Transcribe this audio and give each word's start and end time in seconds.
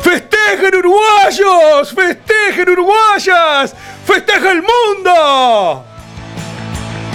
¡Festejen 0.08 0.74
uruguayos! 0.74 1.94
¡Festejen 1.94 2.70
uruguayas! 2.70 3.76
¡Festeja 4.06 4.52
el 4.54 4.64
mundo! 4.64 5.84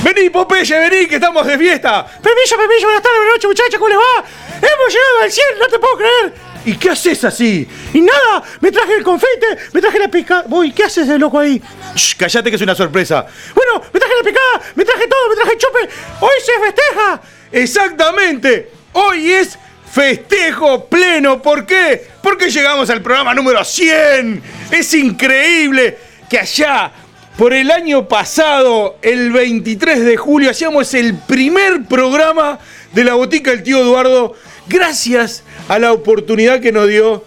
Vení, 0.04 0.28
Popeye, 0.28 0.78
vení, 0.78 1.06
que 1.06 1.14
estamos 1.14 1.46
de 1.46 1.56
fiesta. 1.56 2.04
Permiso, 2.22 2.54
permiso, 2.54 2.84
buenas 2.84 3.02
tardes, 3.02 3.18
buenas 3.18 3.34
noches, 3.36 3.48
muchachos, 3.48 3.74
¿cómo 3.76 3.88
les 3.88 3.96
va? 3.96 4.24
Hemos 4.58 4.92
llegado 4.92 5.22
al 5.22 5.32
100, 5.32 5.46
no 5.58 5.68
te 5.68 5.78
puedo 5.78 5.96
creer. 5.96 6.34
¿Y 6.66 6.76
qué 6.76 6.90
haces 6.90 7.24
así? 7.24 7.66
Y 7.94 8.00
nada, 8.02 8.42
me 8.60 8.70
traje 8.70 8.92
el 8.92 9.02
confite, 9.02 9.56
me 9.72 9.80
traje 9.80 9.98
la 9.98 10.08
picada. 10.08 10.44
Uy, 10.50 10.72
¿qué 10.72 10.84
haces 10.84 11.08
de 11.08 11.18
loco 11.18 11.38
ahí? 11.38 11.62
Shh, 11.94 12.16
callate 12.16 12.50
que 12.50 12.56
es 12.56 12.62
una 12.62 12.74
sorpresa. 12.74 13.24
Bueno, 13.54 13.86
me 13.90 13.98
traje 13.98 14.14
la 14.16 14.22
picada, 14.22 14.72
me 14.74 14.84
traje 14.84 15.08
todo, 15.08 15.28
me 15.30 15.36
traje 15.36 15.52
el 15.52 15.58
chupe. 15.58 15.88
Hoy 16.20 16.34
se 16.44 16.60
festeja. 16.60 17.22
Exactamente. 17.52 18.70
Hoy 18.92 19.32
es 19.32 19.58
festejo 19.92 20.86
pleno. 20.86 21.42
¿Por 21.42 21.66
qué? 21.66 22.06
Porque 22.22 22.48
llegamos 22.50 22.88
al 22.90 23.02
programa 23.02 23.34
número 23.34 23.62
100. 23.62 24.42
Es 24.70 24.94
increíble 24.94 25.98
que 26.30 26.38
allá, 26.38 26.90
por 27.36 27.52
el 27.52 27.70
año 27.70 28.08
pasado, 28.08 28.96
el 29.02 29.30
23 29.30 30.02
de 30.04 30.16
julio, 30.16 30.50
hacíamos 30.50 30.94
el 30.94 31.14
primer 31.14 31.84
programa 31.84 32.58
de 32.92 33.04
la 33.04 33.12
botica 33.14 33.50
del 33.50 33.62
tío 33.62 33.80
Eduardo, 33.80 34.34
gracias 34.66 35.42
a 35.68 35.78
la 35.78 35.92
oportunidad 35.92 36.60
que 36.60 36.72
nos 36.72 36.88
dio 36.88 37.22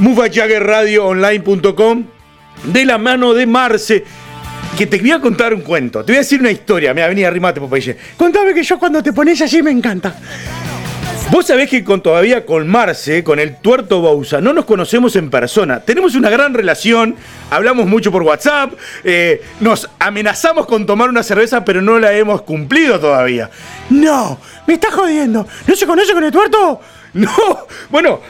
MufaJaggerRadioOnline.com 0.00 2.04
de 2.64 2.84
la 2.84 2.98
mano 2.98 3.32
de 3.32 3.46
Marce. 3.46 4.02
Que 4.76 4.86
te 4.86 4.98
voy 4.98 5.12
a 5.12 5.20
contar 5.20 5.54
un 5.54 5.60
cuento, 5.60 6.04
te 6.04 6.10
voy 6.12 6.16
a 6.16 6.20
decir 6.20 6.40
una 6.40 6.50
historia. 6.50 6.94
Mira, 6.94 7.06
vení, 7.06 7.24
arrimate, 7.24 7.60
Popeye. 7.60 7.94
Contame 8.16 8.54
que 8.54 8.62
yo 8.62 8.78
cuando 8.78 9.02
te 9.02 9.12
pones 9.12 9.42
allí 9.42 9.62
me 9.62 9.70
encanta. 9.70 10.16
Vos 11.32 11.46
sabés 11.46 11.70
que 11.70 11.82
con, 11.82 12.02
todavía 12.02 12.44
con 12.44 12.68
Marce, 12.68 13.24
con 13.24 13.38
el 13.38 13.56
tuerto 13.56 14.02
Bausa, 14.02 14.42
no 14.42 14.52
nos 14.52 14.66
conocemos 14.66 15.16
en 15.16 15.30
persona. 15.30 15.80
Tenemos 15.80 16.14
una 16.14 16.28
gran 16.28 16.52
relación, 16.52 17.16
hablamos 17.48 17.86
mucho 17.86 18.12
por 18.12 18.22
WhatsApp, 18.22 18.74
eh, 19.02 19.40
nos 19.58 19.88
amenazamos 19.98 20.66
con 20.66 20.84
tomar 20.84 21.08
una 21.08 21.22
cerveza, 21.22 21.64
pero 21.64 21.80
no 21.80 21.98
la 21.98 22.12
hemos 22.12 22.42
cumplido 22.42 23.00
todavía. 23.00 23.48
No, 23.88 24.38
me 24.66 24.74
estás 24.74 24.92
jodiendo. 24.92 25.48
¿No 25.66 25.74
se 25.74 25.86
conoce 25.86 26.12
con 26.12 26.22
el 26.22 26.30
tuerto? 26.30 26.80
No, 27.14 27.30
bueno, 27.90 28.20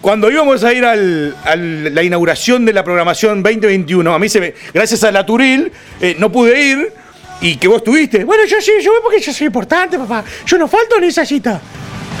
cuando 0.00 0.28
íbamos 0.28 0.64
a 0.64 0.72
ir 0.72 0.84
a 0.84 0.96
la 0.96 2.02
inauguración 2.02 2.64
de 2.64 2.72
la 2.72 2.82
programación 2.84 3.42
2021, 3.42 4.12
a 4.12 4.18
mí 4.20 4.28
se 4.28 4.40
me, 4.40 4.54
gracias 4.72 5.02
a 5.04 5.12
la 5.12 5.26
Turil, 5.26 5.70
eh, 6.00 6.16
no 6.18 6.30
pude 6.30 6.60
ir 6.60 6.92
y 7.40 7.56
que 7.56 7.66
vos 7.66 7.78
estuviste. 7.78 8.24
Bueno, 8.24 8.44
yo 8.46 8.60
sí, 8.60 8.72
yo 8.80 8.92
voy 8.92 9.00
porque 9.02 9.20
yo 9.20 9.32
soy 9.32 9.48
importante, 9.48 9.98
papá. 9.98 10.24
Yo 10.46 10.58
no 10.58 10.68
falto 10.68 10.96
en 10.98 11.04
esa 11.04 11.26
cita. 11.26 11.60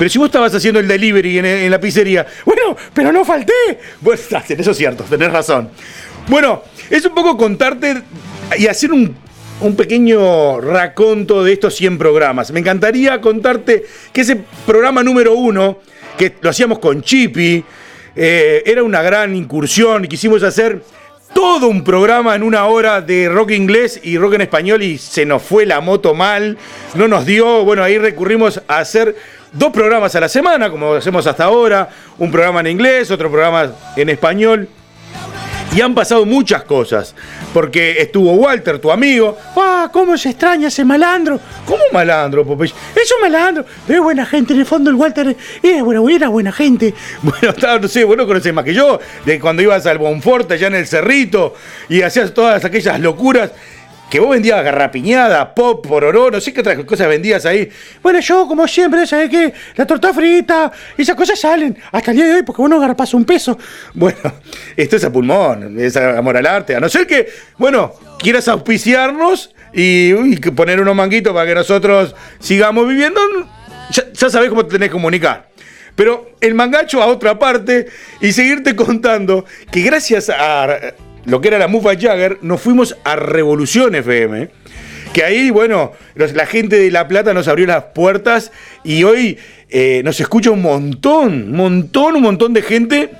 Pero 0.02 0.10
si 0.10 0.18
vos 0.18 0.26
estabas 0.26 0.52
haciendo 0.52 0.80
el 0.80 0.88
delivery 0.88 1.38
en, 1.38 1.70
la 1.70 1.78
pizzería. 1.78 2.26
Bueno, 2.44 2.76
pero 2.92 3.12
no 3.12 3.24
falté. 3.24 3.52
Bueno, 4.00 4.20
eso 4.20 4.70
es 4.72 4.76
cierto, 4.76 5.04
tenés 5.04 5.30
razón. 5.30 5.68
Bueno, 6.26 6.64
es 6.90 7.04
un 7.04 7.14
poco 7.14 7.36
contarte 7.36 8.02
y 8.58 8.66
hacer 8.66 8.90
un, 8.90 9.14
pequeño 9.76 10.60
raconto 10.60 11.44
de 11.44 11.52
estos 11.52 11.76
100 11.76 11.98
programas. 11.98 12.50
Me 12.50 12.58
encantaría 12.58 13.20
contarte 13.20 13.84
que 14.12 14.22
ese 14.22 14.40
programa 14.66 15.04
número 15.04 15.34
uno, 15.34 15.78
que 16.18 16.34
lo 16.40 16.50
hacíamos 16.50 16.80
con 16.80 17.00
Chippy, 17.00 17.64
eh, 18.16 18.64
era 18.66 18.82
una 18.82 19.02
gran 19.02 19.36
incursión 19.36 20.04
y 20.04 20.08
quisimos 20.08 20.42
hacer 20.42 20.82
todo 21.32 21.68
un 21.68 21.84
programa 21.84 22.34
en 22.34 22.42
una 22.42 22.66
hora 22.66 23.00
de 23.00 23.28
rock 23.28 23.52
inglés 23.52 24.00
y 24.02 24.18
rock 24.18 24.34
en 24.34 24.40
español 24.40 24.82
y 24.82 24.98
se 24.98 25.24
nos 25.24 25.42
fue 25.42 25.64
la 25.64 25.80
moto 25.80 26.12
mal, 26.12 26.58
no 26.94 27.06
nos 27.06 27.24
dio, 27.24 27.64
bueno, 27.64 27.84
ahí 27.84 27.98
recurrimos 27.98 28.60
a 28.66 28.78
hacer 28.78 29.14
dos 29.52 29.72
programas 29.72 30.14
a 30.14 30.20
la 30.20 30.28
semana, 30.28 30.70
como 30.70 30.94
hacemos 30.94 31.26
hasta 31.26 31.44
ahora, 31.44 31.88
un 32.18 32.30
programa 32.30 32.60
en 32.60 32.68
inglés, 32.68 33.10
otro 33.10 33.30
programa 33.30 33.72
en 33.96 34.08
español. 34.08 34.68
Y 35.74 35.80
han 35.80 35.94
pasado 35.94 36.26
muchas 36.26 36.64
cosas, 36.64 37.14
porque 37.54 37.96
estuvo 37.98 38.34
Walter, 38.34 38.78
tu 38.78 38.92
amigo. 38.92 39.38
¡Ah, 39.56 39.88
cómo 39.90 40.18
se 40.18 40.28
extraña 40.28 40.68
ese 40.68 40.84
malandro! 40.84 41.40
¿Cómo 41.64 41.82
malandro, 41.90 42.44
Popeye? 42.44 42.74
Es 42.94 43.10
un 43.10 43.22
malandro, 43.22 43.64
pero 43.86 44.00
es 44.00 44.04
buena 44.04 44.26
gente. 44.26 44.52
En 44.52 44.60
el 44.60 44.66
fondo, 44.66 44.90
el 44.90 44.96
Walter 44.96 45.34
era 45.62 45.82
buena, 45.82 46.14
era 46.14 46.28
buena 46.28 46.52
gente. 46.52 46.92
Bueno, 47.22 47.54
estaba, 47.56 47.78
no 47.78 47.88
sé, 47.88 48.04
vos 48.04 48.18
más 48.52 48.64
que 48.64 48.74
yo, 48.74 49.00
de 49.24 49.40
cuando 49.40 49.62
ibas 49.62 49.86
al 49.86 49.96
Bonforte 49.96 50.54
allá 50.54 50.66
en 50.66 50.74
el 50.74 50.86
Cerrito 50.86 51.54
y 51.88 52.02
hacías 52.02 52.34
todas 52.34 52.62
aquellas 52.66 53.00
locuras 53.00 53.52
que 54.12 54.20
vos 54.20 54.28
vendías 54.28 54.62
garrapiñada, 54.62 55.54
pop, 55.54 55.86
pororó, 55.88 56.30
no 56.30 56.38
sé 56.38 56.52
qué 56.52 56.60
otras 56.60 56.76
cosas 56.84 57.08
vendías 57.08 57.46
ahí. 57.46 57.66
Bueno, 58.02 58.20
yo, 58.20 58.46
como 58.46 58.68
siempre, 58.68 59.06
¿sabes 59.06 59.30
qué? 59.30 59.54
La 59.74 59.86
torta 59.86 60.12
frita, 60.12 60.70
esas 60.98 61.16
cosas 61.16 61.40
salen 61.40 61.78
hasta 61.90 62.10
el 62.10 62.18
día 62.18 62.26
de 62.26 62.34
hoy 62.34 62.42
porque 62.42 62.60
vos 62.60 62.68
no 62.68 62.78
garpas 62.78 63.14
un 63.14 63.24
peso. 63.24 63.58
Bueno, 63.94 64.18
esto 64.76 64.96
es 64.96 65.04
a 65.04 65.10
pulmón, 65.10 65.80
es 65.80 65.96
amor 65.96 66.36
al 66.36 66.44
arte. 66.44 66.76
A 66.76 66.80
no 66.80 66.90
ser 66.90 67.06
que, 67.06 67.26
bueno, 67.56 67.94
quieras 68.18 68.48
auspiciarnos 68.48 69.54
y, 69.72 70.12
poner 70.50 70.78
unos 70.82 70.94
manguitos 70.94 71.32
para 71.32 71.46
que 71.46 71.54
nosotros 71.54 72.14
sigamos 72.38 72.86
viviendo, 72.86 73.18
ya, 73.92 74.12
ya 74.12 74.28
sabés 74.28 74.50
cómo 74.50 74.66
te 74.66 74.72
tenés 74.72 74.90
que 74.90 74.92
comunicar. 74.92 75.48
Pero 75.96 76.32
el 76.42 76.54
mangacho 76.54 77.02
a 77.02 77.06
otra 77.06 77.38
parte 77.38 77.86
y 78.20 78.32
seguirte 78.32 78.76
contando 78.76 79.46
que 79.70 79.80
gracias 79.80 80.28
a 80.28 80.66
lo 81.24 81.40
que 81.40 81.48
era 81.48 81.58
la 81.58 81.68
Mufa 81.68 81.90
Jagger, 81.98 82.38
nos 82.42 82.60
fuimos 82.60 82.96
a 83.04 83.16
Revolución 83.16 83.94
FM. 83.94 84.48
Que 85.12 85.24
ahí, 85.24 85.50
bueno, 85.50 85.92
la 86.14 86.46
gente 86.46 86.78
de 86.78 86.90
La 86.90 87.06
Plata 87.06 87.34
nos 87.34 87.46
abrió 87.46 87.66
las 87.66 87.84
puertas 87.94 88.50
y 88.82 89.04
hoy 89.04 89.38
eh, 89.68 90.00
nos 90.04 90.18
escucha 90.20 90.50
un 90.50 90.62
montón, 90.62 91.32
un 91.32 91.56
montón, 91.56 92.16
un 92.16 92.22
montón 92.22 92.54
de 92.54 92.62
gente 92.62 93.10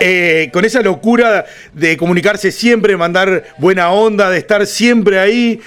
eh, 0.00 0.48
con 0.50 0.64
esa 0.64 0.80
locura 0.80 1.44
de 1.74 1.98
comunicarse 1.98 2.52
siempre, 2.52 2.96
mandar 2.96 3.44
buena 3.58 3.90
onda, 3.90 4.30
de 4.30 4.38
estar 4.38 4.66
siempre 4.66 5.18
ahí. 5.18 5.60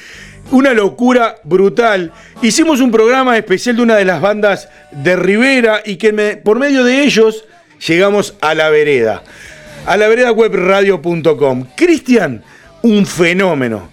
Una 0.49 0.73
locura 0.73 1.37
brutal. 1.43 2.11
Hicimos 2.41 2.81
un 2.81 2.91
programa 2.91 3.37
especial 3.37 3.75
de 3.75 3.83
una 3.83 3.95
de 3.95 4.05
las 4.05 4.21
bandas 4.21 4.69
de 4.91 5.15
Rivera 5.15 5.81
y 5.85 5.95
que 5.97 6.41
por 6.43 6.57
medio 6.57 6.83
de 6.83 7.03
ellos 7.03 7.45
llegamos 7.79 8.35
a 8.41 8.53
la 8.55 8.69
vereda 8.69 9.23
a 9.85 9.97
la 9.97 10.07
vereda 10.07 10.31
webradio.com. 10.31 11.65
Cristian, 11.75 12.43
un 12.81 13.05
fenómeno. 13.05 13.89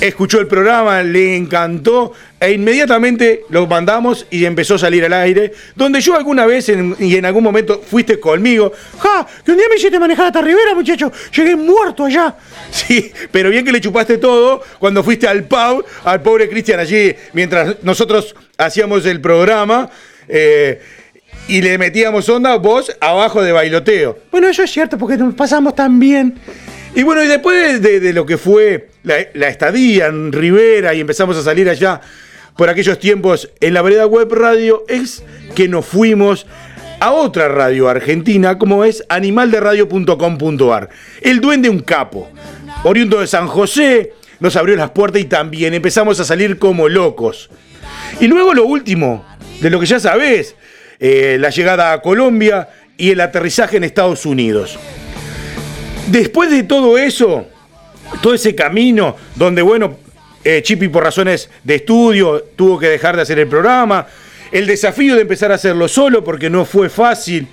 escuchó 0.00 0.40
el 0.40 0.46
programa, 0.46 1.02
le 1.02 1.36
encantó 1.36 2.12
e 2.38 2.52
inmediatamente 2.52 3.44
lo 3.48 3.66
mandamos 3.66 4.26
y 4.30 4.44
empezó 4.44 4.74
a 4.74 4.78
salir 4.78 5.04
al 5.06 5.14
aire, 5.14 5.52
donde 5.74 6.02
yo 6.02 6.14
alguna 6.14 6.44
vez 6.44 6.68
y 6.68 7.16
en 7.16 7.24
algún 7.24 7.42
momento 7.42 7.80
fuiste 7.80 8.20
conmigo. 8.20 8.72
¡Ja! 8.98 9.26
Que 9.44 9.52
un 9.52 9.56
día 9.56 9.66
me 9.70 9.76
hiciste 9.76 9.98
manejar 9.98 10.26
hasta 10.26 10.42
Rivera, 10.42 10.74
muchacho. 10.74 11.10
Llegué 11.34 11.56
muerto 11.56 12.04
allá. 12.04 12.36
Sí, 12.70 13.10
pero 13.30 13.48
bien 13.48 13.64
que 13.64 13.72
le 13.72 13.80
chupaste 13.80 14.18
todo 14.18 14.62
cuando 14.78 15.02
fuiste 15.02 15.26
al 15.26 15.44
pub, 15.44 15.84
al 16.04 16.20
pobre 16.20 16.48
Cristian 16.48 16.78
allí, 16.78 17.14
mientras 17.32 17.82
nosotros 17.82 18.34
hacíamos 18.58 19.06
el 19.06 19.20
programa. 19.20 19.88
Eh, 20.28 20.80
y 21.48 21.62
le 21.62 21.78
metíamos 21.78 22.28
onda, 22.28 22.56
vos 22.56 22.94
abajo 23.00 23.42
de 23.42 23.52
bailoteo. 23.52 24.18
Bueno, 24.30 24.48
eso 24.48 24.62
es 24.62 24.70
cierto, 24.70 24.98
porque 24.98 25.16
nos 25.16 25.34
pasamos 25.34 25.74
tan 25.74 25.98
bien. 25.98 26.38
Y 26.94 27.02
bueno, 27.02 27.22
y 27.22 27.26
después 27.26 27.82
de, 27.82 28.12
lo 28.12 28.26
que 28.26 28.38
fue 28.38 28.88
la, 29.02 29.18
estadía 29.48 30.06
en 30.06 30.32
Rivera 30.32 30.94
y 30.94 31.00
empezamos 31.00 31.36
a 31.36 31.42
salir 31.42 31.68
allá 31.68 32.00
por 32.56 32.70
aquellos 32.70 32.98
tiempos 32.98 33.50
en 33.60 33.74
la 33.74 33.82
vereda 33.82 34.06
web 34.06 34.32
radio, 34.32 34.82
es 34.88 35.22
que 35.54 35.68
nos 35.68 35.84
fuimos 35.84 36.46
a 37.00 37.12
otra 37.12 37.48
radio 37.48 37.88
argentina 37.88 38.56
como 38.56 38.84
es 38.84 39.04
animalderadio.com.ar. 39.10 40.88
El 41.20 41.40
duende 41.40 41.68
un 41.68 41.80
capo, 41.80 42.30
oriundo 42.82 43.20
de 43.20 43.26
San 43.26 43.46
José, 43.46 44.14
nos 44.40 44.56
abrió 44.56 44.74
las 44.74 44.90
puertas 44.90 45.20
y 45.20 45.26
también 45.26 45.74
empezamos 45.74 46.18
a 46.18 46.24
salir 46.24 46.58
como 46.58 46.88
locos. 46.88 47.50
Y 48.20 48.26
luego 48.26 48.54
lo 48.54 48.64
último, 48.64 49.24
de 49.60 49.68
lo 49.68 49.78
que 49.78 49.86
ya 49.86 50.00
sabés, 50.00 50.56
eh, 50.98 51.36
la 51.38 51.50
llegada 51.50 51.92
a 51.92 52.00
Colombia 52.00 52.68
y 52.96 53.10
el 53.10 53.20
aterrizaje 53.20 53.76
en 53.76 53.84
Estados 53.84 54.24
Unidos. 54.24 54.78
Después 56.06 56.50
de 56.50 56.62
todo 56.62 56.96
eso, 56.96 57.46
todo 58.22 58.32
ese 58.32 58.54
camino 58.54 59.14
donde, 59.34 59.60
bueno, 59.60 59.98
eh, 60.42 60.62
Chipi 60.62 60.88
por 60.88 61.04
razones 61.04 61.50
de 61.64 61.74
estudio 61.74 62.44
tuvo 62.56 62.78
que 62.78 62.88
dejar 62.88 63.16
de 63.16 63.22
hacer 63.22 63.38
el 63.38 63.48
programa, 63.48 64.06
el 64.50 64.66
desafío 64.66 65.16
de 65.16 65.22
empezar 65.22 65.52
a 65.52 65.56
hacerlo 65.56 65.86
solo 65.86 66.24
porque 66.24 66.48
no 66.48 66.64
fue 66.64 66.88
fácil, 66.88 67.46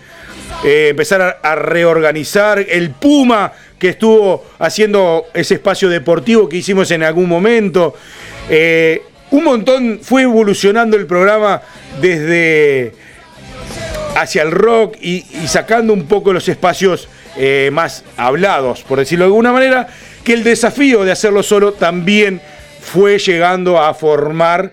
eh, 0.64 0.90
empezar 0.92 1.40
a, 1.44 1.56
reorganizar, 1.56 2.60
el 2.60 2.92
Puma 2.92 3.52
que 3.78 3.90
estuvo 3.90 4.46
haciendo 4.60 5.26
ese 5.34 5.56
espacio 5.56 5.90
deportivo 5.90 6.48
que 6.48 6.58
hicimos 6.58 6.92
en 6.92 7.04
algún 7.04 7.28
momento, 7.28 7.96
un 9.32 9.44
montón 9.44 10.00
fue 10.02 10.22
evolucionando 10.22 10.96
el 10.96 11.08
programa 11.08 11.62
desde 12.00 12.94
hacia 14.16 14.44
el 14.44 14.52
rock 14.52 14.98
y, 15.02 15.24
sacando 15.48 15.94
un 15.94 16.06
poco 16.06 16.34
los 16.34 16.48
espacios 16.48 17.08
eh, 17.38 17.70
más 17.74 18.04
hablados, 18.18 18.84
por 18.84 19.00
decirlo 19.00 19.26
de 19.26 19.30
alguna 19.30 19.52
manera, 19.52 19.88
que 20.24 20.34
el 20.34 20.44
desafío 20.44 21.04
de 21.04 21.12
hacerlo 21.12 21.44
solo 21.44 21.74
también 21.74 22.42
fue 22.82 23.18
llegando 23.18 23.80
a 23.82 23.94
formar 23.94 24.72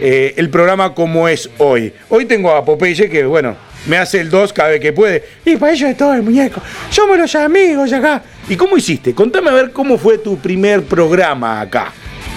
eh, 0.00 0.34
el 0.36 0.50
programa 0.50 0.94
como 0.94 1.28
es 1.28 1.48
hoy. 1.58 1.92
Hoy 2.08 2.24
tengo 2.24 2.50
a 2.50 2.64
Popeye 2.64 3.08
que, 3.08 3.24
bueno, 3.24 3.56
me 3.86 3.98
hace 3.98 4.20
el 4.20 4.30
2 4.30 4.52
cada 4.52 4.70
vez 4.70 4.80
que 4.80 4.92
puede. 4.92 5.24
Y 5.44 5.56
para 5.56 5.72
ello 5.72 5.88
es 5.88 5.96
todo 5.96 6.14
el 6.14 6.22
muñeco. 6.22 6.60
Somos 6.90 7.18
los 7.18 7.34
amigos 7.34 7.92
acá. 7.92 8.22
¿Y 8.48 8.56
cómo 8.56 8.76
hiciste? 8.76 9.14
Contame 9.14 9.50
a 9.50 9.54
ver 9.54 9.72
cómo 9.72 9.98
fue 9.98 10.18
tu 10.18 10.38
primer 10.38 10.82
programa 10.84 11.60
acá. 11.60 11.92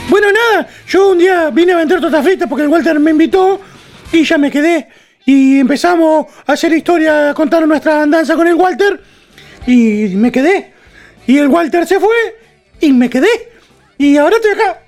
Bueno, 0.09 0.27
nada, 0.31 0.67
yo 0.87 1.11
un 1.11 1.17
día 1.17 1.49
vine 1.49 1.73
a 1.73 1.77
vender 1.77 1.99
tortas 1.99 2.23
fritas 2.23 2.47
porque 2.47 2.63
el 2.63 2.69
Walter 2.69 2.99
me 2.99 3.11
invitó 3.11 3.59
y 4.11 4.23
ya 4.23 4.37
me 4.37 4.51
quedé 4.51 4.87
y 5.25 5.59
empezamos 5.59 6.27
a 6.45 6.53
hacer 6.53 6.71
historia, 6.71 7.31
a 7.31 7.33
contar 7.33 7.67
nuestra 7.67 8.03
andanza 8.03 8.35
con 8.35 8.47
el 8.47 8.53
Walter. 8.53 9.01
Y 9.65 10.13
me 10.15 10.31
quedé. 10.31 10.71
Y 11.25 11.39
el 11.39 11.47
Walter 11.47 11.87
se 11.87 11.99
fue. 11.99 12.15
Y 12.79 12.93
me 12.93 13.09
quedé. 13.09 13.27
Y 13.97 14.17
ahora 14.17 14.35
estoy 14.35 14.51
acá. 14.51 14.81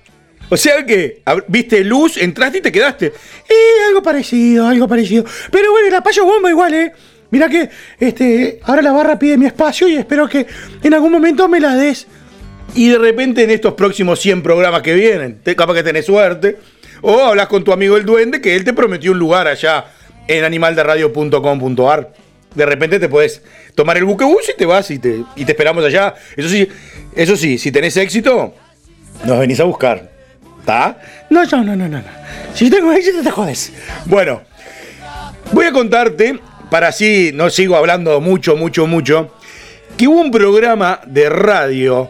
O 0.50 0.56
sea 0.56 0.86
que, 0.86 1.24
viste 1.48 1.84
luz, 1.84 2.18
entraste 2.18 2.60
y 2.60 2.62
te 2.62 2.72
quedaste. 2.72 3.12
Y 3.50 3.88
algo 3.90 4.04
parecido, 4.04 4.68
algo 4.68 4.88
parecido. 4.88 5.26
Pero 5.52 5.72
bueno, 5.72 5.90
la 5.90 6.02
payo 6.02 6.24
bomba 6.24 6.50
igual, 6.50 6.74
¿eh? 6.74 6.94
Mira 7.32 7.50
que 7.50 7.70
este, 8.00 8.60
ahora 8.64 8.82
la 8.82 8.92
barra 8.94 9.20
pide 9.20 9.38
mi 9.38 9.48
espacio 9.48 9.88
y 9.90 9.98
espero 9.98 10.30
que 10.30 10.46
en 10.82 10.94
algún 10.94 11.12
momento 11.12 11.50
me 11.50 11.60
la 11.60 11.76
des. 11.76 12.08
Y 12.76 12.90
de 12.90 12.98
repente 12.98 13.44
en 13.44 13.50
estos 13.50 13.74
próximos 13.74 14.20
100 14.20 14.44
programas 14.44 14.82
que 14.84 14.94
vienen, 14.94 15.40
te, 15.44 15.56
capaz 15.56 15.74
que 15.74 15.84
tenés 15.84 16.06
suerte. 16.06 16.58
O 17.02 17.20
hablas 17.22 17.48
con 17.48 17.64
tu 17.64 17.74
amigo 17.74 17.98
el 17.98 18.06
duende 18.06 18.40
que 18.40 18.56
él 18.56 18.64
te 18.64 18.74
prometió 18.74 19.12
un 19.12 19.20
lugar 19.20 19.48
allá 19.48 19.86
en 20.28 20.44
animalderadio.com.ar. 20.44 22.14
De 22.56 22.66
repente 22.66 23.00
te 23.00 23.10
puedes 23.10 23.42
tomar 23.76 23.98
el 23.98 24.06
buquebús 24.06 24.50
y 24.50 24.58
te 24.58 24.66
vas 24.66 24.90
y 24.92 25.00
te, 25.00 25.24
y 25.36 25.46
te 25.46 25.52
esperamos 25.52 25.84
allá. 25.86 26.16
Eso 26.36 26.50
sí, 26.50 26.68
eso 27.16 27.36
sí, 27.36 27.58
si 27.58 27.72
tenés 27.72 27.96
éxito, 27.98 28.54
nos 29.26 29.40
venís 29.40 29.60
a 29.60 29.66
buscar. 29.66 30.12
¿Está? 30.60 31.00
No, 31.30 31.44
no, 31.46 31.64
no, 31.64 31.76
no, 31.76 31.88
no. 31.88 32.04
Si 32.54 32.70
tengo 32.70 32.92
éxito, 32.92 33.22
te 33.22 33.32
jodes. 33.32 33.72
Bueno, 34.06 34.42
voy 35.52 35.66
a 35.66 35.72
contarte, 35.72 36.40
para 36.70 36.90
así 36.90 37.32
no 37.34 37.50
sigo 37.50 37.76
hablando 37.76 38.20
mucho, 38.20 38.56
mucho, 38.56 38.88
mucho, 38.88 39.34
que 39.98 40.08
hubo 40.08 40.20
un 40.20 40.32
programa 40.32 41.02
de 41.06 41.30
radio 41.30 42.10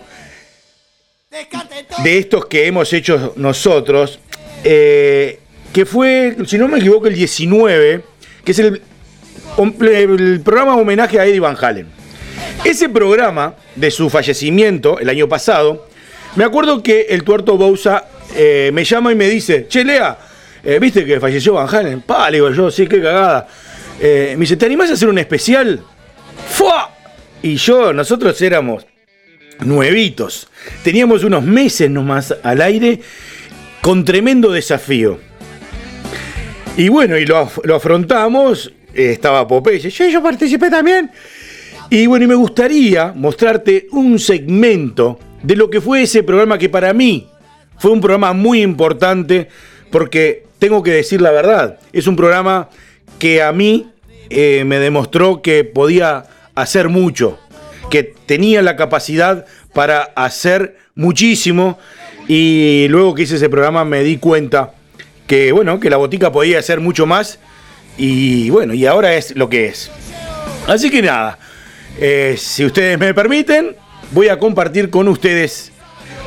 de 2.04 2.18
estos 2.18 2.46
que 2.46 2.68
hemos 2.68 2.92
hecho 2.94 3.34
nosotros. 3.36 4.20
Eh, 4.64 5.40
que 5.74 5.86
fue, 5.86 6.36
si 6.46 6.58
no 6.58 6.68
me 6.68 6.80
equivoco, 6.80 7.08
el 7.08 7.16
19, 7.16 8.04
que 8.44 8.52
es 8.52 8.60
el, 8.60 8.82
el 9.82 10.42
programa 10.42 10.76
homenaje 10.76 11.20
a 11.20 11.26
Eddie 11.26 11.40
Van 11.40 11.58
Halen. 11.60 11.88
Ese 12.64 12.90
programa, 12.90 13.56
de 13.76 13.92
su 13.92 14.10
fallecimiento 14.10 15.00
el 15.00 15.10
año 15.10 15.30
pasado, 15.30 15.88
me 16.36 16.44
acuerdo 16.44 16.84
que 16.84 17.08
el 17.10 17.24
tuerto 17.24 17.58
Bousa 17.58 18.06
eh, 18.36 18.72
me 18.74 18.84
llama 18.84 19.12
y 19.12 19.16
me 19.16 19.28
dice, 19.28 19.68
che, 19.68 19.84
Lea, 19.84 20.18
eh, 20.64 20.80
¿viste 20.80 21.06
que 21.06 21.20
falleció 21.20 21.54
Van 21.54 21.74
Halen? 21.74 22.02
Pa, 22.02 22.30
le 22.30 22.38
digo 22.38 22.52
yo, 22.52 22.70
sí, 22.70 22.88
qué 22.88 23.02
cagada. 23.02 23.48
Eh, 24.00 24.34
me 24.36 24.42
dice, 24.42 24.58
¿te 24.58 24.66
animás 24.66 24.90
a 24.90 24.94
hacer 24.94 25.10
un 25.10 25.18
especial? 25.18 25.82
¡Fua! 26.50 26.92
Y 27.42 27.56
yo, 27.56 27.94
nosotros 27.94 28.40
éramos 28.42 28.86
nuevitos. 29.60 30.48
Teníamos 30.84 31.24
unos 31.24 31.44
meses 31.44 31.90
nomás 31.90 32.36
al 32.44 32.62
aire 32.62 33.00
con 33.82 34.06
tremendo 34.06 34.52
desafío. 34.52 35.20
Y 36.78 36.90
bueno, 36.90 37.18
y 37.18 37.26
lo, 37.26 37.50
afrontamos, 37.76 38.72
eh, 38.94 39.12
estaba 39.12 39.48
Popeye, 39.48 39.80
yo, 39.80 40.10
yo 40.10 40.22
participé 40.22 40.70
también. 40.70 41.10
Y 41.90 42.06
bueno, 42.06 42.26
y 42.26 42.28
me 42.28 42.36
gustaría 42.36 43.14
mostrarte 43.16 43.88
un 43.94 44.20
segmento 44.20 45.18
de 45.42 45.56
lo 45.56 45.72
que 45.72 45.82
fue 45.82 46.04
ese 46.04 46.22
programa 46.22 46.60
que 46.60 46.70
para 46.70 46.94
mí 46.94 47.28
fue 47.80 47.90
un 47.90 48.00
programa 48.00 48.34
muy 48.34 48.62
importante 48.62 49.48
porque 49.90 50.44
tengo 50.60 50.84
que 50.84 50.92
decir 50.92 51.20
la 51.20 51.32
verdad, 51.32 51.80
es 51.94 52.06
un 52.06 52.16
programa 52.16 52.70
que 53.18 53.42
a 53.42 53.52
mí 53.52 53.88
eh, 54.30 54.64
me 54.64 54.78
demostró 54.78 55.42
que 55.42 55.64
podía 55.64 56.26
hacer 56.54 56.90
mucho, 56.90 57.40
que 57.90 58.04
tenía 58.04 58.62
la 58.62 58.76
capacidad 58.76 59.48
para 59.74 60.04
hacer 60.16 60.78
muchísimo 60.94 61.80
y 62.28 62.86
luego 62.90 63.16
que 63.16 63.24
hice 63.24 63.38
ese 63.38 63.50
programa 63.50 63.84
me 63.84 64.04
di 64.04 64.18
cuenta 64.18 64.74
que 65.28 65.52
bueno, 65.52 65.80
que 65.80 65.90
la 65.90 65.98
botica 65.98 66.32
podía 66.32 66.62
ser 66.62 66.80
mucho 66.80 67.06
más 67.06 67.40
y 67.98 68.50
bueno, 68.50 68.74
y 68.74 68.86
ahora 68.86 69.16
es 69.16 69.36
lo 69.36 69.50
que 69.50 69.68
es. 69.68 69.92
Así 70.68 70.90
que 70.90 71.02
nada, 71.02 71.38
eh, 72.00 72.36
si 72.38 72.66
ustedes 72.66 72.98
me 72.98 73.14
permiten, 73.14 73.76
voy 74.12 74.30
a 74.30 74.40
compartir 74.40 74.90
con 74.90 75.08
ustedes 75.08 75.72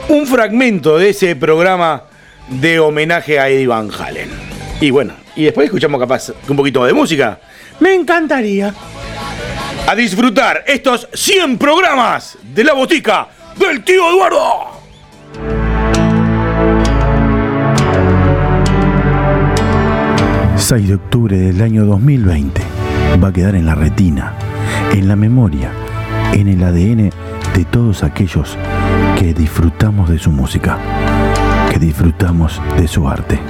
un 0.08 0.26
fragmento 0.26 0.98
de 0.98 1.10
ese 1.10 1.36
programa 1.36 2.04
de 2.48 2.80
homenaje 2.80 3.38
a 3.38 3.48
Eddie 3.48 3.66
Van 3.66 3.90
Halen. 3.90 4.28
Y 4.80 4.90
bueno, 4.90 5.14
y 5.36 5.44
después 5.44 5.66
escuchamos 5.66 6.00
capaz 6.00 6.32
un 6.48 6.56
poquito 6.56 6.84
de 6.84 6.92
música. 6.92 7.40
Me 7.78 7.94
encantaría. 7.94 8.74
A 9.86 9.94
disfrutar 9.94 10.64
estos 10.66 11.08
100 11.12 11.58
programas 11.58 12.38
de 12.42 12.64
la 12.64 12.74
botica 12.74 13.28
del 13.56 13.82
tío 13.84 14.08
Eduardo. 14.10 14.79
6 20.60 20.88
de 20.88 20.94
octubre 20.94 21.36
del 21.36 21.62
año 21.62 21.86
2020 21.86 22.60
va 23.22 23.28
a 23.28 23.32
quedar 23.32 23.54
en 23.54 23.64
la 23.64 23.74
retina, 23.74 24.34
en 24.92 25.08
la 25.08 25.16
memoria, 25.16 25.72
en 26.32 26.48
el 26.48 26.62
ADN 26.62 27.10
de 27.54 27.64
todos 27.64 28.04
aquellos 28.04 28.56
que 29.18 29.32
disfrutamos 29.32 30.10
de 30.10 30.18
su 30.18 30.30
música, 30.30 30.78
que 31.72 31.78
disfrutamos 31.78 32.60
de 32.76 32.86
su 32.86 33.08
arte. 33.08 33.40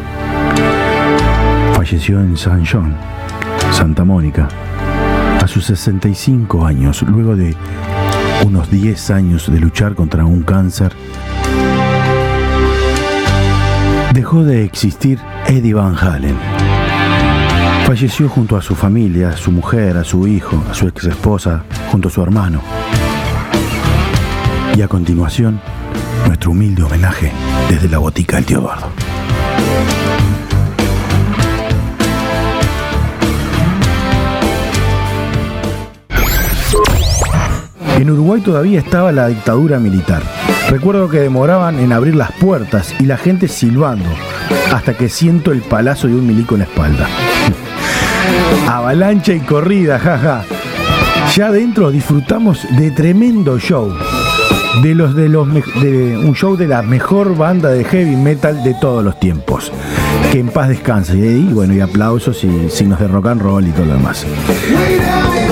Falleció 1.75 2.21
en 2.21 2.37
San 2.37 2.65
John, 2.65 2.95
Santa 3.73 4.05
Mónica, 4.05 4.49
a 5.43 5.49
sus 5.49 5.67
65 5.67 6.65
años, 6.65 7.03
luego 7.03 7.35
de 7.35 7.57
unos 8.47 8.71
10 8.71 9.11
años 9.11 9.53
de 9.53 9.59
luchar 9.59 9.95
contra 9.95 10.25
un 10.25 10.43
cáncer. 10.43 10.93
Dejó 14.15 14.45
de 14.45 14.65
existir 14.65 15.19
Eddie 15.47 15.75
Van 15.75 15.97
Halen 15.99 16.60
Falleció 17.91 18.29
junto 18.29 18.57
a 18.57 18.63
su 18.63 18.77
familia, 18.77 19.31
a 19.31 19.37
su 19.37 19.51
mujer, 19.51 19.97
a 19.97 20.05
su 20.05 20.29
hijo, 20.29 20.63
a 20.71 20.75
su 20.75 20.87
ex 20.87 21.07
esposa, 21.07 21.65
junto 21.91 22.07
a 22.07 22.11
su 22.13 22.23
hermano. 22.23 22.63
Y 24.77 24.83
a 24.83 24.87
continuación, 24.87 25.61
nuestro 26.25 26.53
humilde 26.53 26.85
homenaje 26.85 27.33
desde 27.69 27.89
la 27.89 27.99
botica 27.99 28.37
del 28.37 28.47
tío 28.47 28.59
Eduardo. 28.59 28.87
En 37.99 38.09
Uruguay 38.09 38.41
todavía 38.41 38.79
estaba 38.79 39.11
la 39.11 39.27
dictadura 39.27 39.81
militar. 39.81 40.23
Recuerdo 40.71 41.09
que 41.09 41.19
demoraban 41.19 41.81
en 41.81 41.93
abrir 41.93 42.15
las 42.15 42.31
puertas 42.31 42.95
y 43.01 43.07
la 43.07 43.17
gente 43.17 43.49
silbando 43.49 44.09
hasta 44.73 44.97
que 44.97 45.09
siento 45.09 45.51
el 45.51 45.63
palazo 45.63 46.07
de 46.07 46.15
un 46.15 46.25
milico 46.25 46.55
en 46.55 46.61
la 46.61 46.67
espalda. 46.67 47.09
Avalancha 48.69 49.33
y 49.33 49.41
corrida, 49.41 49.99
jaja. 49.99 50.45
Ya 51.35 51.47
adentro 51.47 51.91
disfrutamos 51.91 52.67
de 52.77 52.91
tremendo 52.91 53.59
show. 53.59 53.93
De 54.83 54.95
los 54.95 55.15
de 55.15 55.29
los 55.29 55.53
de 55.53 56.17
un 56.17 56.35
show 56.35 56.57
de 56.57 56.67
la 56.67 56.83
mejor 56.83 57.37
banda 57.37 57.71
de 57.71 57.85
heavy 57.85 58.17
metal 58.17 58.63
de 58.63 58.75
todos 58.81 59.05
los 59.05 59.19
tiempos. 59.19 59.73
Que 60.33 60.39
en 60.39 60.49
paz 60.49 60.69
descanse. 60.69 61.17
Y 61.17 61.53
bueno, 61.53 61.75
y 61.75 61.81
aplausos 61.81 62.43
y 62.45 62.71
signos 62.71 63.01
de 63.01 63.09
rock 63.09 63.27
and 63.27 63.43
roll 63.43 63.67
y 63.67 63.71
todo 63.71 63.87
lo 63.87 63.95
demás. 63.95 64.27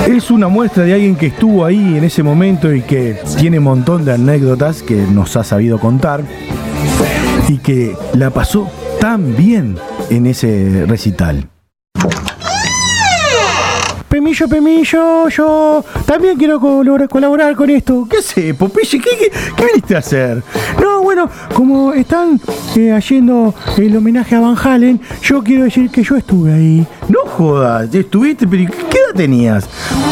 Es 0.07 0.31
una 0.31 0.47
muestra 0.47 0.83
de 0.83 0.93
alguien 0.93 1.15
que 1.15 1.27
estuvo 1.27 1.65
ahí 1.65 1.97
en 1.97 2.03
ese 2.03 2.23
momento 2.23 2.73
y 2.73 2.81
que 2.81 3.17
tiene 3.37 3.59
un 3.59 3.65
montón 3.65 4.05
de 4.05 4.13
anécdotas 4.13 4.81
que 4.81 4.95
nos 4.95 5.35
ha 5.37 5.43
sabido 5.43 5.79
contar 5.79 6.23
y 7.47 7.57
que 7.57 7.95
la 8.13 8.29
pasó 8.29 8.69
tan 8.99 9.35
bien 9.35 9.77
en 10.09 10.27
ese 10.27 10.85
recital. 10.87 11.47
Pemillo, 14.29 15.27
yo 15.29 15.83
también 16.05 16.37
quiero 16.37 16.59
colaborar, 16.59 17.55
con 17.55 17.69
esto. 17.69 18.07
¿Qué 18.07 18.21
sé, 18.21 18.53
Popeye? 18.53 19.01
¿Qué, 19.01 19.31
qué, 19.57 19.65
viniste 19.65 19.95
a 19.95 19.99
hacer? 19.99 20.43
No, 20.79 21.01
bueno, 21.01 21.27
como 21.55 21.93
están 21.93 22.39
eh, 22.75 22.91
haciendo 22.91 23.55
el 23.77 23.97
homenaje 23.97 24.35
a 24.35 24.39
Van 24.39 24.55
Halen, 24.55 25.01
yo 25.23 25.43
quiero 25.43 25.63
decir 25.63 25.89
que 25.89 26.03
yo 26.03 26.15
estuve 26.15 26.53
ahí. 26.53 26.87
No 27.07 27.21
jodas, 27.25 27.93
estuviste, 27.93 28.47
pero 28.47 28.71
¿qué 28.71 28.97
edad 28.97 29.15
tenías? 29.15 29.67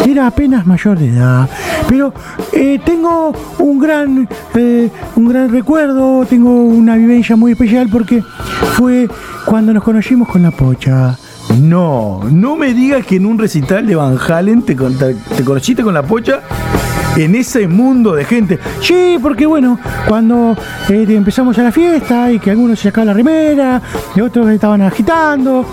Era 0.08 0.26
apenas 0.28 0.66
mayor 0.66 0.98
de 0.98 1.10
edad. 1.10 1.48
Pero 1.88 2.12
eh, 2.54 2.80
tengo 2.84 3.34
un 3.60 3.80
gran, 3.80 4.28
eh, 4.56 4.90
un 5.16 5.30
gran 5.30 5.52
recuerdo, 5.52 6.26
tengo 6.26 6.64
una 6.64 6.96
vivencia 6.96 7.36
muy 7.36 7.52
especial 7.52 7.88
porque 7.92 8.24
fue 8.74 9.08
cuando 9.46 9.74
nos 9.74 9.84
conocimos 9.84 10.28
con 10.28 10.42
la 10.42 10.52
pocha. 10.52 11.18
No, 11.56 12.22
no 12.30 12.56
me 12.56 12.74
digas 12.74 13.06
que 13.06 13.16
en 13.16 13.26
un 13.26 13.40
recital 13.40 13.88
de 13.88 13.96
Van 13.96 14.18
Halen 14.18 14.62
te, 14.64 14.76
te 14.76 15.44
conociste 15.44 15.84
con 15.84 15.94
la 15.94 16.04
pocha 16.04 16.42
en 17.16 17.36
ese 17.36 17.68
mundo 17.68 18.14
de 18.14 18.26
gente. 18.26 18.60
Sí, 18.82 19.18
porque 19.22 19.46
bueno, 19.46 19.80
cuando 20.08 20.56
eh, 20.90 21.06
empezamos 21.10 21.58
a 21.58 21.64
la 21.64 21.72
fiesta 21.72 22.32
y 22.32 22.40
que 22.40 22.52
algunos 22.52 22.80
se 22.80 22.90
sacaban 22.90 23.08
la 23.08 23.14
remera, 23.14 23.82
y 24.16 24.22
otros 24.22 24.50
estaban 24.50 24.82
agitando, 24.82 25.66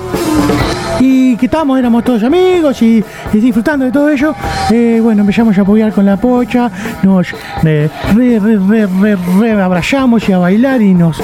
y 1.00 1.36
que 1.36 1.46
estábamos, 1.46 1.78
éramos 1.78 2.04
todos 2.04 2.22
amigos 2.22 2.80
y, 2.82 3.04
disfrutando 3.32 3.84
de 3.84 3.92
todo 3.92 4.08
ello, 4.10 4.34
eh, 4.70 5.00
bueno, 5.02 5.22
empezamos 5.22 5.56
a 5.58 5.62
apoyar 5.62 5.92
con 5.92 6.06
la 6.06 6.16
pocha, 6.16 6.70
nos 7.02 7.28
eh, 7.64 7.88
re, 8.14 8.38
re, 8.38 8.86
re, 8.86 9.16
re, 9.16 9.52
abrazamos 9.52 10.28
y 10.28 10.32
a 10.32 10.38
bailar 10.38 10.80
y 10.82 10.94
nos 10.94 11.22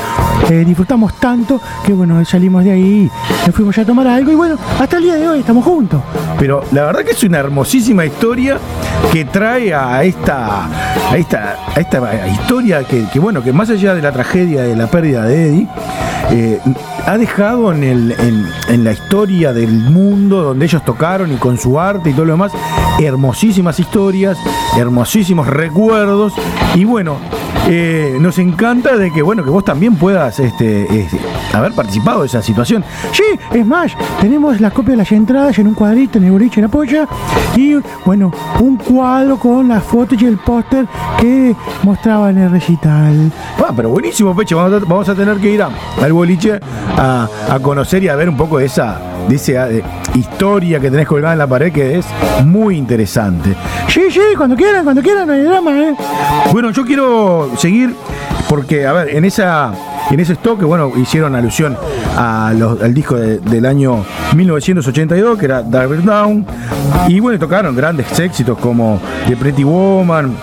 disfrutamos 0.49 1.15
tanto 1.15 1.61
que 1.85 1.93
bueno, 1.93 2.25
salimos 2.25 2.65
de 2.65 2.73
ahí, 2.73 3.11
nos 3.47 3.55
fuimos 3.55 3.79
a 3.79 3.85
tomar 3.85 4.07
algo 4.09 4.33
y 4.33 4.35
bueno, 4.35 4.57
hasta 4.81 4.97
el 4.97 5.05
día 5.05 5.15
de 5.15 5.29
hoy 5.29 5.41
estamos 5.41 5.65
juntos. 5.65 6.03
Pero 6.39 6.65
la 6.73 6.87
verdad 6.87 7.05
que 7.05 7.13
es 7.13 7.23
una 7.23 7.39
hermosísima 7.39 8.05
historia 8.05 8.59
que 9.13 9.25
trae 9.25 9.75
a 9.75 10.03
esta, 10.05 10.67
a 11.11 11.17
esta, 11.17 11.57
a 11.75 11.81
esta 11.81 12.27
historia 12.29 12.83
que, 12.85 13.19
bueno, 13.19 13.43
que 13.43 13.53
más 13.53 13.71
allá 13.71 13.95
de 13.95 14.03
la 14.03 14.13
tragedia 14.13 14.63
de 14.63 14.77
la 14.77 14.87
pérdida 14.87 15.25
de 15.25 15.47
Eddie, 15.47 15.69
eh, 16.31 16.61
ha 17.07 17.19
dejado 17.19 17.73
en, 17.73 17.83
el, 17.83 18.13
en, 18.13 18.47
la 18.79 18.93
historia 18.93 19.53
del 19.53 19.73
mundo 19.73 20.43
donde 20.43 20.65
ellos 20.65 20.85
tocaron 20.85 21.33
y 21.33 21.37
con 21.37 21.59
su 21.59 21.79
arte 21.79 22.11
y 22.11 22.13
todo 22.13 22.25
lo 22.25 22.33
demás, 22.33 22.53
hermosísimas 23.01 23.81
historias, 23.81 24.39
hermosísimos 24.77 25.47
recuerdos. 25.47 26.33
Y 26.75 26.85
bueno, 26.85 27.19
eh, 27.69 28.17
nos 28.21 28.39
encanta 28.39 28.97
de 28.97 29.13
que, 29.13 29.23
bueno, 29.23 29.45
que 29.45 29.51
vos 29.51 29.65
también 29.65 29.97
puedas 29.97 30.41
este, 30.41 31.09
haber 31.53 31.73
participado 31.73 32.21
de 32.21 32.27
esa 32.27 32.43
situación. 32.43 32.85
Sí, 33.13 33.23
es 33.53 33.67
más, 33.67 33.93
tenemos 34.21 34.61
la 34.61 34.71
copia 34.71 34.93
de 34.93 34.99
las 34.99 35.13
entradas 35.13 35.59
en 35.59 35.69
un 35.69 35.75
cuadrito 35.75 36.19
en 36.19 36.25
el 36.25 36.33
boliche 36.33 36.61
en 36.61 36.67
la 36.67 36.69
polla 36.71 37.07
y, 37.57 37.77
bueno, 38.05 38.33
un 38.61 38.77
cuadro 38.77 39.39
con 39.39 39.69
las 39.69 39.85
fotos 39.85 40.21
y 40.21 40.27
el 40.27 40.39
póster 40.39 40.87
que 41.21 41.55
mostraba 41.83 42.31
en 42.31 42.39
el 42.39 42.51
recital. 42.51 43.31
Ah, 43.59 43.73
pero 43.75 43.91
buenísimo, 43.91 44.35
Peche, 44.35 44.55
vamos 44.55 45.09
a, 45.09 45.15
tener 45.15 45.37
que 45.39 45.51
ir 45.51 45.63
al 45.63 46.13
boliche 46.13 46.59
a, 46.97 47.29
conocer 47.63 48.03
y 48.03 48.09
a 48.09 48.17
ver 48.17 48.29
un 48.29 48.37
poco 48.37 48.59
de 48.59 48.60
esa, 48.65 48.99
de 49.29 49.37
esa 49.37 49.69
historia 50.15 50.81
que 50.81 50.91
tenés 50.91 51.07
colgada 51.07 51.33
en 51.33 51.39
la 51.39 51.47
pared 51.47 51.73
que 51.73 51.99
es 51.99 52.07
muy 52.45 52.77
interesante. 52.77 53.55
Sí, 53.89 54.11
sí, 54.11 54.21
cuando 54.37 54.57
quieran, 54.57 54.85
cuando 54.85 55.03
quieran, 55.03 55.27
no 55.27 55.33
hay 55.33 55.43
drama, 55.43 55.79
¿eh? 55.79 55.95
Bueno, 56.53 56.71
yo 56.71 56.85
quiero 56.85 57.51
seguir 57.57 57.95
porque, 58.49 58.87
a 58.87 58.93
ver, 58.93 59.17
en 59.17 59.25
esa 59.25 59.73
en 60.11 60.19
ese 60.19 60.33
stock, 60.33 60.61
bueno, 60.63 60.91
hicieron 60.97 61.37
alusión 61.37 61.77
al 62.17 62.93
disco 62.93 63.15
del 63.17 63.65
año 63.65 64.05
1982, 64.35 65.39
que 65.39 65.45
era 65.45 65.63
Dark 65.63 66.03
Down. 66.03 66.45
Y 67.07 67.21
bueno, 67.21 67.39
tocaron 67.39 67.77
grandes 67.77 68.19
éxitos 68.19 68.59
como 68.59 69.01
The 69.29 69.37
Pretty 69.37 69.63
Woman 69.63 70.35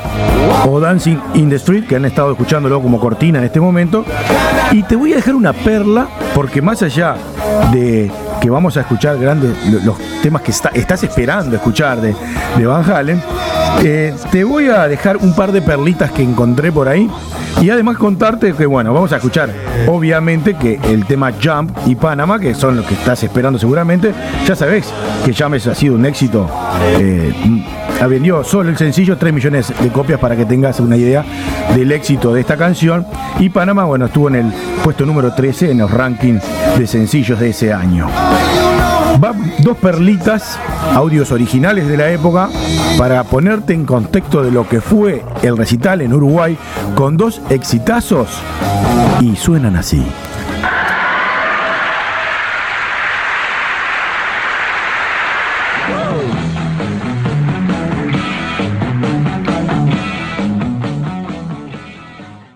o 0.65 0.79
Dancing 0.79 1.17
in 1.33 1.50
the 1.50 1.57
Street, 1.57 1.86
que 1.86 1.97
han 1.97 2.05
estado 2.05 2.31
escuchándolo 2.31 2.81
como 2.81 2.97
cortina 2.97 3.39
en 3.39 3.45
este 3.45 3.59
momento. 3.59 4.05
Y 4.71 4.83
te 4.83 4.95
voy 4.95 5.12
a 5.12 5.17
dejar 5.17 5.36
una 5.36 5.51
perla, 5.51 6.07
porque 6.33 6.62
más 6.62 6.81
allá 6.81 7.15
de 7.72 8.12
que 8.42 8.50
vamos 8.50 8.77
a 8.77 8.82
escuchar 8.82 9.18
grandes 9.18 9.51
los 9.84 9.98
temas 10.22 10.42
que 10.42 10.51
estás 10.51 11.04
esperando 11.04 11.56
escuchar 11.56 12.00
de, 12.01 12.16
de 12.58 12.66
Van 12.66 12.89
Halen, 12.89 13.22
eh, 13.84 14.13
te 14.32 14.44
voy 14.44 14.68
a 14.68 14.88
dejar 14.88 15.18
un 15.18 15.36
par 15.36 15.51
de 15.51 15.62
perlitas 15.62 16.12
que 16.12 16.24
encontré 16.24 16.72
por 16.72 16.88
ahí 16.88 17.10
y 17.62 17.70
además 17.70 17.98
contarte 17.98 18.54
que, 18.54 18.66
bueno, 18.66 18.94
vamos 18.94 19.12
a 19.14 19.18
escuchar, 19.18 19.50
obviamente, 19.88 20.56
que 20.56 20.80
el 20.84 21.06
tema 21.06 21.32
Jump 21.44 21.72
y 21.88 21.96
Panama, 21.96 22.40
que 22.40 22.54
son 22.54 22.78
los 22.78 22.86
que 22.86 22.94
estás 22.94 23.24
esperando 23.24 23.58
seguramente, 23.58 24.14
ya 24.46 24.56
sabes 24.56 24.94
que 25.26 25.34
Jump 25.34 25.56
ha 25.56 25.76
sido 25.76 25.96
un 25.96 26.06
éxito. 26.06 26.50
Eh, 27.00 27.34
ha 28.00 28.06
vendido 28.06 28.44
solo 28.44 28.70
el 28.70 28.78
sencillo 28.78 29.18
3 29.18 29.34
millones 29.34 29.74
de 29.82 29.90
copias 29.90 30.20
para 30.20 30.36
que 30.36 30.46
tengas 30.46 30.80
una 30.80 30.98
idea 30.98 31.26
del 31.76 31.92
éxito 31.92 32.34
de 32.34 32.42
esta 32.42 32.58
canción. 32.58 33.06
Y 33.40 33.50
Panamá, 33.50 33.86
bueno, 33.86 34.06
estuvo 34.06 34.28
en 34.28 34.36
el 34.36 34.54
puesto 34.84 35.06
número 35.06 35.34
13 35.34 35.72
en 35.72 35.80
los 35.80 35.90
rankings 35.90 36.44
de 36.78 36.86
sencillos 36.86 37.40
de 37.40 37.50
ese 37.50 37.74
año. 37.74 38.08
Va 39.24 39.33
dos 39.59 39.77
perlitas, 39.77 40.59
audios 40.93 41.31
originales 41.31 41.88
de 41.88 41.97
la 41.97 42.12
época, 42.12 42.50
para 43.00 43.24
ponerte 43.24 43.74
en 43.74 43.83
contexto 43.83 44.43
de 44.43 44.51
lo 44.51 44.67
que 44.67 44.79
fue 44.79 45.24
el 45.41 45.57
recital 45.57 46.01
en 46.01 46.13
Uruguay, 46.13 46.55
con 46.93 47.17
dos 47.17 47.41
exitazos 47.50 48.27
y 49.19 49.36
suenan 49.36 49.75
así. 49.75 50.05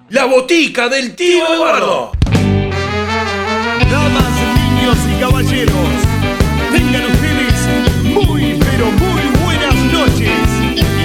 La 0.09 0.25
botica 0.25 0.89
del 0.89 1.15
tío 1.15 1.51
Eduardo. 1.55 2.20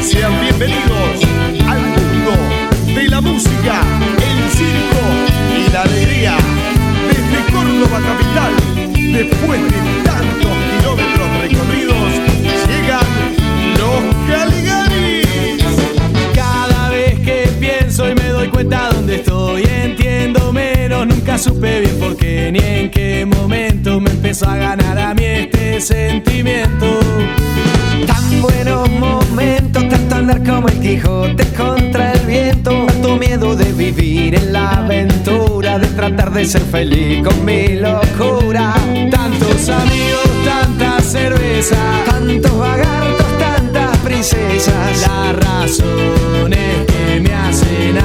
Sean 0.06 0.40
bienvenidos 0.40 1.20
al 1.66 1.80
mundo 1.80 2.32
de 2.94 3.08
la 3.08 3.20
música, 3.20 3.82
el 4.22 4.50
circo 4.50 5.02
y 5.58 5.72
la 5.72 5.82
alegría. 5.82 6.36
Desde 7.08 7.52
Córdoba 7.52 8.00
capital, 8.00 8.52
después 8.94 9.62
de 9.64 10.02
tantos 10.04 10.52
kilómetros 10.70 11.28
recorridos, 11.40 12.12
llegan 12.68 13.06
los 13.78 14.14
Caligaris. 14.30 15.64
Cada 16.34 16.90
vez 16.90 17.18
que 17.18 17.50
pienso 17.58 18.08
y 18.08 18.14
me 18.14 18.28
doy 18.28 18.48
cuenta 18.48 18.90
dónde 18.92 19.16
estoy, 19.16 19.64
entiendo 19.64 20.52
menos, 20.52 21.08
nunca 21.08 21.36
supe 21.36 21.80
bien 21.80 21.98
por 21.98 22.16
qué 22.16 22.52
ni 22.52 22.60
en 22.60 22.90
qué 22.92 23.26
momento 23.26 24.00
me 24.00 24.10
empezó 24.10 24.48
a 24.48 24.56
ganar 24.56 24.98
a 24.98 25.10
este 25.10 25.55
sentimiento. 25.86 26.98
Tan 28.08 28.42
buenos 28.42 28.90
momentos, 28.90 29.88
tanto 29.88 30.16
andar 30.16 30.42
como 30.42 30.66
el 30.66 30.80
Quijote 30.80 31.44
contra 31.56 32.12
el 32.12 32.26
viento. 32.26 32.86
Tanto 32.86 33.16
miedo 33.16 33.54
de 33.54 33.72
vivir 33.72 34.34
en 34.34 34.52
la 34.52 34.68
aventura, 34.70 35.78
de 35.78 35.86
tratar 35.88 36.32
de 36.32 36.44
ser 36.44 36.62
feliz 36.62 37.24
con 37.24 37.44
mi 37.44 37.76
locura. 37.76 38.74
Tantos 39.12 39.68
amigos, 39.68 40.28
tanta 40.44 41.00
cerveza, 41.00 41.76
tantos 42.10 42.58
vagartos, 42.58 43.26
tantas 43.38 43.96
princesas. 43.98 45.06
Las 45.06 45.36
razones 45.36 46.86
que 46.88 47.20
me 47.20 47.32
hacen 47.32 47.98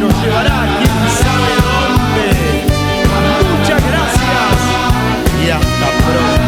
nos 0.00 0.22
llevará 0.22 0.66
quién 0.78 0.98
sabe 1.22 1.52
dónde. 1.68 2.26
Muchas 3.50 3.80
gracias 3.90 4.56
y 5.44 5.50
hasta 5.50 5.88
pronto. 6.06 6.40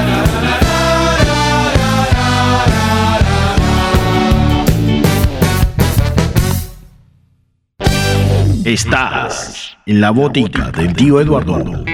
Estás 8.65 9.77
en 9.87 10.01
la 10.01 10.11
botica 10.11 10.71
del 10.71 10.95
tío 10.95 11.21
Eduardo. 11.21 11.85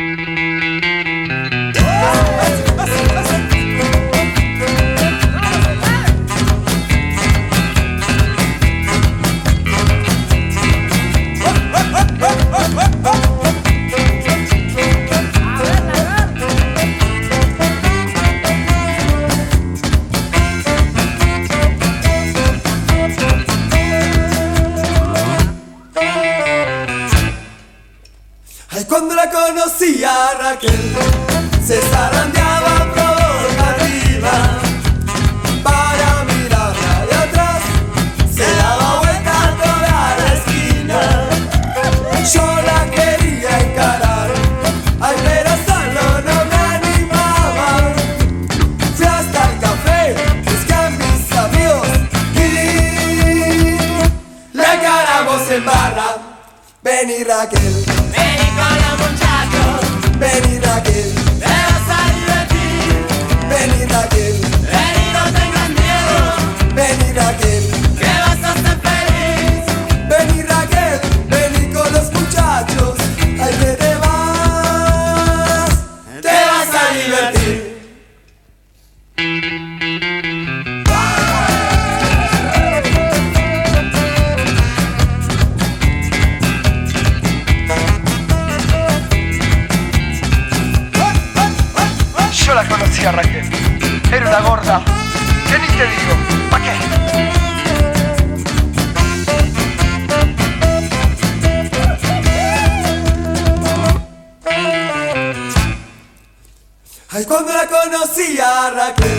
gorda. 94.36 94.82
¿Qué 95.46 95.58
ni 95.58 95.66
te 95.66 95.86
digo? 95.86 96.14
¿Pa' 96.50 96.60
qué? 96.60 96.72
Ay, 107.10 107.24
cuando 107.24 107.52
la 107.52 107.66
conocí 107.66 108.38
a 108.38 108.70
Raquel, 108.70 109.18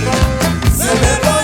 se 0.78 0.86
me 0.86 1.38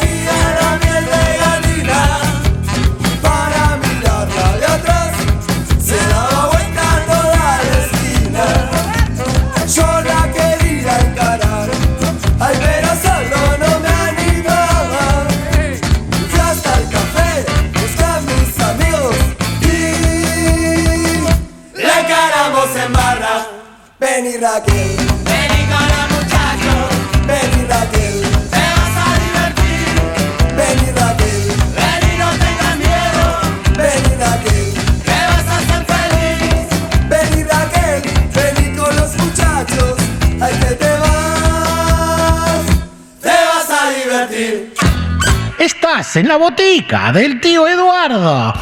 en 46.15 46.27
la 46.29 46.37
botica 46.37 47.11
del 47.11 47.41
tío 47.41 47.67
Eduardo. 47.67 48.53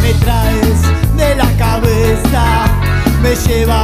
Me 0.00 0.14
traes 0.14 1.16
de 1.16 1.34
la 1.34 1.56
cabeza, 1.58 2.64
me 3.22 3.34
llevas. 3.34 3.81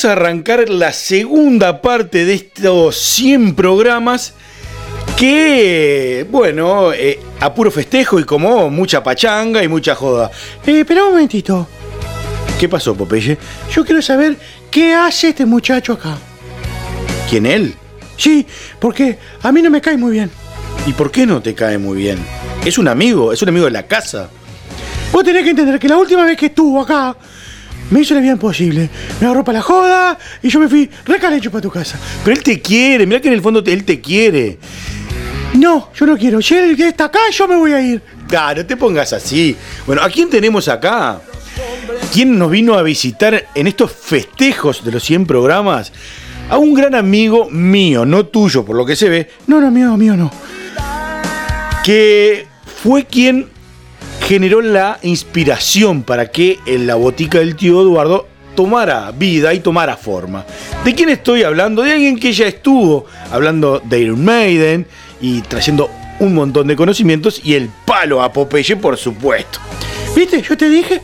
Vamos 0.00 0.16
a 0.16 0.22
arrancar 0.22 0.70
la 0.70 0.94
segunda 0.94 1.82
parte 1.82 2.24
de 2.24 2.32
estos 2.32 2.96
100 2.96 3.54
programas 3.54 4.32
que, 5.14 6.26
bueno, 6.30 6.94
eh, 6.94 7.20
a 7.38 7.52
puro 7.52 7.70
festejo 7.70 8.18
y 8.18 8.24
como 8.24 8.70
mucha 8.70 9.02
pachanga 9.02 9.62
y 9.62 9.68
mucha 9.68 9.94
joda. 9.94 10.30
Eh, 10.66 10.86
un 10.88 11.10
momentito. 11.10 11.68
¿Qué 12.58 12.66
pasó, 12.66 12.94
Popeye? 12.94 13.36
Yo 13.74 13.84
quiero 13.84 14.00
saber 14.00 14.38
qué 14.70 14.94
hace 14.94 15.30
este 15.30 15.44
muchacho 15.44 15.92
acá. 15.92 16.16
¿Quién 17.28 17.44
él? 17.44 17.74
Sí, 18.16 18.46
porque 18.78 19.18
a 19.42 19.52
mí 19.52 19.60
no 19.60 19.68
me 19.68 19.82
cae 19.82 19.98
muy 19.98 20.12
bien. 20.12 20.30
¿Y 20.86 20.94
por 20.94 21.10
qué 21.10 21.26
no 21.26 21.42
te 21.42 21.54
cae 21.54 21.76
muy 21.76 21.98
bien? 21.98 22.18
Es 22.64 22.78
un 22.78 22.88
amigo, 22.88 23.34
es 23.34 23.42
un 23.42 23.50
amigo 23.50 23.66
de 23.66 23.72
la 23.72 23.86
casa. 23.86 24.30
Vos 25.12 25.24
tenés 25.24 25.44
que 25.44 25.50
entender 25.50 25.78
que 25.78 25.88
la 25.88 25.98
última 25.98 26.24
vez 26.24 26.38
que 26.38 26.46
estuvo 26.46 26.80
acá, 26.80 27.14
me 27.90 28.00
hizo 28.00 28.14
la 28.14 28.20
vida 28.20 28.32
imposible. 28.32 28.88
Me 29.20 29.26
agarró 29.26 29.44
para 29.44 29.58
la 29.58 29.62
joda 29.62 30.18
y 30.42 30.48
yo 30.48 30.58
me 30.60 30.68
fui 30.68 30.88
recalecho 31.04 31.50
para 31.50 31.62
tu 31.62 31.70
casa. 31.70 31.98
Pero 32.24 32.36
él 32.36 32.42
te 32.42 32.60
quiere, 32.60 33.06
mira 33.06 33.20
que 33.20 33.28
en 33.28 33.34
el 33.34 33.42
fondo 33.42 33.62
te- 33.62 33.72
él 33.72 33.84
te 33.84 34.00
quiere. 34.00 34.58
No, 35.54 35.90
yo 35.94 36.06
no 36.06 36.16
quiero. 36.16 36.40
Si 36.40 36.54
él 36.54 36.80
está 36.80 37.06
acá, 37.06 37.18
yo 37.32 37.48
me 37.48 37.56
voy 37.56 37.72
a 37.72 37.80
ir. 37.80 38.00
Ah, 38.36 38.54
no 38.56 38.64
te 38.64 38.76
pongas 38.76 39.12
así. 39.12 39.56
Bueno, 39.86 40.02
¿a 40.02 40.08
quién 40.08 40.30
tenemos 40.30 40.68
acá? 40.68 41.20
¿Quién 42.12 42.38
nos 42.38 42.50
vino 42.50 42.74
a 42.74 42.82
visitar 42.82 43.46
en 43.54 43.66
estos 43.66 43.90
festejos 43.92 44.84
de 44.84 44.92
los 44.92 45.02
100 45.02 45.26
programas? 45.26 45.92
A 46.48 46.56
un 46.58 46.72
gran 46.74 46.94
amigo 46.94 47.48
mío, 47.50 48.04
no 48.06 48.26
tuyo, 48.26 48.64
por 48.64 48.76
lo 48.76 48.86
que 48.86 48.94
se 48.96 49.08
ve. 49.08 49.28
No, 49.48 49.60
no, 49.60 49.70
mío, 49.70 49.96
mío 49.96 50.16
no. 50.16 50.30
Que 51.84 52.46
fue 52.82 53.04
quien 53.06 53.48
generó 54.30 54.60
la 54.60 55.00
inspiración 55.02 56.04
para 56.04 56.30
que 56.30 56.60
en 56.64 56.86
la 56.86 56.94
botica 56.94 57.40
del 57.40 57.56
tío 57.56 57.82
Eduardo 57.82 58.28
tomara 58.54 59.10
vida 59.10 59.52
y 59.52 59.58
tomara 59.58 59.96
forma. 59.96 60.46
¿De 60.84 60.94
quién 60.94 61.08
estoy 61.08 61.42
hablando? 61.42 61.82
De 61.82 61.90
alguien 61.90 62.16
que 62.16 62.32
ya 62.32 62.46
estuvo 62.46 63.06
hablando 63.32 63.82
de 63.84 63.98
Iron 63.98 64.24
Maiden 64.24 64.86
y 65.20 65.40
trayendo 65.40 65.90
un 66.20 66.32
montón 66.32 66.68
de 66.68 66.76
conocimientos 66.76 67.40
y 67.42 67.54
el 67.54 67.70
palo 67.84 68.22
a 68.22 68.32
Popeye, 68.32 68.76
por 68.76 68.96
supuesto. 68.96 69.58
¿Viste? 70.14 70.40
Yo 70.42 70.56
te 70.56 70.70
dije. 70.70 71.00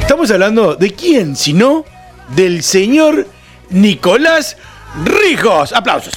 Estamos 0.00 0.30
hablando 0.30 0.76
de 0.76 0.92
quién, 0.92 1.34
si 1.34 1.52
no 1.52 1.84
del 2.36 2.62
señor 2.62 3.26
Nicolás 3.70 4.56
Rijos. 5.04 5.72
Aplausos. 5.72 6.14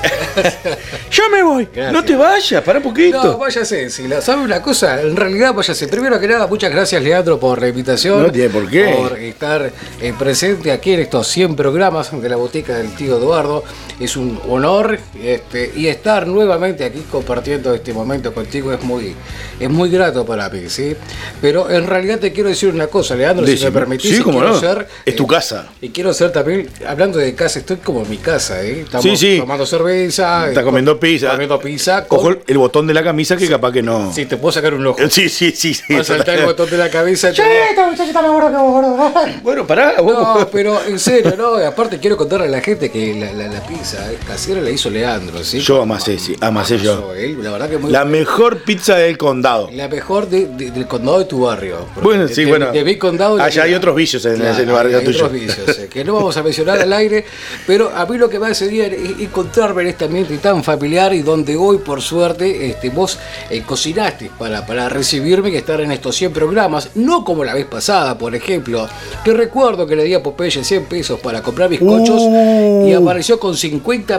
Yo 1.10 1.28
me 1.30 1.42
voy. 1.42 1.68
No 1.92 2.04
te 2.04 2.16
vayas, 2.16 2.62
para 2.62 2.78
un 2.78 2.84
poquito. 2.84 3.22
No, 3.22 3.38
váyase. 3.38 3.90
Si 3.90 4.08
la, 4.08 4.20
¿Sabe 4.20 4.42
una 4.42 4.62
cosa? 4.62 5.00
En 5.00 5.16
realidad, 5.16 5.54
váyase. 5.54 5.88
Primero 5.88 6.18
que 6.18 6.28
nada, 6.28 6.46
muchas 6.46 6.70
gracias, 6.70 7.02
Leandro, 7.02 7.38
por 7.38 7.60
la 7.60 7.68
invitación. 7.68 8.22
No 8.22 8.32
tiene 8.32 8.50
por 8.50 8.68
qué. 8.68 8.94
Por 8.96 9.18
estar 9.18 9.72
eh, 10.00 10.14
presente 10.18 10.72
aquí 10.72 10.92
en 10.92 11.00
estos 11.00 11.26
100 11.28 11.56
programas 11.56 12.10
de 12.20 12.28
la 12.28 12.36
botica 12.36 12.76
del 12.76 12.94
tío 12.94 13.18
Eduardo. 13.18 13.64
Es 14.00 14.16
un 14.16 14.40
honor 14.48 14.98
este, 15.22 15.72
y 15.76 15.86
estar 15.88 16.26
nuevamente 16.26 16.84
aquí 16.84 17.04
compartiendo 17.10 17.74
este 17.74 17.92
momento 17.92 18.32
contigo 18.32 18.72
es 18.72 18.82
muy, 18.82 19.14
es 19.60 19.68
muy 19.68 19.90
grato 19.90 20.24
para 20.24 20.48
mí, 20.48 20.62
¿sí? 20.70 20.96
Pero 21.42 21.68
en 21.70 21.86
realidad 21.86 22.18
te 22.18 22.32
quiero 22.32 22.48
decir 22.48 22.70
una 22.70 22.86
cosa, 22.86 23.14
Leandro, 23.14 23.46
si 23.46 23.62
me 23.62 23.70
permitís. 23.70 24.16
Sí, 24.16 24.22
quiero 24.22 24.40
no. 24.40 24.58
ser, 24.58 24.88
Es 25.04 25.14
tu 25.14 25.24
eh, 25.24 25.28
casa. 25.28 25.68
Y 25.82 25.90
quiero 25.90 26.14
ser 26.14 26.32
también, 26.32 26.66
hablando 26.88 27.18
de 27.18 27.34
casa, 27.34 27.58
estoy 27.58 27.76
como 27.76 28.00
en 28.02 28.08
mi 28.08 28.16
casa, 28.16 28.62
¿eh? 28.64 28.80
Estamos 28.80 29.04
Sí, 29.04 29.16
sí. 29.18 29.38
tomando 29.38 29.66
cerveza. 29.66 30.48
Está 30.48 30.62
comiendo 30.62 30.98
pizza. 30.98 31.32
Comiendo 31.32 31.58
pizza. 31.60 32.06
con- 32.06 32.18
Cojo 32.20 32.36
el 32.46 32.56
botón 32.58 32.86
de 32.86 32.94
la 32.94 33.02
camisa 33.02 33.36
que 33.36 33.48
capaz 33.48 33.70
que 33.72 33.82
no. 33.82 34.10
Sí, 34.14 34.24
te 34.24 34.38
puedo 34.38 34.52
sacar 34.52 34.72
un 34.72 34.86
ojo. 34.86 34.98
Sí, 35.10 35.28
sí, 35.28 35.50
sí. 35.54 35.74
sí. 35.74 35.94
A 35.94 36.02
saltar 36.04 36.38
el 36.38 36.46
botón 36.46 36.70
de 36.70 36.78
la 36.78 36.88
cabeza. 36.88 37.32
Che, 37.32 37.42
esta 37.68 37.84
muchacha 37.86 38.06
está 38.06 38.22
más 38.22 38.30
gorda 38.30 38.48
que 38.50 38.56
vos, 38.56 38.72
gordo. 38.72 39.12
Bueno, 39.42 39.66
pará, 39.66 40.00
vos. 40.00 40.12
No, 40.14 40.48
pero 40.50 40.80
en 40.86 40.98
serio, 40.98 41.34
no. 41.36 41.56
Aparte 41.56 41.98
quiero 41.98 42.16
contarle 42.16 42.46
a 42.46 42.50
la 42.50 42.60
gente 42.62 42.90
que 42.90 43.14
la, 43.14 43.32
la, 43.32 43.46
la 43.48 43.60
pizza 43.66 43.89
eh, 43.94 44.18
casera 44.26 44.60
la 44.60 44.70
hizo 44.70 44.90
Leandro, 44.90 45.42
¿sí? 45.44 45.60
Yo 45.60 45.82
amasé, 45.82 46.18
sí, 46.18 46.34
amasé 46.40 46.78
yo. 46.78 47.12
Él, 47.14 47.42
La 47.42 47.50
verdad 47.50 47.68
que 47.70 47.78
muy 47.78 47.90
La 47.90 48.04
mejor 48.04 48.62
pizza 48.62 48.96
del 48.96 49.16
condado. 49.18 49.68
la 49.72 49.88
mejor 49.88 50.28
de- 50.28 50.46
de- 50.46 50.70
del 50.70 50.86
condado 50.86 51.18
de 51.20 51.24
tu 51.26 51.40
barrio. 51.42 51.86
Bueno, 52.02 52.28
sí, 52.28 52.44
de- 52.44 52.50
bueno. 52.50 52.72
De 52.72 52.84
mi 52.84 52.96
condado. 52.96 53.40
Allá 53.40 53.62
hay 53.64 53.74
otros 53.74 53.94
vicios 53.96 54.24
en 54.24 54.36
Claro, 54.36 54.52
ese 54.52 54.64
barrio 54.70 54.98
hay 54.98 55.04
tuyo. 55.04 55.24
otros 55.26 55.32
vicios, 55.40 55.78
eh, 55.78 55.88
que 55.90 56.04
no 56.04 56.14
vamos 56.14 56.36
a 56.36 56.42
mencionar 56.42 56.78
al 56.80 56.92
aire, 56.92 57.24
pero 57.66 57.90
a 57.94 58.06
mí 58.06 58.16
lo 58.18 58.28
que 58.28 58.38
me 58.38 58.48
hace 58.48 58.68
bien 58.68 58.92
es 58.92 59.20
encontrarme 59.20 59.82
en 59.82 59.88
este 59.88 60.04
ambiente 60.06 60.36
tan 60.38 60.62
familiar 60.62 61.12
y 61.14 61.22
donde 61.22 61.56
hoy, 61.56 61.78
por 61.78 62.00
suerte, 62.02 62.66
este, 62.70 62.90
vos 62.90 63.18
eh, 63.50 63.62
cocinaste 63.66 64.30
para, 64.38 64.64
para 64.66 64.88
recibirme 64.88 65.50
y 65.50 65.56
estar 65.56 65.80
en 65.80 65.92
estos 65.92 66.16
100 66.16 66.32
programas, 66.32 66.90
no 66.94 67.24
como 67.24 67.44
la 67.44 67.54
vez 67.54 67.66
pasada, 67.66 68.16
por 68.18 68.34
ejemplo, 68.34 68.88
que 69.24 69.32
recuerdo 69.32 69.86
que 69.86 69.96
le 69.96 70.04
di 70.04 70.14
a 70.14 70.22
Popeye 70.22 70.62
100 70.64 70.84
pesos 70.84 71.18
para 71.20 71.42
comprar 71.42 71.68
bizcochos 71.68 72.20
Uh. 72.22 72.86
y 72.88 72.92
apareció 72.92 73.38
con 73.40 73.56
50 73.56 73.69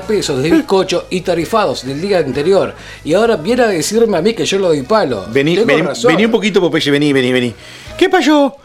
pesos 0.08 0.42
de 0.42 0.52
bizcocho 0.52 1.08
y 1.10 1.22
tarifados 1.22 1.86
del 1.86 2.00
día 2.00 2.20
anterior. 2.20 2.74
Y 3.04 3.14
ahora 3.14 3.36
viene 3.38 3.64
a 3.64 3.68
decirme 3.68 4.18
a 4.18 4.22
mí 4.22 4.34
que 4.34 4.46
yo 4.46 4.60
lo 4.60 4.68
doy 4.68 4.84
palo. 4.84 5.26
Vení, 5.30 5.58
vení, 5.58 5.84
vení 6.06 6.26
un 6.26 6.32
poquito, 6.32 6.62
Popeye, 6.62 6.92
vení, 6.92 7.12
vení, 7.12 7.32
vení. 7.32 7.54
¿Qué 7.98 8.10
pasó? 8.10 8.58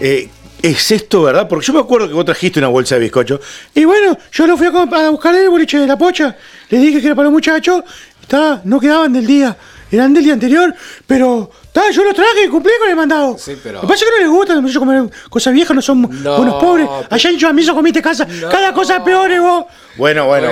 Eh, 0.00 0.28
¿Es 0.62 0.90
esto 0.90 1.22
verdad? 1.22 1.46
Porque 1.46 1.66
yo 1.66 1.74
me 1.74 1.80
acuerdo 1.80 2.08
que 2.08 2.14
vos 2.14 2.24
trajiste 2.24 2.58
una 2.58 2.68
bolsa 2.68 2.94
de 2.94 3.02
bizcocho. 3.02 3.38
Y 3.74 3.84
bueno, 3.84 4.16
yo 4.32 4.46
lo 4.46 4.56
fui 4.56 4.66
a, 4.66 5.10
buscar 5.10 5.34
el 5.34 5.50
boliche 5.50 5.78
de 5.78 5.86
la 5.86 5.98
pocha. 5.98 6.34
Le 6.70 6.78
dije 6.78 7.00
que 7.00 7.06
era 7.06 7.14
para 7.14 7.24
los 7.24 7.32
muchachos. 7.32 7.84
Está, 8.22 8.62
no 8.64 8.80
quedaban 8.80 9.12
del 9.12 9.26
día. 9.26 9.54
Eran 9.94 10.12
del 10.14 10.24
día 10.24 10.32
anterior. 10.34 10.74
Pero, 11.06 11.50
está, 11.64 11.90
yo 11.90 12.04
los 12.04 12.14
traje 12.14 12.44
y 12.46 12.48
cumplí 12.48 12.72
con 12.80 12.90
el 12.90 12.96
mandado. 12.96 13.36
Sí, 13.38 13.56
pero- 13.62 13.74
Lo 13.76 13.80
que 13.82 13.86
pasa 13.86 14.04
es 14.04 14.10
que 14.10 14.16
no 14.16 14.22
les 14.26 14.36
gusta 14.36 14.54
los 14.54 14.78
comer 14.78 15.10
cosas 15.30 15.52
viejas, 15.54 15.74
no 15.74 15.82
son 15.82 16.22
No, 16.22 16.36
unos 16.40 16.54
pobres. 16.62 16.88
Allá 17.10 17.30
en 17.30 17.38
Chamizo 17.38 17.74
comiste 17.74 18.02
casa. 18.02 18.26
Cada 18.50 18.72
cosa 18.72 18.96
es 18.96 19.02
peor, 19.02 19.30
y 19.30 19.38
vos. 19.38 19.64
Bueno, 19.96 20.26
bueno, 20.26 20.48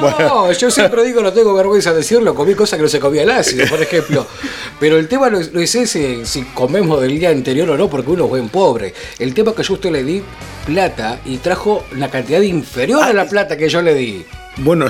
Bueno, 0.00 0.16
no, 0.18 0.52
yo 0.52 0.70
siempre 0.70 1.04
digo, 1.04 1.20
no 1.22 1.32
tengo 1.32 1.52
vergüenza 1.54 1.90
de 1.90 1.98
decirlo, 1.98 2.34
comí 2.34 2.54
cosas 2.54 2.78
que 2.78 2.82
no 2.84 2.88
se 2.88 2.98
comía 2.98 3.22
el 3.22 3.30
ácido, 3.30 3.66
por 3.68 3.82
ejemplo. 3.82 4.26
Pero 4.80 4.96
el 4.96 5.08
tema 5.08 5.28
no 5.28 5.38
es, 5.38 5.52
no 5.52 5.60
es 5.60 5.74
ese, 5.74 6.24
si 6.24 6.42
comemos 6.54 7.00
del 7.02 7.18
día 7.18 7.28
anterior 7.30 7.68
o 7.70 7.76
no, 7.76 7.88
porque 7.90 8.10
uno 8.10 8.24
es 8.24 8.30
buen 8.30 8.48
pobre. 8.48 8.94
El 9.18 9.34
tema 9.34 9.50
es 9.50 9.56
que 9.56 9.62
yo 9.62 9.74
a 9.74 9.76
usted 9.76 9.90
le 9.90 10.02
di 10.04 10.22
plata 10.64 11.18
y 11.26 11.36
trajo 11.38 11.84
una 11.94 12.10
cantidad 12.10 12.40
inferior 12.40 13.02
a 13.02 13.12
la 13.12 13.26
plata 13.26 13.56
que 13.56 13.68
yo 13.68 13.82
le 13.82 13.94
di. 13.94 14.24
Bueno, 14.58 14.88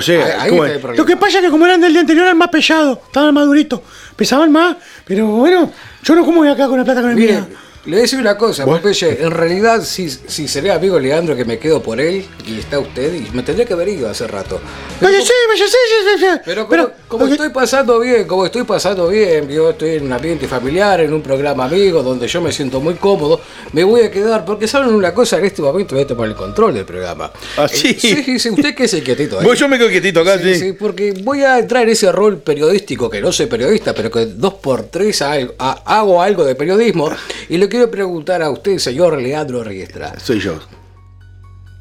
problema. 0.79 0.93
Lo 0.95 1.05
que 1.05 1.17
pasa 1.17 1.37
es 1.39 1.45
que 1.45 1.51
como 1.51 1.65
eran 1.65 1.81
del 1.81 1.91
día 1.91 2.01
anterior 2.01 2.25
eran 2.25 2.37
más 2.37 2.49
pesados, 2.49 2.99
estaban 3.05 3.33
más 3.33 3.45
duritos, 3.45 3.81
pesaban 4.15 4.51
más, 4.51 4.75
pero 5.05 5.27
bueno, 5.27 5.71
yo 6.03 6.15
no 6.15 6.25
como 6.25 6.39
voy 6.39 6.49
acá 6.49 6.67
con 6.67 6.77
la 6.77 6.85
plata 6.85 7.01
con 7.01 7.11
el 7.11 7.15
Mire, 7.15 7.33
mía. 7.33 7.47
Le 7.85 7.91
voy 7.91 7.99
a 7.99 8.01
decir 8.01 8.19
una 8.19 8.37
cosa, 8.37 8.65
¿Vos? 8.65 8.79
Popeye, 8.79 9.21
en 9.23 9.31
realidad 9.31 9.81
si, 9.83 10.09
si 10.09 10.47
sería 10.47 10.75
amigo 10.75 10.99
Leandro 10.99 11.35
que 11.35 11.45
me 11.45 11.57
quedo 11.57 11.81
por 11.81 11.99
él 12.01 12.25
y 12.45 12.59
está 12.59 12.77
usted, 12.77 13.13
y 13.13 13.29
me 13.33 13.41
tendría 13.41 13.65
que 13.65 13.73
haber 13.73 13.87
ido 13.87 14.09
hace 14.09 14.27
rato. 14.27 14.59
Pero 14.99 15.13
sí, 15.21 15.31
vaya, 15.47 15.65
sí, 15.65 15.71
sí, 15.71 16.09
sí, 16.19 16.25
sí. 16.25 16.41
Pero 16.45 16.67
como, 16.67 16.89
como 17.07 17.25
ok. 17.25 17.31
estoy 17.31 17.49
pasando 17.49 17.99
bien, 17.99 18.27
como 18.27 18.45
estoy 18.45 18.63
pasando 18.63 19.07
bien, 19.07 19.47
yo 19.49 19.69
estoy 19.69 19.91
en 19.91 20.05
un 20.05 20.13
ambiente 20.13 20.45
familiar, 20.47 20.99
en 21.01 21.13
un 21.13 21.21
programa 21.21 21.65
amigo, 21.65 22.03
donde 22.03 22.27
yo 22.27 22.41
me 22.41 22.51
siento 22.51 22.81
muy 22.81 22.95
cómodo, 22.95 23.39
me 23.71 23.83
voy 23.85 24.01
a 24.01 24.11
quedar, 24.11 24.43
porque 24.43 24.67
saben 24.67 24.93
una 24.93 25.13
cosa, 25.13 25.37
en 25.37 25.45
este 25.45 25.61
momento 25.61 25.95
voy 25.95 26.03
a 26.03 26.07
tomar 26.07 26.27
el 26.27 26.35
control 26.35 26.73
del 26.73 26.85
programa. 26.85 27.31
¿Ah, 27.57 27.65
Eh, 27.65 27.75
sí? 27.75 27.93
sí, 27.97 28.39
sí, 28.39 28.49
usted 28.49 28.75
que 28.75 28.83
es 28.83 28.95
quietito 28.95 29.39
ahí. 29.39 29.47
Yo 29.55 29.69
me 29.69 29.77
quedo 29.77 29.89
quietito 29.89 30.19
acá, 30.19 30.37
sí. 30.37 30.53
Sí, 30.55 30.59
sí, 30.59 30.73
porque 30.73 31.13
voy 31.23 31.43
a 31.43 31.57
entrar 31.57 31.83
en 31.83 31.89
ese 31.89 32.11
rol 32.11 32.39
periodístico, 32.39 33.09
que 33.09 33.21
no 33.21 33.31
soy 33.31 33.45
periodista, 33.45 33.93
pero 33.93 34.11
que 34.11 34.25
dos 34.25 34.55
por 34.55 34.83
tres 34.83 35.21
ha- 35.21 35.37
ha- 35.57 35.81
hago 35.85 36.21
algo 36.21 36.43
de 36.43 36.55
periodismo, 36.55 37.09
y 37.47 37.57
le 37.57 37.68
quiero 37.69 37.89
preguntar 37.89 38.41
a 38.41 38.49
usted, 38.49 38.77
señor 38.79 39.21
Leandro 39.21 39.63
Riestra, 39.63 40.19
Soy 40.19 40.39
yo. 40.39 40.59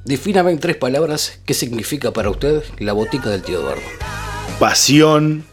defíname 0.05 0.53
en 0.53 0.59
tres 0.59 0.77
palabras 0.77 1.41
qué 1.45 1.55
significa 1.55 2.13
para 2.13 2.31
usted 2.31 2.63
la 2.79 2.93
botica 2.93 3.31
del 3.31 3.43
tío 3.43 3.61
Eduardo. 3.61 3.83
Pasión, 4.59 5.45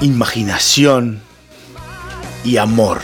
imaginación 0.00 1.20
y 2.44 2.56
amor. 2.56 3.00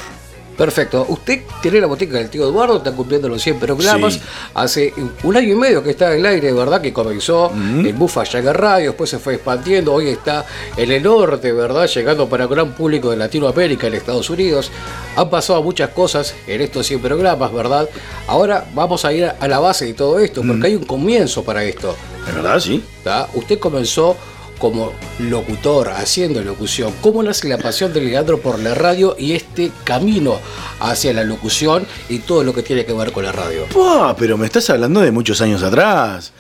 Perfecto. 0.57 1.05
Usted 1.09 1.43
tiene 1.61 1.81
la 1.81 1.87
botica 1.87 2.17
del 2.17 2.31
tío 2.31 2.45
Eduardo, 2.49 2.79
está 2.79 2.93
cumpliendo 2.93 3.29
los 3.29 3.43
100 3.43 3.59
programas. 3.59 4.15
Sí. 4.15 4.21
Hace 4.55 4.95
un 5.23 5.37
año 5.37 5.53
y 5.53 5.57
medio 5.57 5.83
que 5.83 5.91
está 5.91 6.13
en 6.13 6.21
el 6.21 6.27
aire, 6.27 6.53
¿verdad? 6.53 6.81
Que 6.81 6.93
comenzó 6.93 7.53
en 7.53 7.99
Bufa 7.99 8.25
Yaga 8.25 8.53
Radio, 8.53 8.91
después 8.91 9.11
se 9.11 9.19
fue 9.19 9.35
expandiendo. 9.35 9.93
Hoy 9.93 10.09
está 10.09 10.47
en 10.77 10.91
el 10.91 11.03
norte, 11.03 11.53
¿verdad? 11.53 11.87
Llegando 11.87 12.29
para 12.29 12.45
el 12.45 12.51
gran 12.51 12.73
público 12.73 13.11
de 13.11 13.17
Latinoamérica, 13.17 13.87
en 13.87 13.95
Estados 13.95 14.31
Unidos. 14.31 14.71
Han 15.17 15.29
pasado 15.29 15.63
muchas 15.63 15.91
cosas 15.91 16.35
en 16.47 16.61
estos 16.63 16.87
100 16.87 17.01
programas, 17.01 17.53
¿verdad? 17.53 17.89
Ahora 18.27 18.67
vamos 18.75 19.05
a 19.05 19.13
ir 19.13 19.31
a 19.39 19.49
la 19.49 19.59
base 19.59 19.87
de 19.87 19.95
todo 19.95 20.19
esto, 20.19 20.43
porque 20.47 20.69
hay 20.69 20.75
un 20.75 20.85
comienzo 20.85 21.45
para 21.45 21.65
esto. 21.65 21.95
¿Es 22.27 22.35
verdad? 22.35 22.61
Sí. 22.61 22.83
¿tá? 23.05 23.29
Usted 23.35 23.59
comenzó 23.59 24.17
como 24.59 24.93
locutor, 25.19 25.89
haciendo 25.91 26.41
locución. 26.43 26.93
¿Cómo 27.01 27.23
nace 27.23 27.49
la 27.49 27.59
pasión 27.59 27.93
de 27.93 28.01
Leandro 28.01 28.41
por 28.41 28.59
la 28.59 28.75
radio 28.75 29.15
y 29.19 29.33
este 29.33 29.71
camino 29.85 30.39
hacia 30.81 31.13
la 31.13 31.25
locución 31.25 31.87
y 32.09 32.21
todo 32.21 32.43
lo 32.45 32.53
que 32.55 32.63
tiene 32.63 32.85
que 32.85 32.93
ver 32.93 33.13
con 33.13 33.25
la 33.25 33.33
radio? 33.33 33.65
Pua, 33.67 34.17
pero 34.19 34.37
me 34.37 34.47
estás 34.47 34.69
hablando 34.71 35.01
de 35.01 35.11
muchos 35.11 35.41
años 35.41 35.63
atrás. 35.63 36.33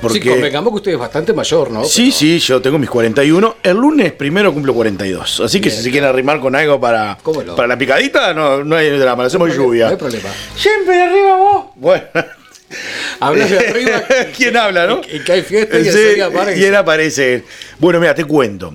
Porque... 0.00 0.20
Sí, 0.20 0.28
convengamos 0.28 0.72
que 0.72 0.76
usted 0.76 0.92
es 0.94 0.98
bastante 0.98 1.32
mayor, 1.32 1.70
¿no? 1.70 1.84
Sí, 1.84 2.10
sí, 2.10 2.40
yo 2.40 2.60
tengo 2.60 2.76
mis 2.76 2.90
41. 2.90 3.56
El 3.62 3.76
lunes 3.76 4.12
primero 4.12 4.52
cumplo 4.52 4.74
42. 4.74 5.40
Así 5.40 5.60
que 5.60 5.68
Bien. 5.68 5.76
si 5.78 5.84
se 5.84 5.90
quieren 5.92 6.08
arrimar 6.08 6.40
con 6.40 6.56
algo 6.56 6.80
para, 6.80 7.16
¿Cómo 7.22 7.42
no? 7.44 7.54
para 7.54 7.68
la 7.68 7.78
picadita, 7.78 8.34
no, 8.34 8.64
no 8.64 8.74
hay 8.74 8.90
drama, 8.98 9.26
hacemos 9.26 9.46
No 9.48 9.54
hay 9.54 9.58
lluvia. 9.60 9.96
problema. 9.96 10.28
Siempre 10.56 10.96
de 10.96 11.02
arriba 11.02 11.36
vos. 11.36 11.64
Bueno. 11.76 12.02
Hablas 13.26 13.50
de 13.50 13.58
arriba. 13.68 14.02
¿Quién 14.36 14.56
habla, 14.56 14.86
no? 14.86 15.00
Y, 15.10 15.16
y 15.16 15.20
que 15.20 15.32
hay 15.32 15.42
fiesta 15.42 15.78
y 15.78 15.84
Sí, 15.84 16.20
aparece. 16.20 16.60
y 16.60 16.64
él 16.64 16.74
aparece. 16.76 17.44
Bueno, 17.78 18.00
mira, 18.00 18.14
te 18.14 18.24
cuento. 18.24 18.74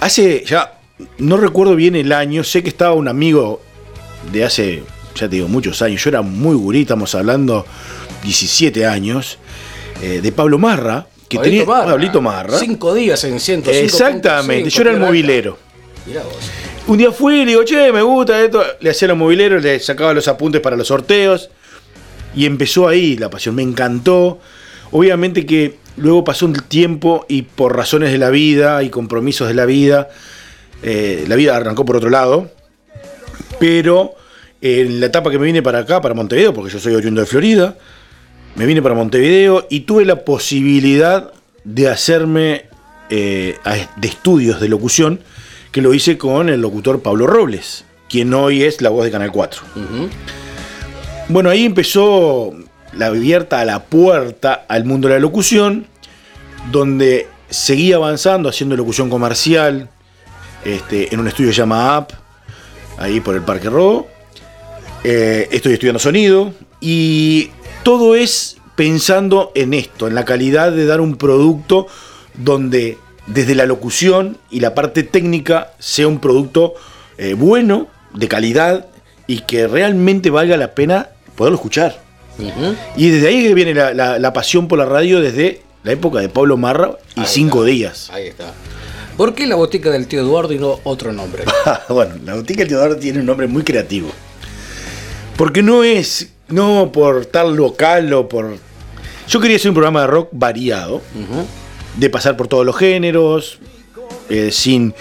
Hace 0.00 0.44
ya, 0.44 0.74
no 1.18 1.36
recuerdo 1.36 1.74
bien 1.76 1.96
el 1.96 2.12
año, 2.12 2.44
sé 2.44 2.62
que 2.62 2.68
estaba 2.68 2.92
un 2.94 3.08
amigo 3.08 3.60
de 4.32 4.44
hace, 4.44 4.82
ya 5.14 5.28
te 5.28 5.36
digo, 5.36 5.48
muchos 5.48 5.80
años. 5.82 6.02
Yo 6.02 6.10
era 6.10 6.22
muy 6.22 6.56
gurí, 6.56 6.82
estamos 6.82 7.14
hablando 7.14 7.64
17 8.22 8.86
años, 8.86 9.38
eh, 10.02 10.20
de 10.22 10.32
Pablo 10.32 10.58
Marra, 10.58 11.06
que 11.28 11.36
Pablito 11.36 11.64
tenía. 11.64 11.66
Marra. 11.66 11.90
Pablito 11.92 12.20
Marra. 12.20 12.58
Cinco 12.58 12.94
días 12.94 13.22
en 13.24 13.38
105. 13.40 13.84
Exactamente, 13.84 14.70
yo 14.70 14.82
era 14.82 14.92
el 14.92 14.98
movilero. 15.00 15.58
Mirá 16.06 16.22
vos. 16.22 16.34
Un 16.86 16.96
día 16.96 17.12
fui 17.12 17.40
y 17.40 17.44
le 17.44 17.50
digo, 17.50 17.64
che, 17.64 17.92
me 17.92 18.00
gusta 18.00 18.40
esto. 18.42 18.64
Le 18.80 18.90
hacía 18.90 19.08
los 19.08 19.16
mobileros, 19.18 19.62
le 19.62 19.78
sacaba 19.78 20.14
los 20.14 20.26
apuntes 20.26 20.60
para 20.62 20.74
los 20.76 20.86
sorteos. 20.86 21.50
Y 22.38 22.46
empezó 22.46 22.86
ahí 22.86 23.16
la 23.16 23.30
pasión, 23.30 23.56
me 23.56 23.64
encantó. 23.64 24.38
Obviamente 24.92 25.44
que 25.44 25.74
luego 25.96 26.22
pasó 26.22 26.46
un 26.46 26.52
tiempo 26.52 27.26
y 27.28 27.42
por 27.42 27.76
razones 27.76 28.12
de 28.12 28.18
la 28.18 28.30
vida 28.30 28.84
y 28.84 28.90
compromisos 28.90 29.48
de 29.48 29.54
la 29.54 29.66
vida, 29.66 30.08
eh, 30.84 31.24
la 31.26 31.34
vida 31.34 31.56
arrancó 31.56 31.84
por 31.84 31.96
otro 31.96 32.10
lado. 32.10 32.48
Pero 33.58 34.14
en 34.60 35.00
la 35.00 35.06
etapa 35.06 35.32
que 35.32 35.38
me 35.40 35.46
vine 35.46 35.64
para 35.64 35.80
acá, 35.80 36.00
para 36.00 36.14
Montevideo, 36.14 36.54
porque 36.54 36.72
yo 36.72 36.78
soy 36.78 36.94
oriundo 36.94 37.20
de 37.20 37.26
Florida, 37.26 37.76
me 38.54 38.66
vine 38.66 38.82
para 38.82 38.94
Montevideo 38.94 39.66
y 39.68 39.80
tuve 39.80 40.04
la 40.04 40.24
posibilidad 40.24 41.32
de 41.64 41.88
hacerme 41.88 42.66
eh, 43.10 43.56
de 43.96 44.06
estudios 44.06 44.60
de 44.60 44.68
locución, 44.68 45.18
que 45.72 45.82
lo 45.82 45.92
hice 45.92 46.16
con 46.16 46.48
el 46.50 46.60
locutor 46.60 47.02
Pablo 47.02 47.26
Robles, 47.26 47.84
quien 48.08 48.32
hoy 48.32 48.62
es 48.62 48.80
la 48.80 48.90
voz 48.90 49.06
de 49.06 49.10
Canal 49.10 49.32
4. 49.32 49.62
Bueno, 51.30 51.50
ahí 51.50 51.66
empezó 51.66 52.54
la 52.94 53.06
abierta 53.06 53.60
a 53.60 53.66
la 53.66 53.84
puerta 53.84 54.64
al 54.66 54.86
mundo 54.86 55.08
de 55.08 55.14
la 55.14 55.20
locución, 55.20 55.86
donde 56.72 57.28
seguí 57.50 57.92
avanzando 57.92 58.48
haciendo 58.48 58.76
locución 58.76 59.10
comercial 59.10 59.90
este, 60.64 61.12
en 61.12 61.20
un 61.20 61.28
estudio 61.28 61.50
que 61.50 61.54
se 61.54 61.60
llama 61.60 61.96
App, 61.96 62.12
ahí 62.96 63.20
por 63.20 63.34
el 63.34 63.42
Parque 63.42 63.68
Robo. 63.68 64.08
Eh, 65.04 65.48
estoy 65.52 65.74
estudiando 65.74 65.98
sonido 65.98 66.54
y 66.80 67.50
todo 67.82 68.14
es 68.14 68.56
pensando 68.74 69.52
en 69.54 69.74
esto, 69.74 70.08
en 70.08 70.14
la 70.14 70.24
calidad 70.24 70.72
de 70.72 70.86
dar 70.86 71.02
un 71.02 71.16
producto 71.16 71.88
donde 72.34 72.96
desde 73.26 73.54
la 73.54 73.66
locución 73.66 74.38
y 74.50 74.60
la 74.60 74.74
parte 74.74 75.02
técnica 75.02 75.72
sea 75.78 76.08
un 76.08 76.20
producto 76.20 76.72
eh, 77.18 77.34
bueno, 77.34 77.86
de 78.14 78.28
calidad 78.28 78.86
y 79.26 79.40
que 79.40 79.68
realmente 79.68 80.30
valga 80.30 80.56
la 80.56 80.74
pena 80.74 81.10
poderlo 81.38 81.56
escuchar. 81.56 82.02
Y 82.96 83.08
desde 83.10 83.28
ahí 83.28 83.42
que 83.44 83.54
viene 83.54 83.74
la, 83.74 83.94
la- 83.94 84.18
la 84.18 84.32
pasión 84.32 84.68
por 84.68 84.78
la 84.78 84.84
radio 84.84 85.20
desde 85.20 85.62
la 85.82 85.92
época 85.92 86.18
de 86.20 86.28
Pablo 86.28 86.56
Marra 86.56 86.92
y 87.16 87.20
Ahí 87.20 87.26
cinco 87.26 87.60
está. 87.64 87.70
días. 87.72 88.10
Ahí 88.12 88.26
está. 88.28 88.52
¿Por 89.16 89.34
qué 89.34 89.46
la 89.46 89.56
botica 89.56 89.90
del 89.90 90.06
tío 90.06 90.20
Eduardo 90.20 90.52
y 90.52 90.58
no 90.58 90.78
otro 90.84 91.12
nombre? 91.12 91.44
bueno, 91.88 92.14
la 92.24 92.34
botica 92.34 92.60
del 92.60 92.68
Teodoro 92.68 92.96
tiene 92.96 93.18
un 93.20 93.26
nombre 93.26 93.46
muy 93.48 93.62
creativo. 93.64 94.10
Porque 95.36 95.62
no 95.62 95.82
es, 95.84 96.28
no 96.48 96.90
por 96.92 97.26
tal 97.26 97.56
local 97.56 98.12
o 98.12 98.28
por... 98.28 98.56
Yo 99.28 99.40
quería 99.40 99.56
hacer 99.56 99.70
un 99.70 99.74
programa 99.74 100.02
de 100.02 100.06
rock 100.06 100.28
variado, 100.32 101.02
de 101.96 102.10
pasar 102.10 102.36
por 102.36 102.46
todos 102.48 102.64
los 102.64 102.76
géneros, 102.76 103.58
eh, 104.30 104.50
sin 104.52 104.94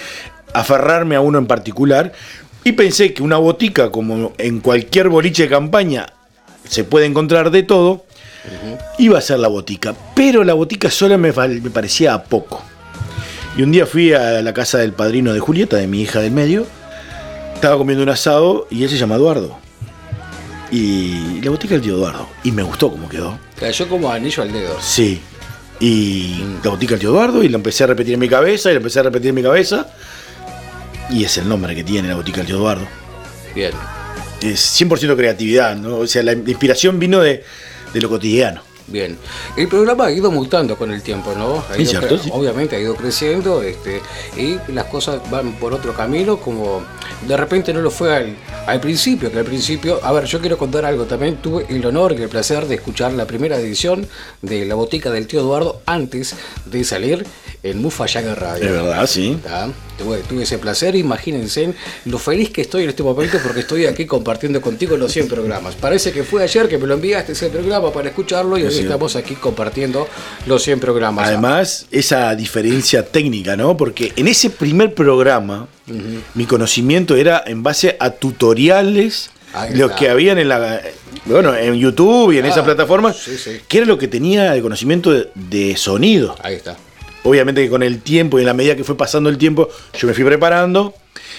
aferrarme 0.53 1.15
a 1.15 1.21
uno 1.21 1.37
en 1.37 1.45
particular. 1.47 2.11
Y 2.63 2.71
pensé 2.73 3.13
que 3.13 3.21
una 3.23 3.37
botica, 3.37 3.91
como 3.91 4.33
en 4.39 4.59
cualquier 4.59 5.09
boliche 5.09 5.43
de 5.43 5.49
campaña, 5.49 6.07
se 6.67 6.83
puede 6.83 7.05
encontrar 7.05 7.51
de 7.51 7.63
todo, 7.63 8.05
iba 8.97 9.17
a 9.17 9.21
ser 9.21 9.39
la 9.39 9.47
botica. 9.47 9.95
Pero 10.15 10.43
la 10.43 10.53
botica 10.53 10.89
sola 10.89 11.17
me, 11.17 11.31
me 11.31 11.69
parecía 11.69 12.13
a 12.13 12.23
poco. 12.23 12.63
Y 13.57 13.63
un 13.63 13.71
día 13.71 13.85
fui 13.85 14.13
a 14.13 14.41
la 14.41 14.53
casa 14.53 14.77
del 14.77 14.93
padrino 14.93 15.33
de 15.33 15.39
Julieta, 15.39 15.77
de 15.77 15.87
mi 15.87 16.01
hija 16.01 16.19
del 16.19 16.31
medio. 16.31 16.65
Estaba 17.55 17.77
comiendo 17.77 18.03
un 18.03 18.09
asado 18.09 18.67
y 18.69 18.83
él 18.83 18.89
se 18.89 18.97
llama 18.97 19.15
Eduardo. 19.15 19.57
Y 20.71 21.41
la 21.41 21.49
botica 21.49 21.73
del 21.73 21.81
tío 21.81 21.95
Eduardo. 21.95 22.27
Y 22.43 22.51
me 22.51 22.61
gustó 22.61 22.91
cómo 22.91 23.09
quedó. 23.09 23.39
Cayó 23.59 23.89
como 23.89 24.11
anillo 24.11 24.43
al 24.43 24.51
dedo. 24.51 24.77
Sí. 24.79 25.21
Y 25.79 26.43
la 26.63 26.69
botica 26.69 26.91
del 26.91 26.99
tío 26.99 27.09
Eduardo 27.09 27.43
y 27.43 27.49
lo 27.49 27.57
empecé 27.57 27.83
a 27.83 27.87
repetir 27.87 28.13
en 28.13 28.19
mi 28.19 28.29
cabeza 28.29 28.69
y 28.69 28.73
lo 28.73 28.77
empecé 28.77 28.99
a 28.99 29.03
repetir 29.03 29.29
en 29.29 29.35
mi 29.35 29.43
cabeza. 29.43 29.87
Y 31.09 31.23
es 31.23 31.37
el 31.37 31.49
nombre 31.49 31.73
que 31.73 31.83
tiene 31.83 32.09
la 32.09 32.15
botica 32.15 32.37
del 32.37 32.47
tío 32.47 32.57
Eduardo. 32.57 32.87
Bien. 33.55 33.71
Es 34.41 34.79
100% 34.81 35.15
creatividad, 35.15 35.75
¿no? 35.75 35.97
O 35.97 36.07
sea, 36.07 36.23
la 36.23 36.33
inspiración 36.33 36.99
vino 36.99 37.19
de, 37.19 37.43
de 37.93 38.01
lo 38.01 38.09
cotidiano. 38.09 38.66
Bien. 38.87 39.17
El 39.57 39.67
programa 39.67 40.05
ha 40.05 40.11
ido 40.11 40.31
mutando 40.31 40.77
con 40.77 40.91
el 40.93 41.01
tiempo, 41.01 41.33
¿no? 41.35 41.63
Ha 41.69 41.77
ido 41.77 41.89
cierto, 41.89 42.15
cre- 42.15 42.21
sí. 42.23 42.29
Obviamente 42.31 42.75
ha 42.77 42.79
ido 42.79 42.95
creciendo 42.95 43.61
este, 43.61 44.01
y 44.37 44.57
las 44.71 44.85
cosas 44.85 45.19
van 45.29 45.51
por 45.53 45.73
otro 45.73 45.93
camino, 45.93 46.37
como 46.37 46.83
de 47.27 47.35
repente 47.35 47.73
no 47.73 47.81
lo 47.81 47.91
fue 47.91 48.15
al, 48.15 48.37
al 48.65 48.79
principio, 48.79 49.29
que 49.31 49.39
al 49.39 49.45
principio, 49.45 49.99
a 50.03 50.13
ver, 50.13 50.23
yo 50.25 50.39
quiero 50.39 50.57
contar 50.57 50.85
algo, 50.85 51.03
también 51.03 51.35
tuve 51.37 51.65
el 51.69 51.85
honor 51.85 52.15
y 52.17 52.21
el 52.21 52.29
placer 52.29 52.65
de 52.65 52.75
escuchar 52.75 53.11
la 53.11 53.25
primera 53.27 53.57
edición 53.57 54.07
de 54.41 54.65
La 54.65 54.75
Botica 54.75 55.11
del 55.11 55.27
Tío 55.27 55.41
Eduardo 55.41 55.81
antes 55.85 56.35
de 56.65 56.83
salir 56.85 57.25
en 57.63 57.81
Mufa 57.81 58.05
Yaga 58.05 58.35
Radio. 58.35 58.63
De 58.65 58.71
verdad, 58.71 59.05
sí. 59.05 59.37
Tuve, 59.97 60.19
tuve 60.19 60.43
ese 60.43 60.59
placer, 60.59 60.95
imagínense 60.95 61.73
lo 62.05 62.19
feliz 62.19 62.51
que 62.51 62.61
estoy 62.61 62.83
en 62.83 62.89
este 62.89 63.01
momento 63.01 63.39
porque 63.43 63.61
estoy 63.61 63.87
aquí 63.87 64.05
compartiendo 64.05 64.61
contigo 64.61 64.95
los 64.95 65.11
100 65.11 65.27
programas. 65.27 65.73
Parece 65.73 66.11
que 66.11 66.23
fue 66.23 66.43
ayer 66.43 66.69
que 66.69 66.77
me 66.77 66.85
lo 66.85 66.93
enviaste 66.93 67.31
ese 67.31 67.49
programa 67.49 67.91
para 67.91 68.09
escucharlo 68.09 68.59
y 68.59 68.63
Sí. 68.77 68.83
estamos 68.83 69.15
aquí 69.15 69.35
compartiendo 69.35 70.07
los 70.45 70.63
100 70.63 70.79
programas. 70.79 71.27
Además, 71.27 71.85
esa 71.91 72.33
diferencia 72.35 73.05
técnica, 73.05 73.55
¿no? 73.55 73.75
Porque 73.77 74.13
en 74.15 74.27
ese 74.27 74.49
primer 74.49 74.93
programa, 74.93 75.67
mi 76.33 76.45
conocimiento 76.45 77.15
era 77.15 77.43
en 77.45 77.63
base 77.63 77.95
a 77.99 78.09
tutoriales, 78.11 79.29
los 79.73 79.91
que 79.93 80.09
habían 80.09 80.37
en 80.37 80.49
la. 80.49 80.81
Bueno, 81.25 81.55
en 81.55 81.75
YouTube 81.75 82.31
y 82.33 82.37
en 82.37 82.45
Ah, 82.45 82.49
esas 82.49 82.63
plataformas, 82.63 83.17
sí, 83.17 83.37
sí. 83.37 83.57
que 83.67 83.77
era 83.79 83.87
lo 83.87 83.97
que 83.97 84.07
tenía 84.07 84.51
de 84.51 84.61
conocimiento 84.61 85.11
de, 85.11 85.29
de 85.35 85.75
sonido. 85.75 86.35
Ahí 86.41 86.55
está. 86.55 86.77
Obviamente 87.23 87.61
que 87.63 87.69
con 87.69 87.83
el 87.83 88.01
tiempo 88.01 88.37
y 88.37 88.41
en 88.41 88.45
la 88.47 88.53
medida 88.53 88.75
que 88.75 88.83
fue 88.85 88.95
pasando 88.95 89.29
el 89.29 89.37
tiempo, 89.37 89.67
yo 89.99 90.07
me 90.07 90.13
fui 90.13 90.23
preparando 90.23 90.93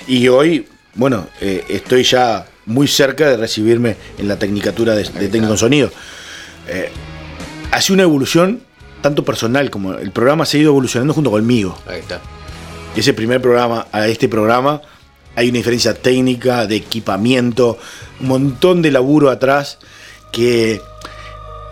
y 0.07 0.29
hoy, 0.29 0.67
bueno, 0.95 1.27
eh, 1.41 1.65
estoy 1.71 2.03
ya 2.03 2.47
muy 2.67 2.87
cerca 2.89 3.31
de 3.31 3.37
recibirme 3.39 3.97
en 4.19 4.29
la 4.29 4.39
tecnicatura 4.39 4.95
de, 4.95 5.05
de 5.05 5.29
técnico 5.29 5.53
en 5.53 5.59
sonido. 5.59 5.91
Eh, 6.69 6.91
ha 7.71 7.81
sido 7.81 7.95
una 7.95 8.03
evolución 8.05 8.63
tanto 9.01 9.25
personal 9.25 9.71
como 9.71 9.95
el 9.95 10.11
programa 10.11 10.45
se 10.45 10.59
ha 10.59 10.61
ido 10.61 10.71
evolucionando 10.71 11.15
junto 11.15 11.31
conmigo. 11.31 11.79
Ahí 11.87 12.01
está. 12.01 12.21
Ese 12.97 13.13
primer 13.15 13.41
programa 13.41 13.87
a 13.93 14.07
este 14.09 14.29
programa 14.29 14.83
hay 15.37 15.51
una 15.51 15.59
diferencia 15.59 15.95
técnica, 15.95 16.67
de 16.67 16.77
equipamiento, 16.77 17.79
un 18.21 18.29
montón 18.29 18.83
de 18.83 18.91
laburo 18.91 19.31
atrás 19.31 19.79
que 20.33 20.81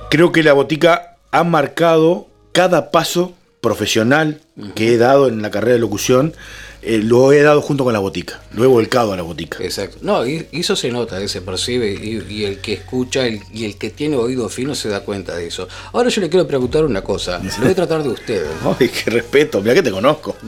creo 0.09 0.31
que 0.31 0.43
la 0.43 0.53
botica 0.53 1.17
ha 1.33 1.43
marcado 1.43 2.29
cada 2.53 2.91
paso 2.91 3.35
profesional 3.67 4.41
que 4.75 4.95
he 4.95 4.97
dado 4.99 5.29
en 5.29 5.43
la 5.43 5.51
carrera 5.51 5.75
de 5.75 5.81
locución, 5.81 6.33
eh, 6.83 6.99
lo 7.03 7.33
he 7.33 7.43
dado 7.43 7.61
junto 7.63 7.83
con 7.83 7.93
la 7.93 7.99
botica, 7.99 8.41
lo 8.55 8.63
he 8.63 8.67
volcado 8.69 9.13
a 9.13 9.17
la 9.17 9.23
botica. 9.23 9.59
Exacto. 9.63 9.99
No, 10.03 10.25
y 10.25 10.47
y 10.53 10.61
eso 10.61 10.77
se 10.77 10.89
nota, 10.91 11.21
eh, 11.21 11.27
se 11.27 11.41
percibe 11.41 11.91
y, 11.93 12.25
y 12.33 12.45
el 12.45 12.61
que 12.61 12.75
escucha 12.75 13.27
el- 13.27 13.41
y 13.53 13.65
el 13.65 13.77
que 13.77 13.91
tiene 13.91 14.17
oído 14.17 14.49
fino 14.49 14.75
se 14.75 14.89
da 14.89 15.01
cuenta 15.01 15.35
de 15.35 15.49
eso. 15.49 15.67
Ahora 15.93 16.11
yo 16.11 16.21
le 16.21 16.29
quiero 16.29 16.47
preguntar 16.47 16.85
una 16.85 17.03
cosa. 17.03 17.41
Lo 17.43 17.63
voy 17.63 17.73
a 17.73 17.75
tratar 17.75 18.03
de 18.05 18.11
usted. 18.11 18.47
Ay, 18.81 18.89
qué 18.89 19.11
respeto, 19.11 19.61
mira 19.61 19.75
que 19.75 19.83
te 19.83 19.91
conozco. 19.91 20.37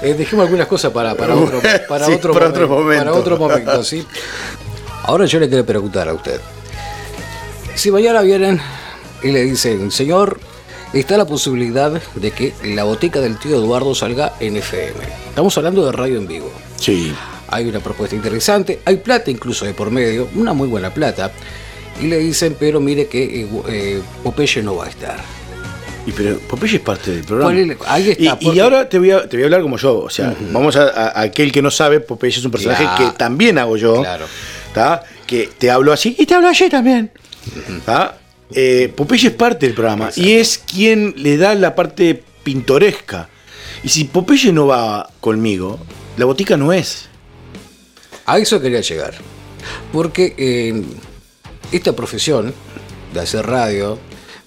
Eh, 0.00 0.14
dejemos 0.14 0.44
algunas 0.46 0.68
cosas 0.68 0.92
para, 0.92 1.14
para 1.16 1.34
otro, 1.44 1.60
para 1.88 2.06
Sí, 2.06 2.12
otro, 2.12 2.32
para 2.32 2.46
momento, 2.50 2.62
otro 2.64 2.68
momento. 2.68 3.04
Para 3.04 3.16
otro 3.16 3.36
momento, 3.36 3.82
¿sí? 3.84 4.06
Ahora 5.02 5.24
yo 5.26 5.40
le 5.40 5.48
quiero 5.48 5.66
preguntar 5.66 6.08
a 6.08 6.14
usted. 6.14 6.40
Si 7.74 7.90
mañana 7.90 8.20
vienen 8.22 8.60
y 9.24 9.32
le 9.32 9.42
dicen, 9.44 9.90
señor, 9.90 10.38
está 10.92 11.16
la 11.16 11.26
posibilidad 11.26 12.00
de 12.14 12.30
que 12.30 12.54
la 12.64 12.84
botica 12.84 13.20
del 13.20 13.38
tío 13.38 13.56
Eduardo 13.56 13.94
salga 13.94 14.34
en 14.40 14.56
FM. 14.56 15.00
Estamos 15.28 15.56
hablando 15.58 15.84
de 15.84 15.92
radio 15.92 16.18
en 16.18 16.26
vivo. 16.26 16.50
Sí. 16.76 17.12
Hay 17.48 17.66
una 17.66 17.80
propuesta 17.80 18.14
interesante, 18.14 18.80
hay 18.84 18.96
plata 18.96 19.30
incluso 19.30 19.64
de 19.64 19.74
por 19.74 19.90
medio, 19.90 20.28
una 20.34 20.52
muy 20.52 20.68
buena 20.68 20.92
plata. 20.92 21.30
Y 22.00 22.06
le 22.06 22.18
dicen, 22.18 22.56
pero 22.58 22.80
mire 22.80 23.06
que 23.06 23.42
eh, 23.42 23.48
eh, 23.68 24.02
Popeye 24.22 24.62
no 24.62 24.76
va 24.76 24.86
a 24.86 24.88
estar. 24.88 25.16
Y 26.06 26.12
pero 26.12 26.38
Popeye 26.38 26.76
es 26.76 26.82
parte 26.82 27.10
del 27.10 27.24
programa. 27.24 27.76
Ahí 27.86 28.10
está, 28.10 28.38
y, 28.40 28.58
ahora 28.60 28.88
te 28.88 28.98
voy, 28.98 29.10
a, 29.10 29.28
te 29.28 29.36
voy 29.36 29.42
a 29.42 29.46
hablar 29.46 29.62
como 29.62 29.76
yo. 29.76 29.98
O 29.98 30.10
sea, 30.10 30.34
vamos 30.52 30.76
a, 30.76 31.20
aquel 31.20 31.50
que 31.50 31.60
no 31.60 31.70
sabe, 31.70 32.00
Popeye 32.00 32.38
es 32.38 32.44
un 32.44 32.50
personaje 32.50 32.86
que 32.96 33.10
también 33.16 33.58
hago 33.58 33.76
yo. 33.76 34.00
Claro. 34.00 34.26
¿tá? 34.72 35.02
Que 35.26 35.50
te 35.58 35.70
hablo 35.70 35.92
así 35.92 36.14
y 36.18 36.24
te 36.24 36.34
hablo 36.34 36.48
así 36.48 36.68
también. 36.68 37.10
¿tá? 37.84 38.16
Eh, 38.52 38.92
Popeye 38.94 39.28
es 39.28 39.34
parte 39.34 39.66
del 39.66 39.74
programa 39.74 40.10
y 40.16 40.32
es 40.32 40.58
quien 40.58 41.14
le 41.16 41.36
da 41.36 41.54
la 41.54 41.74
parte 41.74 42.22
pintoresca. 42.42 43.28
Y 43.82 43.88
si 43.88 44.04
Popeye 44.04 44.52
no 44.52 44.66
va 44.66 45.10
conmigo, 45.20 45.78
la 46.16 46.24
botica 46.24 46.56
no 46.56 46.72
es. 46.72 47.08
A 48.26 48.38
eso 48.38 48.60
quería 48.60 48.80
llegar. 48.80 49.14
Porque 49.92 50.34
eh, 50.36 50.82
esta 51.72 51.94
profesión 51.94 52.54
de 53.12 53.20
hacer 53.20 53.46
radio, 53.46 53.98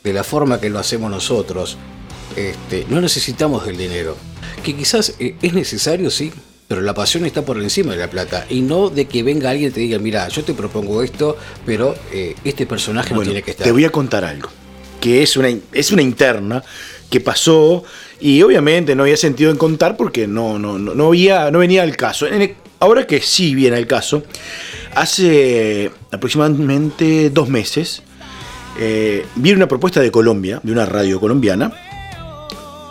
de 0.04 0.14
la 0.14 0.24
forma 0.24 0.60
que 0.60 0.70
lo 0.70 0.80
hacemos 0.80 1.10
nosotros, 1.10 1.78
este, 2.36 2.86
no 2.90 3.02
necesitamos 3.02 3.66
del 3.66 3.78
dinero. 3.78 4.18
Que 4.64 4.76
quizás 4.76 5.16
eh, 5.20 5.36
es 5.42 5.54
necesario, 5.54 6.10
sí, 6.12 6.32
pero 6.72 6.82
la 6.84 6.94
pasión 6.94 7.26
está 7.26 7.44
por 7.44 7.62
encima 7.62 7.92
de 7.92 7.98
la 8.00 8.10
plata. 8.10 8.46
Y 8.50 8.62
no 8.62 8.90
de 8.90 9.04
que 9.06 9.24
venga 9.24 9.50
alguien 9.50 9.72
y 9.72 9.74
te 9.74 9.82
diga, 9.82 10.00
mira, 10.00 10.26
yo 10.30 10.42
te 10.46 10.54
propongo 10.54 11.04
esto, 11.04 11.36
pero 11.66 11.94
eh, 12.14 12.34
este 12.46 12.66
personaje 12.66 13.10
no 13.10 13.18
Bueno, 13.18 13.32
tiene 13.32 13.44
que 13.44 13.52
estar. 13.52 13.66
te 13.66 13.74
voy 13.74 13.84
a 13.84 13.90
contar 13.90 14.24
algo, 14.24 14.50
que 15.02 15.22
es 15.22 15.36
una, 15.36 15.50
es 15.74 15.92
una 15.92 16.02
interna 16.02 16.64
que 17.10 17.20
pasó 17.20 17.84
y 18.22 18.42
obviamente 18.42 18.96
no 18.96 19.04
había 19.04 19.18
sentido 19.18 19.52
en 19.52 19.58
contar 19.58 19.98
porque 19.98 20.28
no, 20.28 20.58
no, 20.58 20.80
no, 20.80 20.96
no 20.96 21.08
había, 21.08 21.52
no 21.52 21.60
venía 21.60 21.84
al 21.84 21.98
caso. 21.98 22.26
En 22.26 22.42
el- 22.42 22.56
ahora 22.80 23.06
que 23.06 23.20
sí 23.20 23.54
viene 23.54 23.76
al 23.76 23.86
caso, 23.86 24.24
hace 24.96 25.92
aproximadamente 26.10 27.30
dos 27.32 27.50
meses 27.50 28.02
eh, 28.80 29.26
vi 29.36 29.52
una 29.52 29.68
propuesta 29.68 30.00
de 30.00 30.10
Colombia, 30.10 30.62
de 30.64 30.72
una 30.72 30.86
radio 30.86 31.20
colombiana, 31.20 31.74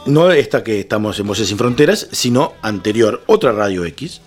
no 0.06 0.30
esta 0.30 0.62
que 0.64 0.80
estamos 0.80 1.18
en 1.20 1.26
Voces 1.26 1.48
Sin 1.48 1.58
Fronteras, 1.58 2.08
sino 2.12 2.54
anterior, 2.62 3.22
otra 3.26 3.52
radio 3.52 3.84
X, 3.84 4.20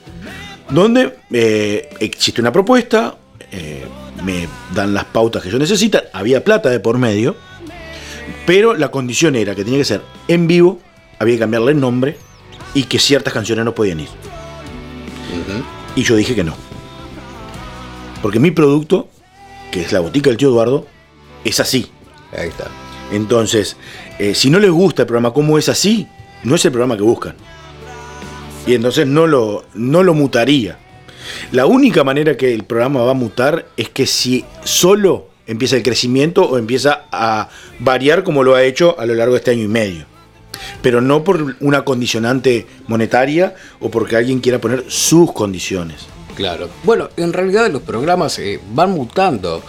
donde 0.70 1.18
eh, 1.32 1.90
existe 2.00 2.42
una 2.42 2.52
propuesta, 2.52 3.18
eh, 3.52 3.84
me 4.24 4.48
dan 4.74 4.94
las 4.94 5.06
pautas 5.06 5.44
que 5.44 5.50
yo 5.50 5.60
necesito, 5.60 6.00
había 6.14 6.44
plata 6.44 6.70
de 6.70 6.80
por 6.80 6.98
medio, 6.98 7.36
pero 8.46 8.74
la 8.74 8.92
condición 8.92 9.36
era 9.36 9.56
que 9.56 9.64
tenía 9.64 9.80
que 9.80 9.86
ser 9.86 10.02
en 10.28 10.48
vivo, 10.48 10.80
había 11.20 11.36
que 11.36 11.40
cambiarle 11.40 11.72
el 11.72 11.80
nombre 11.80 12.18
y 12.74 12.84
que 12.84 13.00
ciertas 13.00 13.34
canciones 13.34 13.66
no 13.66 13.76
podían 13.76 14.00
ir. 14.00 14.10
Y 15.96 16.04
yo 16.04 16.16
dije 16.16 16.36
que 16.36 16.44
no. 16.44 16.56
Porque 18.22 18.40
mi 18.40 18.52
producto, 18.52 19.10
que 19.72 19.82
es 19.82 19.92
la 19.92 20.00
botica 20.00 20.30
del 20.30 20.38
tío 20.38 20.50
Eduardo, 20.50 20.88
es 21.44 21.60
así. 21.60 21.92
Ahí 22.36 22.48
está. 22.48 22.68
Entonces, 23.12 23.76
eh, 24.20 24.36
si 24.36 24.50
no 24.50 24.60
les 24.60 24.72
gusta 24.72 25.04
el 25.04 25.08
programa 25.08 25.34
como 25.34 25.58
es 25.58 25.70
así, 25.70 26.08
no 26.44 26.56
es 26.56 26.66
el 26.66 26.72
programa 26.72 26.96
que 26.98 27.04
buscan. 27.04 27.36
Y 28.66 28.76
entonces 28.76 29.08
no 29.08 29.28
lo, 29.28 29.66
no 29.74 30.04
lo 30.04 30.14
mutaría. 30.14 30.78
La 31.52 31.66
única 31.66 32.04
manera 32.04 32.38
que 32.38 32.54
el 32.54 32.64
programa 32.64 33.02
va 33.02 33.12
a 33.12 33.16
mutar 33.16 33.68
es 33.78 33.90
que 33.90 34.06
si 34.06 34.46
solo 34.64 35.28
empieza 35.48 35.76
el 35.76 35.84
crecimiento 35.84 36.44
o 36.44 36.58
empieza 36.58 37.06
a 37.12 37.50
variar 37.80 38.24
como 38.24 38.44
lo 38.44 38.56
ha 38.56 38.64
hecho 38.64 39.00
a 39.00 39.06
lo 39.06 39.14
largo 39.16 39.34
de 39.34 39.40
este 39.40 39.52
año 39.52 39.64
y 39.64 39.68
medio. 39.68 40.06
Pero 40.82 41.02
no 41.02 41.24
por 41.24 41.56
una 41.60 41.84
condicionante 41.84 42.68
monetaria 42.88 43.56
o 43.80 43.90
porque 43.90 44.16
alguien 44.16 44.40
quiera 44.40 44.60
poner 44.60 44.86
sus 44.88 45.32
condiciones. 45.34 46.06
Claro. 46.36 46.70
Bueno, 46.84 47.10
en 47.18 47.34
realidad 47.34 47.70
los 47.72 47.82
programas 47.82 48.40
eh, 48.40 48.60
van 48.74 48.92
mutando 48.92 49.62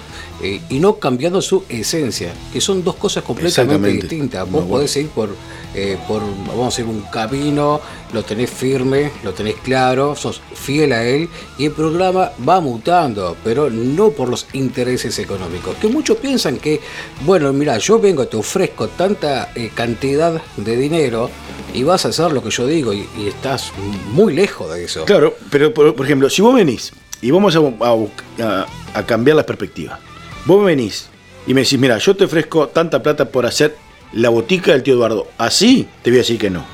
eh, 0.43 0.61
y 0.69 0.79
no 0.81 0.97
cambiando 0.97 1.41
su 1.41 1.65
esencia, 1.69 2.33
que 2.53 2.61
son 2.61 2.83
dos 2.85 2.97
cosas 2.97 3.23
completamente 3.25 3.89
distintas. 3.89 4.41
No, 4.47 4.47
Vos 4.47 4.53
bueno. 4.63 4.69
podés 4.77 4.97
ir 4.97 5.09
por, 5.09 5.31
eh, 5.75 5.97
por, 6.09 6.21
vamos 6.49 6.67
a 6.67 6.77
decir, 6.77 6.85
un 6.87 7.03
camino, 7.03 7.81
lo 8.13 8.23
tenés 8.25 8.51
firme, 8.51 9.11
lo 9.23 9.33
tenés 9.33 9.55
claro, 9.57 10.15
sos 10.17 10.41
fiel 10.55 10.93
a 10.93 11.05
él 11.05 11.29
y 11.59 11.67
el 11.67 11.73
programa 11.73 12.31
va 12.49 12.61
mutando, 12.61 13.37
pero 13.45 13.71
no 13.71 14.11
por 14.11 14.29
los 14.29 14.47
intereses 14.53 15.19
económicos. 15.19 15.77
Que 15.77 15.89
muchos 15.89 16.17
piensan 16.19 16.59
que, 16.59 16.81
bueno, 17.25 17.53
mira, 17.53 17.79
yo 17.79 17.99
vengo, 17.99 18.27
te 18.27 18.37
ofrezco 18.37 18.89
tanta 18.89 19.51
eh, 19.55 19.71
cantidad 19.75 20.41
de 20.57 20.77
dinero 20.77 21.31
y 21.73 21.83
vas 21.83 22.05
a 22.05 22.09
hacer 22.09 22.33
lo 22.33 22.43
que 22.43 22.51
yo 22.51 22.67
digo 22.67 22.93
y, 22.93 23.07
y 23.19 23.29
estás 23.29 23.73
muy 24.13 24.35
lejos 24.35 24.73
de 24.75 24.85
eso. 24.85 25.05
Claro, 25.05 25.35
pero 25.51 25.73
por, 25.75 25.95
por 25.95 26.05
ejemplo, 26.07 26.29
si 26.31 26.41
vos 26.43 26.55
venís 26.55 26.93
y 27.21 27.31
vamos 27.31 27.57
a- 27.57 28.67
a 28.95 29.07
cambiar 29.07 29.37
la 29.37 29.45
perspectiva, 29.47 29.99
vos 30.45 30.65
venís 30.65 31.09
y 31.47 31.55
me 31.55 31.63
decís, 31.63 31.79
mira, 31.79 31.99
yo 31.99 32.17
te 32.17 32.25
ofrezco 32.25 32.69
tanta 32.69 33.03
plata 33.03 33.27
por 33.27 33.47
hacer 33.47 33.77
la 34.13 34.29
botica 34.29 34.73
del 34.73 34.83
tío 34.83 34.95
Eduardo, 34.95 35.29
así 35.39 35.89
te 36.03 36.11
voy 36.11 36.19
a 36.19 36.23
decir 36.23 36.39
que 36.39 36.51
no. 36.51 36.65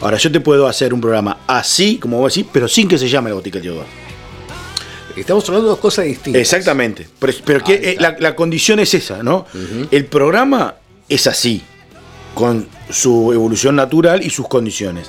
Ahora, 0.00 0.18
yo 0.18 0.30
te 0.30 0.40
puedo 0.40 0.66
hacer 0.66 0.92
un 0.92 1.00
programa 1.00 1.38
así, 1.46 1.98
como 1.98 2.18
vos 2.18 2.34
decís, 2.34 2.48
pero 2.52 2.68
sin 2.68 2.86
que 2.86 2.98
se 2.98 3.08
llame 3.08 3.30
la 3.30 3.36
botica 3.36 3.54
del 3.54 3.62
tío 3.62 3.72
Eduardo. 3.72 3.92
Estamos 5.16 5.48
hablando 5.48 5.68
de 5.68 5.70
dos 5.70 5.78
cosas 5.78 6.04
distintas. 6.06 6.40
Exactamente. 6.40 7.06
Pero, 7.18 7.32
pero 7.44 7.60
que, 7.62 7.74
eh, 7.74 7.96
la, 8.00 8.16
la 8.18 8.34
condición 8.34 8.80
es 8.80 8.94
esa, 8.94 9.22
¿no? 9.22 9.46
El 9.90 10.06
programa 10.06 10.74
es 11.08 11.26
así, 11.26 11.62
con 12.34 12.66
su 12.90 13.32
evolución 13.32 13.76
natural 13.76 14.24
y 14.24 14.30
sus 14.30 14.48
condiciones. 14.48 15.08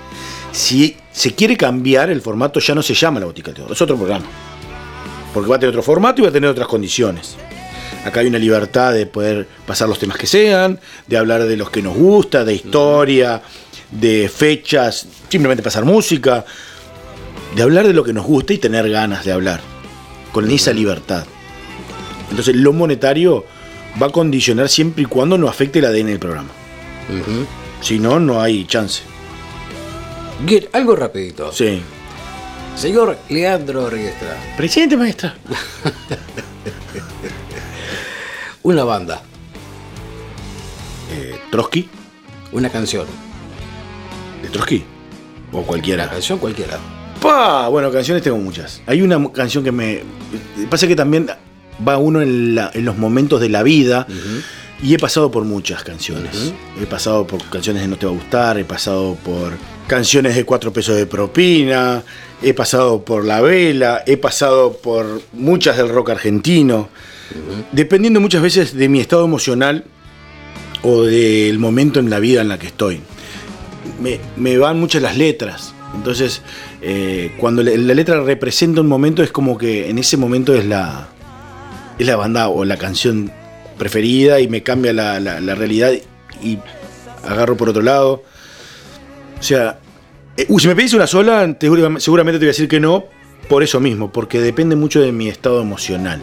Si 0.52 0.96
se 1.12 1.34
quiere 1.34 1.58
cambiar, 1.58 2.10
el 2.10 2.22
formato 2.22 2.60
ya 2.60 2.76
no 2.76 2.82
se 2.82 2.94
llama 2.94 3.20
La 3.20 3.26
Botica 3.26 3.48
del 3.48 3.56
Teodoro, 3.56 3.74
es 3.74 3.82
otro 3.82 3.98
programa. 3.98 4.26
Porque 5.34 5.50
va 5.50 5.58
a 5.58 5.60
tener 5.60 5.72
otro 5.72 5.84
formato 5.84 6.22
y 6.22 6.24
va 6.24 6.30
a 6.30 6.34
tener 6.34 6.50
otras 6.50 6.68
condiciones. 6.68 7.36
Acá 8.06 8.20
hay 8.20 8.28
una 8.28 8.38
libertad 8.38 8.94
de 8.94 9.08
poder 9.08 9.48
pasar 9.66 9.90
los 9.90 9.98
temas 9.98 10.18
que 10.18 10.28
sean, 10.28 10.80
de 11.08 11.18
hablar 11.18 11.46
de 11.46 11.58
los 11.58 11.72
que 11.72 11.82
nos 11.82 11.96
gusta, 11.96 12.46
de 12.46 12.54
historia, 12.54 13.42
de 13.90 14.30
fechas, 14.30 15.08
simplemente 15.28 15.64
pasar 15.64 15.86
música, 15.86 16.46
de 17.56 17.64
hablar 17.64 17.88
de 17.88 17.94
lo 17.94 18.04
que 18.04 18.14
nos 18.14 18.24
gusta 18.24 18.54
y 18.54 18.60
tener 18.60 18.88
ganas 18.92 19.26
de 19.26 19.32
hablar, 19.32 19.60
con 20.32 20.52
esa 20.52 20.72
libertad. 20.72 21.26
Entonces 22.30 22.56
lo 22.56 22.74
monetario 22.74 23.44
va 24.00 24.08
a 24.08 24.12
condicionar 24.12 24.70
siempre 24.70 25.02
y 25.02 25.08
cuando 25.08 25.40
no 25.40 25.48
afecte 25.48 25.80
el 25.80 25.86
ADN 25.86 26.06
del 26.06 26.20
programa. 26.20 26.50
Si 27.82 27.98
no, 27.98 28.20
no 28.20 28.40
hay 28.40 28.66
chance. 28.66 29.02
Bien, 30.42 30.68
algo 30.74 30.96
rapidito. 30.96 31.52
Sí. 31.52 31.82
Señor 32.76 33.18
Leandro 33.30 33.90
Riestra, 33.90 34.38
Presidente, 34.58 34.96
maestra. 34.96 35.34
una 38.66 38.84
banda, 38.84 39.22
Eh, 41.12 41.36
Trotsky, 41.52 41.88
una 42.52 42.70
canción, 42.70 43.06
de 44.42 44.50
Trotsky. 44.50 44.84
O 45.52 45.58
una 45.60 45.68
cualquiera. 45.68 46.10
canción 46.10 46.40
cualquiera. 46.40 46.78
Pa, 47.22 47.68
bueno, 47.70 47.92
canciones 47.92 48.24
tengo 48.24 48.38
muchas. 48.38 48.82
Hay 48.88 49.02
una 49.04 49.32
canción 49.32 49.64
que 49.64 49.72
me. 49.72 50.02
Pasa 50.70 50.88
que 50.88 50.96
también 50.96 51.28
va 51.88 51.98
uno 51.98 52.22
en, 52.22 52.56
la- 52.56 52.72
en 52.74 52.84
los 52.86 52.98
momentos 52.98 53.40
de 53.40 53.50
la 53.50 53.62
vida. 53.64 54.08
Y 54.82 54.94
he 54.94 55.00
pasado 55.00 55.30
por 55.32 55.44
muchas 55.46 55.84
canciones. 55.84 56.54
He 56.82 56.86
pasado 56.88 57.26
por 57.28 57.42
canciones 57.50 57.84
de 57.84 57.88
No 57.88 57.98
Te 57.98 58.08
Va 58.08 58.12
a 58.12 58.16
Gustar, 58.16 58.58
he 58.58 58.66
pasado 58.66 59.16
por 59.24 59.54
canciones 59.88 60.36
de 60.36 60.46
cuatro 60.46 60.74
pesos 60.74 60.96
de 60.96 61.06
propina, 61.06 62.04
he 62.42 62.54
pasado 62.54 63.04
por 63.06 63.26
La 63.26 63.42
Vela, 63.42 64.04
he 64.08 64.18
pasado 64.18 64.74
por 64.78 65.22
muchas 65.34 65.78
del 65.78 65.90
rock 65.90 66.12
argentino. 66.12 66.90
Dependiendo 67.72 68.20
muchas 68.22 68.42
veces 68.42 68.74
de 68.76 68.88
mi 68.90 69.00
estado 69.00 69.26
emocional 69.26 69.86
o 70.84 71.04
del 71.04 71.58
momento 71.60 72.00
en 72.00 72.10
la 72.10 72.20
vida 72.20 72.42
en 72.42 72.50
la 72.50 72.60
que 72.60 72.68
estoy. 72.68 73.02
Me, 74.02 74.20
me 74.36 74.58
van 74.58 74.80
muchas 74.80 75.02
las 75.02 75.18
letras. 75.18 75.74
Entonces, 75.96 76.42
eh, 76.82 77.34
cuando 77.40 77.64
la, 77.64 77.72
la 77.76 77.94
letra 77.94 78.22
representa 78.22 78.82
un 78.82 78.88
momento, 78.88 79.24
es 79.24 79.32
como 79.32 79.58
que 79.58 79.90
en 79.90 79.98
ese 79.98 80.18
momento 80.18 80.54
es 80.54 80.66
la, 80.66 81.08
es 81.98 82.06
la 82.06 82.16
banda 82.16 82.50
o 82.50 82.66
la 82.66 82.78
canción 82.78 83.32
preferida 83.78 84.40
y 84.40 84.48
me 84.48 84.62
cambia 84.64 84.94
la, 84.94 85.20
la- 85.20 85.40
la 85.40 85.56
realidad 85.56 85.94
y 86.44 86.58
agarro 87.24 87.56
por 87.58 87.70
otro 87.70 87.82
lado. 87.82 88.24
O 89.46 89.48
sea, 89.48 89.78
eh, 90.38 90.48
uy, 90.50 90.60
si 90.60 90.68
me 90.68 90.76
pedís 90.76 90.96
una 90.96 91.06
sola, 91.06 91.48
te- 91.54 91.68
seguramente 92.00 92.40
te 92.40 92.46
voy 92.46 92.50
a 92.50 92.54
decir 92.54 92.68
que 92.68 92.80
no, 92.80 93.06
por 93.48 93.62
eso 93.62 93.80
mismo, 93.80 94.12
porque 94.12 94.42
depende 94.42 94.76
mucho 94.76 95.02
de 95.02 95.12
mi 95.12 95.28
estado 95.30 95.62
emocional. 95.62 96.20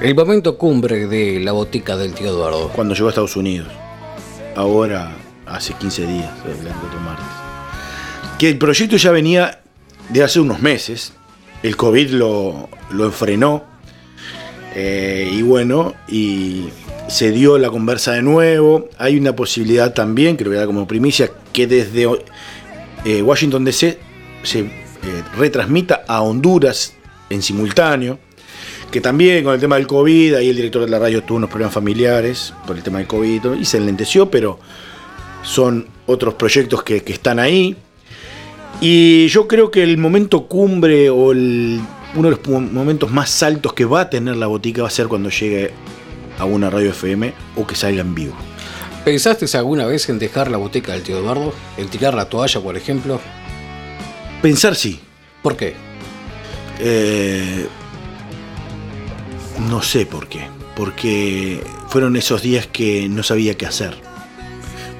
El 0.00 0.14
momento 0.14 0.56
cumbre 0.56 1.06
de 1.06 1.38
la 1.40 1.52
botica 1.52 1.98
del 1.98 2.14
tío 2.14 2.28
Eduardo. 2.28 2.70
Cuando 2.74 2.94
llegó 2.94 3.08
a 3.08 3.10
Estados 3.10 3.36
Unidos, 3.36 3.68
ahora 4.54 5.12
hace 5.44 5.74
15 5.74 6.06
días, 6.06 6.30
el 6.46 6.54
Blanco 6.62 6.86
martes. 7.04 7.26
Que 8.38 8.48
el 8.48 8.56
proyecto 8.56 8.96
ya 8.96 9.10
venía 9.10 9.60
de 10.08 10.22
hace 10.24 10.40
unos 10.40 10.60
meses, 10.62 11.12
el 11.62 11.76
COVID 11.76 12.08
lo, 12.12 12.70
lo 12.88 13.04
enfrenó, 13.04 13.64
eh, 14.74 15.28
y 15.30 15.42
bueno, 15.42 15.92
y 16.08 16.68
se 17.08 17.32
dio 17.32 17.58
la 17.58 17.68
conversa 17.68 18.12
de 18.12 18.22
nuevo. 18.22 18.88
Hay 18.96 19.18
una 19.18 19.36
posibilidad 19.36 19.92
también, 19.92 20.38
que 20.38 20.44
lo 20.44 20.50
voy 20.50 20.56
a 20.56 20.60
dar 20.60 20.66
como 20.66 20.86
primicia, 20.86 21.30
que 21.52 21.66
desde 21.66 22.06
eh, 23.06 23.22
Washington 23.22 23.64
DC 23.64 23.98
se 24.42 24.58
eh, 24.58 24.68
retransmita 25.38 26.02
a 26.08 26.22
Honduras 26.22 26.94
en 27.30 27.40
simultáneo. 27.40 28.18
Que 28.90 29.00
también 29.00 29.44
con 29.44 29.54
el 29.54 29.60
tema 29.60 29.76
del 29.76 29.86
COVID, 29.86 30.34
ahí 30.34 30.48
el 30.48 30.56
director 30.56 30.82
de 30.82 30.88
la 30.88 30.98
radio 30.98 31.22
tuvo 31.22 31.38
unos 31.38 31.50
problemas 31.50 31.72
familiares 31.72 32.52
por 32.66 32.76
el 32.76 32.82
tema 32.82 32.98
del 32.98 33.06
COVID 33.06 33.54
y 33.60 33.64
se 33.64 33.76
enlenteció, 33.76 34.28
pero 34.28 34.58
son 35.42 35.86
otros 36.06 36.34
proyectos 36.34 36.82
que, 36.82 37.02
están 37.06 37.38
ahí. 37.38 37.76
Y 38.80 39.28
yo 39.28 39.46
creo 39.46 39.70
que 39.70 39.84
el 39.84 39.98
momento 39.98 40.46
cumbre 40.46 41.08
o 41.08 41.26
uno 41.26 41.80
de 42.14 42.30
los 42.30 42.48
momentos 42.48 43.12
más 43.12 43.40
altos 43.44 43.72
que 43.72 43.84
va 43.84 44.02
a 44.02 44.10
tener 44.10 44.36
la 44.36 44.48
botica 44.48 44.82
va 44.82 44.88
a 44.88 44.90
ser 44.90 45.06
cuando 45.06 45.30
llegue 45.30 45.70
a 46.38 46.44
una 46.44 46.70
radio 46.70 46.90
FM 46.90 47.32
o 47.54 47.66
que 47.66 47.76
salga 47.76 48.00
en 48.00 48.14
vivo. 48.16 48.34
¿Pensaste 49.06 49.46
alguna 49.56 49.86
vez 49.86 50.08
en 50.08 50.18
dejar 50.18 50.50
la 50.50 50.56
botica 50.56 50.90
del 50.90 51.04
tío 51.04 51.18
Eduardo? 51.18 51.54
¿En 51.76 51.86
tirar 51.86 52.12
la 52.14 52.28
toalla, 52.28 52.60
por 52.60 52.76
ejemplo? 52.76 53.20
Pensar 54.42 54.74
sí. 54.74 54.98
¿Por 55.44 55.56
qué? 55.56 55.76
Eh, 56.80 57.68
no 59.70 59.80
sé 59.80 60.06
por 60.06 60.26
qué. 60.26 60.48
Porque 60.74 61.62
fueron 61.88 62.16
esos 62.16 62.42
días 62.42 62.66
que 62.66 63.08
no 63.08 63.22
sabía 63.22 63.56
qué 63.56 63.66
hacer. 63.66 63.94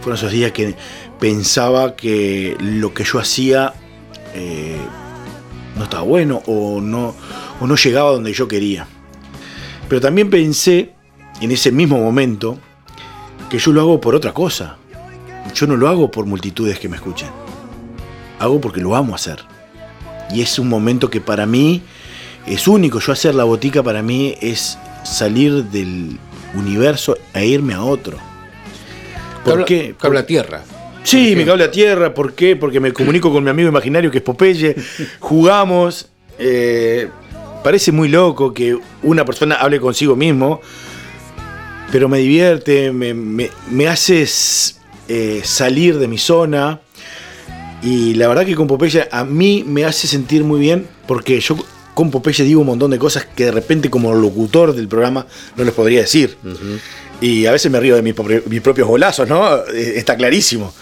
Fueron 0.03 0.19
esos 0.19 0.31
días 0.31 0.53
que 0.53 0.77
pensaba 1.19 1.97
que 1.97 2.57
lo 2.61 2.95
que 2.95 3.03
yo 3.03 3.19
hacía 3.19 3.75
eh, 4.35 4.79
no 5.77 5.83
estaba 5.83 6.05
bueno 6.05 6.45
o 6.47 6.81
no, 6.81 7.13
o 7.61 7.67
no 7.67 7.75
llegaba 7.75 8.13
donde 8.13 8.33
yo 8.33 8.47
quería. 8.47 8.87
Pero 9.89 10.01
también 10.01 10.31
pensé 10.31 10.93
en 11.41 11.51
ese 11.51 11.73
mismo 11.73 11.99
momento 11.99 12.61
que 13.51 13.59
yo 13.59 13.73
lo 13.73 13.81
hago 13.81 14.01
por 14.01 14.15
otra 14.15 14.33
cosa. 14.33 14.77
Yo 15.55 15.67
no 15.67 15.77
lo 15.77 15.89
hago 15.89 16.11
por 16.11 16.27
multitudes 16.27 16.79
que 16.79 16.89
me 16.89 16.97
escuchen. 16.97 17.29
Hago 18.39 18.61
porque 18.61 18.81
lo 18.81 18.95
amo 18.95 19.15
hacer. 19.15 19.39
Y 20.31 20.43
es 20.43 20.59
un 20.59 20.69
momento 20.69 21.09
que 21.09 21.21
para 21.21 21.47
mí 21.47 21.83
es 22.47 22.67
único. 22.67 22.99
Yo 22.99 23.13
hacer 23.13 23.35
la 23.35 23.45
botica 23.45 23.83
para 23.83 24.03
mí 24.03 24.35
es 24.41 24.79
salir 25.05 25.65
del 25.65 26.19
universo 26.55 27.17
e 27.33 27.47
irme 27.47 27.75
a 27.75 27.83
otro. 27.83 28.19
¿Por 29.45 29.65
qué? 29.65 29.95
Cable 29.99 30.19
a 30.19 30.27
tierra. 30.27 30.65
Sí, 31.05 31.35
me 31.37 31.47
cable 31.47 31.65
a 31.65 31.71
tierra. 31.71 32.13
¿Por 32.13 32.35
qué? 32.35 32.57
Porque 32.57 32.81
me 32.81 32.93
comunico 32.93 33.33
con 33.33 33.45
mi 33.45 33.51
amigo 33.51 33.69
imaginario 33.69 34.11
que 34.11 34.19
es 34.19 34.25
Popeye. 34.25 34.75
Jugamos. 35.21 36.09
eh, 36.39 37.09
parece 37.67 37.91
muy 37.91 38.09
loco 38.09 38.55
que 38.55 38.79
una 39.03 39.25
persona 39.25 39.57
hable 39.57 39.81
consigo 39.81 40.15
mismo. 40.15 40.61
Pero 41.93 42.09
me 42.09 42.19
divierte, 42.19 42.93
me, 42.93 43.15
me- 43.15 43.51
me 43.71 43.89
hace 43.89 44.27
eh, 45.09 45.41
salir 45.45 45.99
de 45.99 46.09
mi 46.09 46.19
zona. 46.19 46.81
Y 47.83 48.15
la 48.15 48.29
verdad 48.29 48.45
que 48.45 48.55
con 48.57 48.67
Popeye 48.67 49.09
a 49.11 49.25
mí 49.25 49.65
me 49.67 49.85
hace 49.85 50.07
sentir 50.09 50.43
muy 50.45 50.59
bien. 50.61 50.87
Porque 51.07 51.39
yo 51.41 51.57
con 51.95 52.11
Popeye 52.11 52.45
digo 52.45 52.61
un 52.61 52.67
montón 52.67 52.91
de 52.91 52.99
cosas 52.99 53.27
que 53.27 53.45
de 53.47 53.53
repente 53.53 53.89
como 53.91 54.13
locutor 54.15 54.75
del 54.75 54.89
programa 54.89 55.27
no 55.57 55.65
les 55.65 55.73
podría 55.73 56.01
decir. 56.01 56.37
Y 57.21 57.47
a 57.47 57.53
veces 57.53 57.71
me 57.71 57.79
río 57.81 57.95
de 57.97 58.03
mis, 58.03 58.15
mis 58.47 58.61
propios 58.61 58.89
golazos, 58.89 59.29
¿no? 59.29 59.57
Eh, 59.73 59.95
Está 59.97 60.17
clarísimo. 60.17 60.75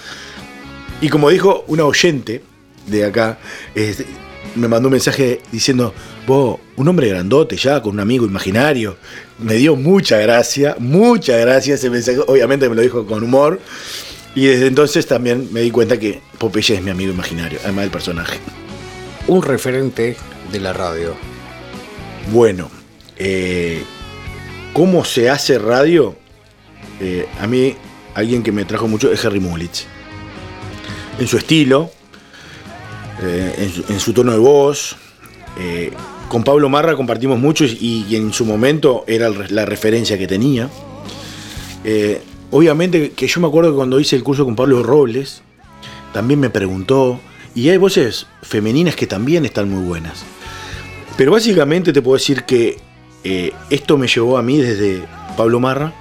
Y 1.00 1.08
como 1.08 1.28
dijo 1.30 1.64
una 1.68 1.84
oyente 1.84 2.42
de 2.86 3.04
acá, 3.04 3.38
este, 3.74 4.06
me 4.54 4.68
mandó 4.68 4.88
un 4.88 4.92
mensaje 4.92 5.42
diciendo, 5.52 5.92
vos, 6.26 6.60
un 6.76 6.88
hombre 6.88 7.08
grandote 7.08 7.56
ya, 7.56 7.80
con 7.82 7.94
un 7.94 8.00
amigo 8.00 8.26
imaginario. 8.26 8.96
Me 9.38 9.54
dio 9.54 9.76
mucha 9.76 10.18
gracia, 10.18 10.76
mucha 10.78 11.36
gracia 11.36 11.74
ese 11.74 11.90
mensaje. 11.90 12.18
Obviamente 12.26 12.68
me 12.68 12.74
lo 12.74 12.82
dijo 12.82 13.06
con 13.06 13.22
humor. 13.22 13.60
Y 14.34 14.46
desde 14.46 14.66
entonces 14.66 15.06
también 15.06 15.48
me 15.52 15.60
di 15.60 15.70
cuenta 15.70 15.98
que 15.98 16.20
Popeye 16.38 16.74
es 16.74 16.82
mi 16.82 16.90
amigo 16.90 17.12
imaginario, 17.12 17.58
además 17.62 17.84
del 17.84 17.90
personaje. 17.90 18.38
Un 19.28 19.42
referente 19.42 20.16
de 20.50 20.60
la 20.60 20.72
radio. 20.72 21.14
Bueno, 22.32 22.68
eh, 23.16 23.82
¿cómo 24.72 25.04
se 25.04 25.30
hace 25.30 25.58
radio? 25.58 26.16
Eh, 27.00 27.28
a 27.40 27.46
mí, 27.46 27.76
alguien 28.14 28.42
que 28.42 28.50
me 28.50 28.64
trajo 28.64 28.88
mucho 28.88 29.12
es 29.12 29.24
Harry 29.24 29.40
Mulisch. 29.40 29.86
En 31.20 31.28
su 31.28 31.36
estilo, 31.36 31.92
eh, 33.22 33.54
en, 33.58 33.70
su, 33.70 33.84
en 33.92 34.00
su 34.00 34.12
tono 34.12 34.32
de 34.32 34.38
voz. 34.38 34.96
Con 36.34 36.42
Pablo 36.42 36.68
Marra 36.68 36.96
compartimos 36.96 37.38
mucho 37.38 37.64
y, 37.64 38.16
en 38.16 38.32
su 38.32 38.44
momento 38.44 39.04
era 39.06 39.28
la 39.28 39.64
referencia 39.64 40.18
que 40.18 40.26
tenía. 40.26 40.68
Eh, 41.84 42.20
obviamente 42.50 43.12
que 43.12 43.28
yo 43.28 43.40
me 43.40 43.46
acuerdo 43.46 43.70
que 43.70 43.76
cuando 43.76 44.00
hice 44.00 44.16
el 44.16 44.24
curso 44.24 44.44
con 44.44 44.56
Pablo 44.56 44.82
Robles, 44.82 45.42
también 46.12 46.40
me 46.40 46.50
preguntó, 46.50 47.20
y 47.54 47.68
hay 47.68 47.76
voces 47.76 48.26
femeninas 48.42 48.96
que 48.96 49.06
también 49.06 49.44
están 49.44 49.70
muy 49.70 49.84
buenas. 49.84 50.24
Pero 51.16 51.30
básicamente 51.30 51.92
te 51.92 52.02
puedo 52.02 52.16
decir 52.16 52.42
que 52.42 52.78
eh, 53.22 53.52
esto 53.70 53.96
me 53.96 54.08
llevó 54.08 54.36
a 54.36 54.42
mí 54.42 54.58
desde 54.58 55.04
Pablo 55.36 55.60
Marra 55.60 55.92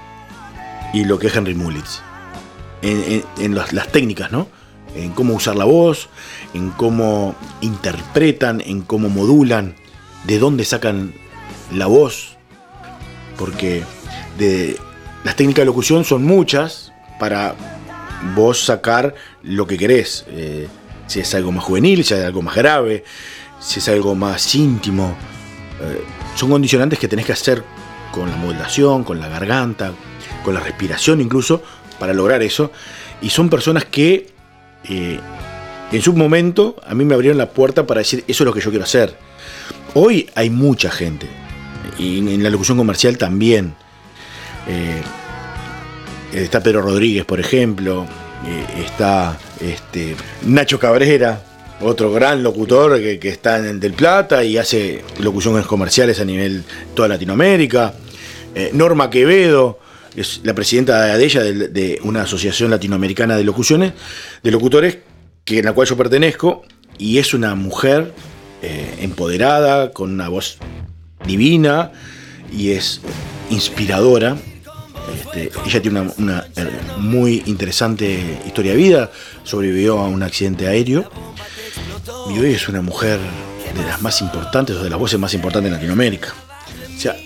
y 0.92 1.04
lo 1.04 1.16
que 1.20 1.28
es 1.28 1.36
Henry 1.36 1.54
Mullitz. 1.54 2.00
En 2.82 3.54
las, 3.54 3.72
las 3.72 3.92
técnicas, 3.92 4.32
¿no? 4.32 4.48
En 4.96 5.12
cómo 5.12 5.34
usar 5.34 5.54
la 5.54 5.64
voz, 5.64 6.08
en 6.54 6.70
cómo 6.70 7.36
interpretan, 7.60 8.60
en 8.60 8.82
cómo 8.82 9.08
modulan, 9.08 9.76
de 10.26 10.38
dónde 10.38 10.64
sacan 10.64 11.14
la 11.72 11.86
voz. 11.86 12.36
Porque 13.38 13.82
de, 14.38 14.76
las 15.24 15.36
técnicas 15.36 15.62
de 15.62 15.66
locución 15.66 16.04
son 16.04 16.24
muchas 16.24 16.92
para 17.18 17.54
vos 18.34 18.64
sacar 18.64 19.14
lo 19.42 19.66
que 19.66 19.78
querés. 19.78 20.24
Eh, 20.28 20.68
si 21.06 21.20
es 21.20 21.34
algo 21.34 21.52
más 21.52 21.64
juvenil, 21.64 22.04
si 22.04 22.14
es 22.14 22.24
algo 22.24 22.42
más 22.42 22.54
grave, 22.54 23.04
si 23.60 23.80
es 23.80 23.88
algo 23.88 24.14
más 24.14 24.54
íntimo. 24.54 25.16
Eh, 25.80 26.02
son 26.34 26.50
condicionantes 26.50 26.98
que 26.98 27.08
tenés 27.08 27.26
que 27.26 27.32
hacer 27.32 27.64
con 28.12 28.30
la 28.30 28.36
modulación, 28.36 29.04
con 29.04 29.20
la 29.20 29.28
garganta, 29.28 29.92
con 30.44 30.54
la 30.54 30.60
respiración 30.60 31.20
incluso, 31.20 31.62
para 31.98 32.12
lograr 32.12 32.42
eso. 32.42 32.70
Y 33.20 33.30
son 33.30 33.48
personas 33.48 33.84
que 33.84 34.28
eh, 34.84 35.18
en 35.92 36.02
su 36.02 36.12
momento 36.14 36.76
a 36.86 36.94
mí 36.94 37.04
me 37.04 37.14
abrieron 37.14 37.38
la 37.38 37.50
puerta 37.50 37.86
para 37.86 38.00
decir, 38.00 38.24
eso 38.28 38.44
es 38.44 38.46
lo 38.46 38.52
que 38.52 38.60
yo 38.60 38.70
quiero 38.70 38.84
hacer. 38.84 39.16
Hoy 39.94 40.28
hay 40.34 40.50
mucha 40.50 40.90
gente, 40.90 41.28
y 41.98 42.18
en, 42.18 42.42
la 42.42 42.50
locución 42.50 42.76
comercial 42.76 43.16
también. 43.16 43.74
Eh, 44.66 45.02
está 46.32 46.62
Pedro 46.62 46.82
Rodríguez, 46.82 47.24
por 47.24 47.38
ejemplo, 47.38 48.04
eh, 48.44 48.82
está 48.84 49.38
este, 49.60 50.16
Nacho 50.42 50.80
Cabrera, 50.80 51.44
otro 51.80 52.12
gran 52.12 52.42
locutor 52.42 52.98
que, 52.98 53.28
está 53.28 53.58
en 53.58 53.66
el 53.66 53.78
Del 53.78 53.92
Plata 53.92 54.42
y 54.42 54.58
hace 54.58 55.04
locuciones 55.20 55.64
comerciales 55.64 56.18
a 56.18 56.24
nivel 56.24 56.64
toda 56.94 57.06
Latinoamérica. 57.06 57.94
Eh, 58.54 58.70
Norma 58.72 59.10
Quevedo, 59.10 59.78
es 60.16 60.40
la 60.42 60.54
presidenta 60.54 61.16
de, 61.16 61.68
de 61.68 62.00
una 62.02 62.22
asociación 62.22 62.70
latinoamericana 62.70 63.36
de 63.36 63.44
locuciones, 63.44 63.92
de 64.42 64.50
locutores, 64.50 64.98
que, 65.44 65.60
en 65.60 65.66
la 65.66 65.72
cual 65.72 65.86
yo 65.86 65.96
pertenezco, 65.96 66.62
y 66.98 67.18
es 67.18 67.32
una 67.32 67.54
mujer 67.54 68.12
eh, 68.64 68.94
empoderada, 69.00 69.92
con 69.92 70.10
una 70.12 70.28
voz 70.28 70.58
divina, 71.26 71.92
y 72.50 72.70
es 72.70 73.00
inspiradora. 73.50 74.36
Este, 75.14 75.50
ella 75.66 75.82
tiene 75.82 76.00
una, 76.00 76.12
una, 76.18 76.46
eh, 76.56 76.70
muy 76.98 77.42
interesante 77.46 78.40
historia 78.46 78.72
de 78.72 78.78
vida, 78.78 79.10
sobrevivió 79.42 79.98
a 79.98 80.08
un 80.08 80.22
accidente 80.22 80.66
aéreo 80.66 81.10
y 82.30 82.38
hoy 82.38 82.52
es 82.52 82.68
una 82.68 82.80
mujer 82.80 83.20
de 83.74 83.82
las 83.84 84.00
más 84.00 84.20
importantes 84.22 84.76
o 84.76 84.82
de 84.82 84.90
las 84.90 84.98
voces 84.98 85.18
más 85.18 85.34
importantes 85.34 85.68
en 85.68 85.74
Latinoamérica. 85.74 86.32
O 86.96 87.00
sea, 87.00 87.16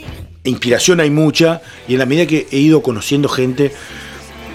inspiración 0.44 1.00
hay 1.00 1.10
mucha 1.10 1.60
y 1.86 1.92
en 1.92 1.98
la 2.00 2.06
medida 2.06 2.26
que 2.26 2.48
he 2.50 2.58
ido 2.58 2.82
conociendo 2.82 3.28
gente, 3.28 3.72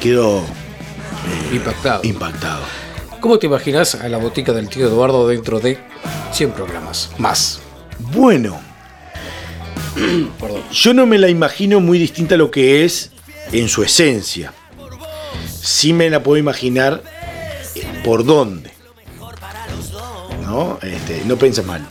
quedo 0.02 0.40
eh, 0.40 1.56
Impactado. 1.56 2.02
impactado. 2.04 2.83
¿Cómo 3.24 3.40
te 3.40 3.48
imaginas 3.48 3.96
a 3.96 4.10
la 4.10 4.18
botica 4.18 4.52
del 4.52 4.68
tío 4.68 4.86
Eduardo 4.86 5.26
dentro 5.30 5.62
de 5.62 5.78
100 6.34 6.52
programas? 6.52 7.10
Más. 7.18 7.62
Bueno, 7.98 8.60
yo 10.74 10.94
no 10.94 11.06
me 11.06 11.18
la 11.18 11.30
imagino 11.30 11.80
muy 11.80 11.98
distinta 12.00 12.36
a 12.36 12.38
lo 12.38 12.52
que 12.52 12.84
es 12.84 13.12
en 13.54 13.70
su 13.70 13.82
esencia. 13.82 14.52
Sí 15.48 15.94
me 15.94 16.10
la 16.10 16.22
puedo 16.22 16.38
imaginar 16.38 17.02
eh, 17.76 18.02
por 18.04 18.26
dónde. 18.26 18.72
¿No? 20.42 20.78
Este, 20.82 21.22
no 21.26 21.38
pienses 21.38 21.66
mal. 21.66 21.88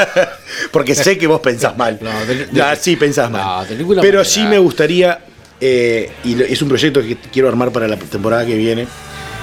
Porque 0.72 0.94
sé 0.94 1.18
que 1.18 1.26
vos 1.26 1.42
pensás 1.42 1.76
mal. 1.76 1.98
No, 2.00 2.24
de- 2.24 2.46
de- 2.46 2.62
Ah, 2.62 2.74
sí, 2.74 2.96
pensás 2.96 3.30
mal. 3.30 3.68
No, 3.78 4.00
Pero 4.00 4.24
sí 4.24 4.42
me 4.44 4.56
gustaría, 4.56 5.26
eh, 5.60 6.10
y 6.24 6.40
es 6.42 6.62
un 6.62 6.70
proyecto 6.70 7.02
que 7.02 7.18
quiero 7.30 7.48
armar 7.50 7.70
para 7.70 7.86
la 7.86 7.98
temporada 7.98 8.46
que 8.46 8.56
viene, 8.56 8.88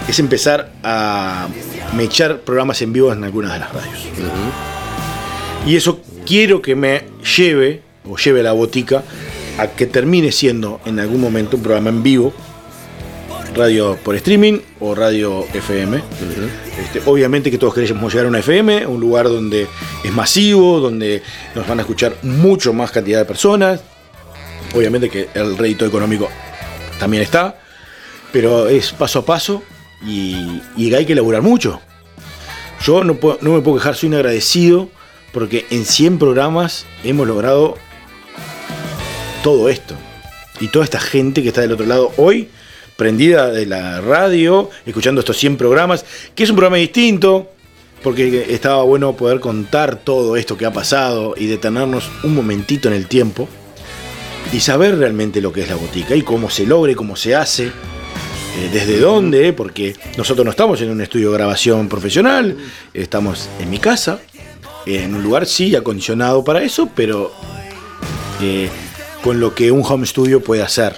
es 0.08 0.20
empezar 0.20 0.72
a 0.84 1.47
mechar 1.93 2.39
programas 2.41 2.82
en 2.82 2.93
vivo 2.93 3.12
en 3.12 3.24
algunas 3.24 3.54
de 3.54 3.60
las 3.60 3.74
radios. 3.74 4.08
Y 5.66 5.76
eso 5.76 6.02
quiero 6.26 6.62
que 6.62 6.76
me 6.76 7.04
lleve, 7.38 7.82
o 8.10 8.18
lleve 8.18 8.39
a 8.41 8.43
la 8.43 8.52
botica, 8.54 9.04
a 9.58 9.68
que 9.68 9.86
termine 9.86 10.32
siendo 10.32 10.80
en 10.86 10.99
algún 10.99 11.22
momento 11.22 11.58
un 11.58 11.64
programa 11.64 11.89
en 11.89 12.04
vivo, 12.04 12.34
radio 13.56 13.97
por 14.04 14.16
streaming 14.16 14.60
o 14.80 14.95
radio 14.95 15.45
FM. 15.54 16.02
Este, 16.82 17.02
obviamente 17.06 17.52
que 17.52 17.58
todos 17.58 17.74
queremos 17.74 18.12
llegar 18.12 18.26
a 18.26 18.30
una 18.30 18.39
FM, 18.39 18.88
un 18.88 18.99
lugar 18.99 19.28
donde 19.28 19.68
es 20.04 20.12
masivo, 20.12 20.80
donde 20.80 21.22
nos 21.54 21.68
van 21.68 21.80
a 21.80 21.82
escuchar 21.82 22.16
mucho 22.24 22.74
más 22.74 22.91
cantidad 22.91 23.20
de 23.20 23.26
personas. 23.26 23.82
Obviamente 24.74 25.10
que 25.10 25.30
el 25.34 25.58
rédito 25.58 25.86
económico 25.86 26.30
también 26.97 27.24
está, 27.24 27.60
pero 28.32 28.68
es 28.70 28.93
paso 28.93 29.20
a 29.20 29.26
paso 29.26 29.64
y, 30.06 30.62
y 30.76 30.93
hay 30.93 31.06
que 31.06 31.16
laburar 31.16 31.41
mucho. 31.41 31.82
Yo 32.84 33.04
no, 33.04 33.14
me 33.14 33.62
puedo 33.62 33.76
quejar, 33.76 33.95
soy 33.95 34.10
un 34.10 34.16
agradecido 34.16 34.89
porque 35.32 35.66
en 35.70 35.86
100 35.86 36.18
programas 36.18 36.86
hemos 37.04 37.28
logrado 37.28 37.76
todo 39.43 39.70
esto. 39.70 39.95
y 40.60 40.68
toda 40.68 40.86
esta 40.86 40.99
gente 40.99 41.41
que 41.41 41.49
está 41.49 41.62
del 41.62 41.72
otro 41.72 41.86
lado 41.86 42.12
hoy, 42.18 42.49
prendida 42.95 43.49
de 43.52 43.66
la 43.66 44.02
radio, 44.02 44.70
escuchando 44.86 45.22
estos 45.22 45.38
100 45.38 45.58
programas, 45.58 46.06
que 46.36 46.43
es 46.43 46.49
un 46.49 46.56
programa 46.56 46.78
distinto, 46.78 47.52
porque 48.04 48.47
estaba 48.49 48.84
bueno 48.84 49.16
poder 49.16 49.39
contar 49.39 49.97
todo 49.97 50.36
esto 50.36 50.58
que 50.58 50.66
ha 50.66 50.74
pasado 50.74 51.36
y 51.38 51.45
detenernos 51.45 52.10
un 52.24 52.36
momentito 52.36 52.88
en 52.88 52.95
el 52.95 53.08
tiempo 53.08 53.47
y 54.52 54.60
saber 54.60 54.97
realmente 54.97 55.39
lo 55.39 55.54
que 55.54 55.62
es 55.62 55.70
la 55.70 55.76
botica 55.76 56.16
y 56.16 56.24
cómo 56.24 56.49
se 56.49 56.66
logra 56.66 56.91
y 56.91 56.95
cómo 56.95 57.16
se 57.16 57.36
hace, 57.36 57.72
eh, 58.58 58.70
desde 58.72 58.99
dónde, 58.99 59.54
porque 59.54 59.95
nosotros 60.18 60.43
no 60.43 60.52
estamos 60.52 60.82
en 60.82 60.89
un 60.89 61.02
estudio 61.02 61.32
de 61.32 61.38
grabación 61.38 61.88
profesional, 61.88 62.58
estamos 62.93 63.49
en 63.60 63.70
mi 63.70 63.80
casa, 63.80 64.20
en 64.86 65.16
un 65.16 65.24
lugar 65.24 65.45
sí 65.45 65.76
acondicionado 65.76 66.43
para 66.43 66.62
eso, 66.62 66.89
pero 66.95 67.32
eh, 68.41 68.70
con 69.24 69.39
lo 69.39 69.54
que 69.56 69.72
un 69.72 69.84
home 69.86 70.06
studio 70.06 70.41
puede 70.41 70.64
hacer. 70.64 70.95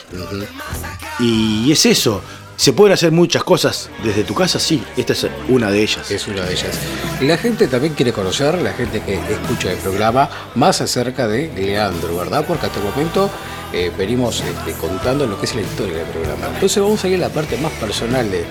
Y 1.19 1.71
es 1.71 1.85
eso. 1.85 2.21
¿Se 2.63 2.71
pueden 2.71 2.93
hacer 2.93 3.11
muchas 3.11 3.43
cosas 3.43 3.89
desde 4.05 4.23
tu 4.23 4.33
casa? 4.33 4.57
Sí, 4.57 4.81
esta 4.95 5.11
es 5.11 5.27
una 5.49 5.69
de 5.69 5.81
ellas. 5.81 6.09
Es 6.09 6.29
una 6.29 6.45
de 6.45 6.53
ellas. 6.53 6.79
La 7.19 7.37
gente 7.37 7.67
también 7.67 7.93
quiere 7.93 8.13
conocer, 8.13 8.57
la 8.61 8.71
gente 8.71 9.01
que 9.01 9.15
escucha 9.15 9.73
el 9.73 9.79
programa, 9.79 10.29
más 10.55 10.79
acerca 10.79 11.27
de 11.27 11.51
Leandro, 11.53 12.15
¿verdad? 12.15 12.45
Porque 12.47 12.67
hasta 12.67 12.79
el 12.79 12.85
momento 12.85 13.29
eh, 13.73 13.91
venimos 13.97 14.39
este, 14.39 14.79
contando 14.79 15.27
lo 15.27 15.37
que 15.37 15.45
es 15.45 15.55
la 15.55 15.61
historia 15.61 15.97
del 15.97 16.05
programa. 16.05 16.47
Entonces 16.53 16.81
vamos 16.81 17.03
a 17.03 17.09
ir 17.09 17.15
a 17.15 17.27
la 17.27 17.29
parte 17.33 17.57
más 17.57 17.73
personal 17.73 18.31
de, 18.31 18.45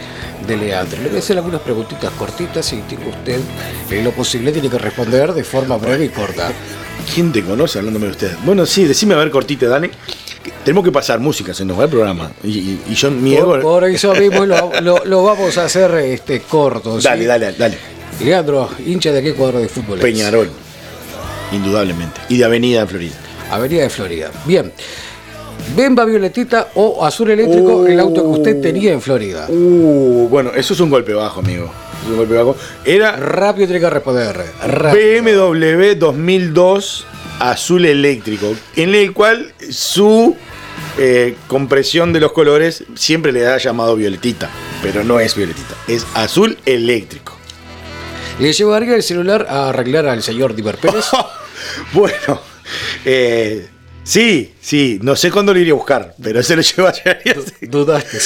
de 0.46 0.56
Leandro. 0.58 1.00
Le 1.00 1.08
voy 1.08 1.16
a 1.16 1.20
hacer 1.20 1.38
algunas 1.38 1.62
preguntitas 1.62 2.10
cortitas 2.10 2.70
y 2.74 2.82
tiene 2.82 3.08
usted, 3.08 3.40
en 3.88 4.04
lo 4.04 4.10
posible, 4.10 4.52
tiene 4.52 4.68
que 4.68 4.76
responder 4.76 5.32
de 5.32 5.42
forma 5.42 5.78
breve 5.78 6.04
y 6.04 6.08
corta. 6.10 6.52
¿Quién 7.14 7.32
te 7.32 7.42
conoce 7.42 7.78
hablándome 7.78 8.08
de 8.08 8.12
usted? 8.12 8.36
Bueno, 8.44 8.66
sí, 8.66 8.84
decime 8.84 9.14
a 9.14 9.16
ver 9.16 9.30
cortita, 9.30 9.68
dale. 9.68 9.90
Tenemos 10.64 10.84
que 10.84 10.92
pasar 10.92 11.20
música, 11.20 11.52
se 11.54 11.64
nos 11.64 11.78
va 11.78 11.84
el 11.84 11.90
programa. 11.90 12.30
Y, 12.42 12.48
y- 12.58 12.80
y 12.90 12.94
yo, 12.94 13.10
mi 13.10 13.34
ego- 13.36 13.46
Por, 13.52 13.62
por 13.62 13.84
eso 13.84 14.14
mismo 14.20 14.44
lo, 14.46 14.72
lo- 14.80 15.04
lo 15.04 15.22
vamos 15.24 15.56
a 15.58 15.64
hacer 15.64 15.92
este, 15.96 16.40
corto. 16.40 17.00
¿sí? 17.00 17.04
Dale, 17.06 17.26
dale, 17.26 17.52
dale. 17.52 17.78
Leandro, 18.24 18.68
hincha 18.86 19.10
de 19.12 19.22
qué 19.22 19.34
cuadro 19.34 19.60
de 19.60 19.68
fútbol 19.68 19.98
es? 19.98 20.02
Peñarol. 20.04 20.50
Indudablemente. 21.52 22.20
Y 22.28 22.38
de 22.38 22.44
Avenida 22.44 22.80
de 22.80 22.86
Florida. 22.86 23.14
Avenida 23.50 23.82
de 23.82 23.90
Florida. 23.90 24.30
Bien. 24.44 24.72
Bemba 25.76 26.04
Violetita 26.04 26.68
o 26.74 27.04
Azul 27.04 27.30
Eléctrico, 27.30 27.86
el 27.86 28.00
auto 28.00 28.22
que 28.22 28.28
usted 28.28 28.60
tenía 28.60 28.92
en 28.92 29.00
Florida. 29.00 29.46
Uh, 29.48 30.26
bueno, 30.28 30.50
eso 30.56 30.74
es 30.74 30.80
un 30.80 30.90
golpe 30.90 31.12
bajo, 31.12 31.40
amigo. 31.40 31.70
Es 32.02 32.08
un 32.10 32.16
golpe 32.16 32.34
bajo. 32.34 32.56
Era 32.84 33.12
Rápido 33.16 33.66
tiene 33.68 33.80
que 33.80 33.90
responder. 33.90 34.44
Rápido. 34.66 35.22
BMW 35.52 35.94
2002 35.98 37.06
azul 37.50 37.84
eléctrico, 37.84 38.54
en 38.76 38.94
el 38.94 39.12
cual 39.12 39.52
su 39.70 40.36
eh, 40.98 41.36
compresión 41.48 42.12
de 42.12 42.20
los 42.20 42.32
colores 42.32 42.84
siempre 42.94 43.32
le 43.32 43.46
ha 43.48 43.58
llamado 43.58 43.96
violetita, 43.96 44.48
pero 44.82 45.02
no 45.02 45.18
es 45.18 45.34
violetita, 45.34 45.74
es 45.88 46.06
azul 46.14 46.56
eléctrico. 46.64 47.36
Le 48.38 48.52
llevaría 48.52 48.94
el 48.94 49.02
celular 49.02 49.46
a 49.48 49.70
arreglar 49.70 50.06
al 50.06 50.22
señor 50.22 50.54
Diver 50.54 50.76
Pérez. 50.76 51.06
Bueno, 51.92 52.40
eh, 53.04 53.68
sí, 54.02 54.52
sí, 54.60 54.98
no 55.00 55.14
sé 55.14 55.30
cuándo 55.30 55.54
lo 55.54 55.60
iría 55.60 55.72
a 55.72 55.76
buscar, 55.76 56.14
pero 56.20 56.42
se 56.42 56.56
lo 56.56 56.62
llevaría. 56.62 57.20
Dudaste. 57.60 58.18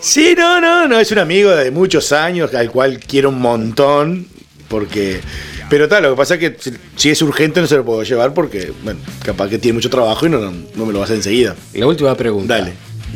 Sí, 0.00 0.34
no, 0.36 0.60
no, 0.60 0.86
no, 0.86 1.00
es 1.00 1.10
un 1.10 1.18
amigo 1.18 1.50
de 1.50 1.70
muchos 1.70 2.12
años 2.12 2.52
al 2.54 2.70
cual 2.70 3.00
quiero 3.00 3.30
un 3.30 3.40
montón, 3.40 4.26
porque... 4.68 5.22
Pero 5.70 5.88
tal, 5.88 6.02
lo 6.04 6.10
que 6.10 6.16
pasa 6.16 6.34
es 6.34 6.40
que 6.40 6.56
si, 6.96 7.10
es 7.10 7.22
urgente 7.22 7.60
no 7.60 7.66
se 7.66 7.76
lo 7.76 7.84
puedo 7.84 8.02
llevar 8.02 8.32
porque, 8.34 8.72
bueno, 8.82 9.00
capaz 9.24 9.48
que 9.48 9.58
tiene 9.58 9.74
mucho 9.76 9.90
trabajo 9.90 10.26
y 10.26 10.28
no, 10.30 10.38
no, 10.38 10.50
no 10.74 10.86
me 10.86 10.92
lo 10.92 10.98
va 10.98 11.04
a 11.04 11.06
hacer 11.06 11.16
enseguida. 11.16 11.56
La 11.72 11.86
última 11.86 12.14
pregunta. 12.14 12.58
Dale. 12.58 12.74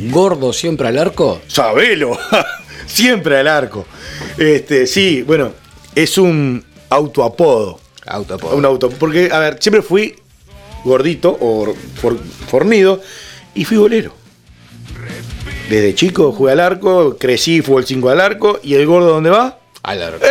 ¿Gordo 0.09 0.51
siempre 0.53 0.87
al 0.87 0.97
arco? 0.97 1.41
Sabelo, 1.47 2.17
siempre 2.87 3.37
al 3.37 3.47
arco. 3.47 3.85
Este, 4.37 4.87
sí, 4.87 5.21
bueno, 5.23 5.53
es 5.95 6.17
un 6.17 6.63
autoapodo. 6.89 7.79
Autoapodo. 8.05 8.55
Un 8.55 8.65
auto, 8.65 8.89
porque, 8.89 9.29
a 9.31 9.39
ver, 9.39 9.57
siempre 9.59 9.81
fui 9.81 10.15
gordito 10.83 11.37
o 11.39 11.73
for- 12.01 12.17
fornido 12.49 13.01
y 13.53 13.65
fui 13.65 13.77
bolero. 13.77 14.13
Desde 15.69 15.93
chico 15.93 16.31
jugué 16.31 16.53
al 16.53 16.61
arco, 16.61 17.15
crecí, 17.17 17.61
fue 17.61 17.81
el 17.81 17.87
5 17.87 18.09
al 18.09 18.21
arco 18.21 18.59
y 18.63 18.73
el 18.73 18.85
gordo 18.87 19.09
¿dónde 19.09 19.29
va? 19.29 19.59
Al 19.83 20.01
arco. 20.01 20.25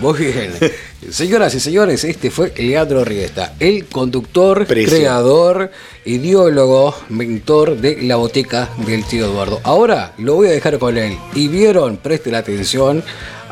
Muy 0.00 0.18
bien. 0.18 0.52
Señoras 1.10 1.52
y 1.54 1.60
señores, 1.60 2.04
este 2.04 2.30
fue 2.30 2.52
Leandro 2.56 3.04
Riesta, 3.04 3.54
el 3.58 3.86
conductor, 3.86 4.66
Precio. 4.66 4.96
creador, 4.98 5.72
ideólogo, 6.04 6.94
mentor 7.08 7.76
de 7.76 8.00
la 8.02 8.16
boteca 8.16 8.70
del 8.86 9.04
tío 9.04 9.26
Eduardo. 9.26 9.60
Ahora 9.64 10.12
lo 10.18 10.34
voy 10.34 10.46
a 10.46 10.52
dejar 10.52 10.78
con 10.78 10.96
él. 10.96 11.18
Y 11.34 11.48
vieron, 11.48 11.96
presten 11.96 12.36
atención 12.36 13.02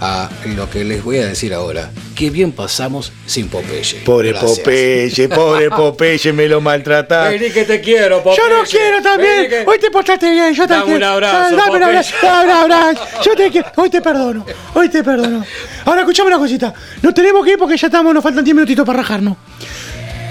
a 0.02 0.30
lo 0.56 0.70
que 0.70 0.82
les 0.84 1.04
voy 1.04 1.18
a 1.18 1.26
decir 1.26 1.52
ahora. 1.52 1.90
Qué 2.16 2.30
bien 2.30 2.52
pasamos 2.52 3.12
sin 3.26 3.48
Popeye. 3.48 4.00
Pobre 4.04 4.30
Gracias. 4.30 4.58
Popeye, 4.60 5.28
pobre 5.28 5.68
Popeye, 5.76 6.32
me 6.32 6.48
lo 6.48 6.60
maltrataste. 6.60 7.38
Vení 7.38 7.52
que 7.52 7.64
te 7.64 7.80
quiero, 7.80 8.22
Popeye. 8.22 8.38
Yo 8.48 8.56
lo 8.56 8.64
quiero 8.64 9.02
también. 9.02 9.48
Que- 9.48 9.64
Hoy 9.66 9.78
te 9.78 9.90
portaste 9.90 10.30
bien, 10.30 10.54
yo 10.54 10.66
te 10.66 10.72
Dame 10.72 10.84
quiero. 10.86 10.98
un 10.98 11.04
abrazo, 11.04 11.56
Dame 11.56 11.76
un 11.76 11.82
abrazo, 11.82 12.14
dame 12.22 12.44
un 12.64 12.72
abrazo. 12.72 13.02
Yo 13.24 13.34
te 13.36 13.50
quiero. 13.50 13.68
Hoy 13.76 13.90
te 13.90 14.00
perdono. 14.00 14.46
Hoy 14.74 14.88
te 14.88 15.04
perdono. 15.04 15.44
Ahora 15.84 16.00
escuchame 16.00 16.28
una 16.28 16.38
cosita. 16.38 16.72
Nos 17.02 17.12
tenemos 17.14 17.44
que 17.44 17.52
ir 17.52 17.58
porque 17.58 17.76
ya 17.76 17.86
estamos, 17.88 18.14
nos 18.14 18.22
faltan 18.22 18.42
10 18.44 18.54
minutitos 18.54 18.86
para 18.86 18.98
rajarnos. 19.00 19.36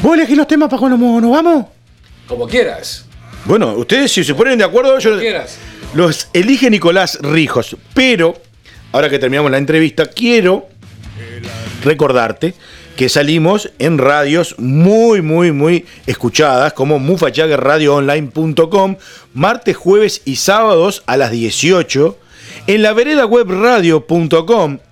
¿Vos 0.02 0.14
elegís 0.16 0.38
los 0.38 0.48
temas 0.48 0.70
para 0.70 0.80
cuando 0.80 0.98
nos 1.22 1.32
vamos? 1.32 1.66
Como 2.28 2.48
quieras. 2.48 3.06
Bueno, 3.46 3.74
ustedes 3.74 4.12
si 4.12 4.24
se 4.24 4.34
ponen 4.36 4.58
de 4.58 4.64
acuerdo, 4.64 4.98
yo 5.00 5.12
Como 5.12 5.22
quieras. 5.22 5.58
los 5.94 6.28
elige 6.34 6.70
Nicolás 6.70 7.18
Rijos. 7.22 7.76
Pero, 7.94 8.36
ahora 8.92 9.10
que 9.10 9.20
terminamos 9.20 9.52
la 9.52 9.58
entrevista, 9.58 10.06
quiero 10.06 10.68
recordarte 11.84 12.54
que 12.96 13.08
salimos 13.08 13.72
en 13.80 13.98
radios 13.98 14.56
muy, 14.58 15.22
muy, 15.22 15.54
muy 15.54 15.86
escuchadas, 16.06 16.74
como 16.74 17.00
mufachaguerradioonline.com, 17.00 18.98
martes, 19.34 19.78
jueves 19.78 20.22
y 20.26 20.36
sábados 20.36 21.04
a 21.06 21.16
las 21.16 21.32
18, 21.32 22.18
en 22.68 22.82
la 22.82 22.92
vereda 22.92 23.26
web 23.26 23.48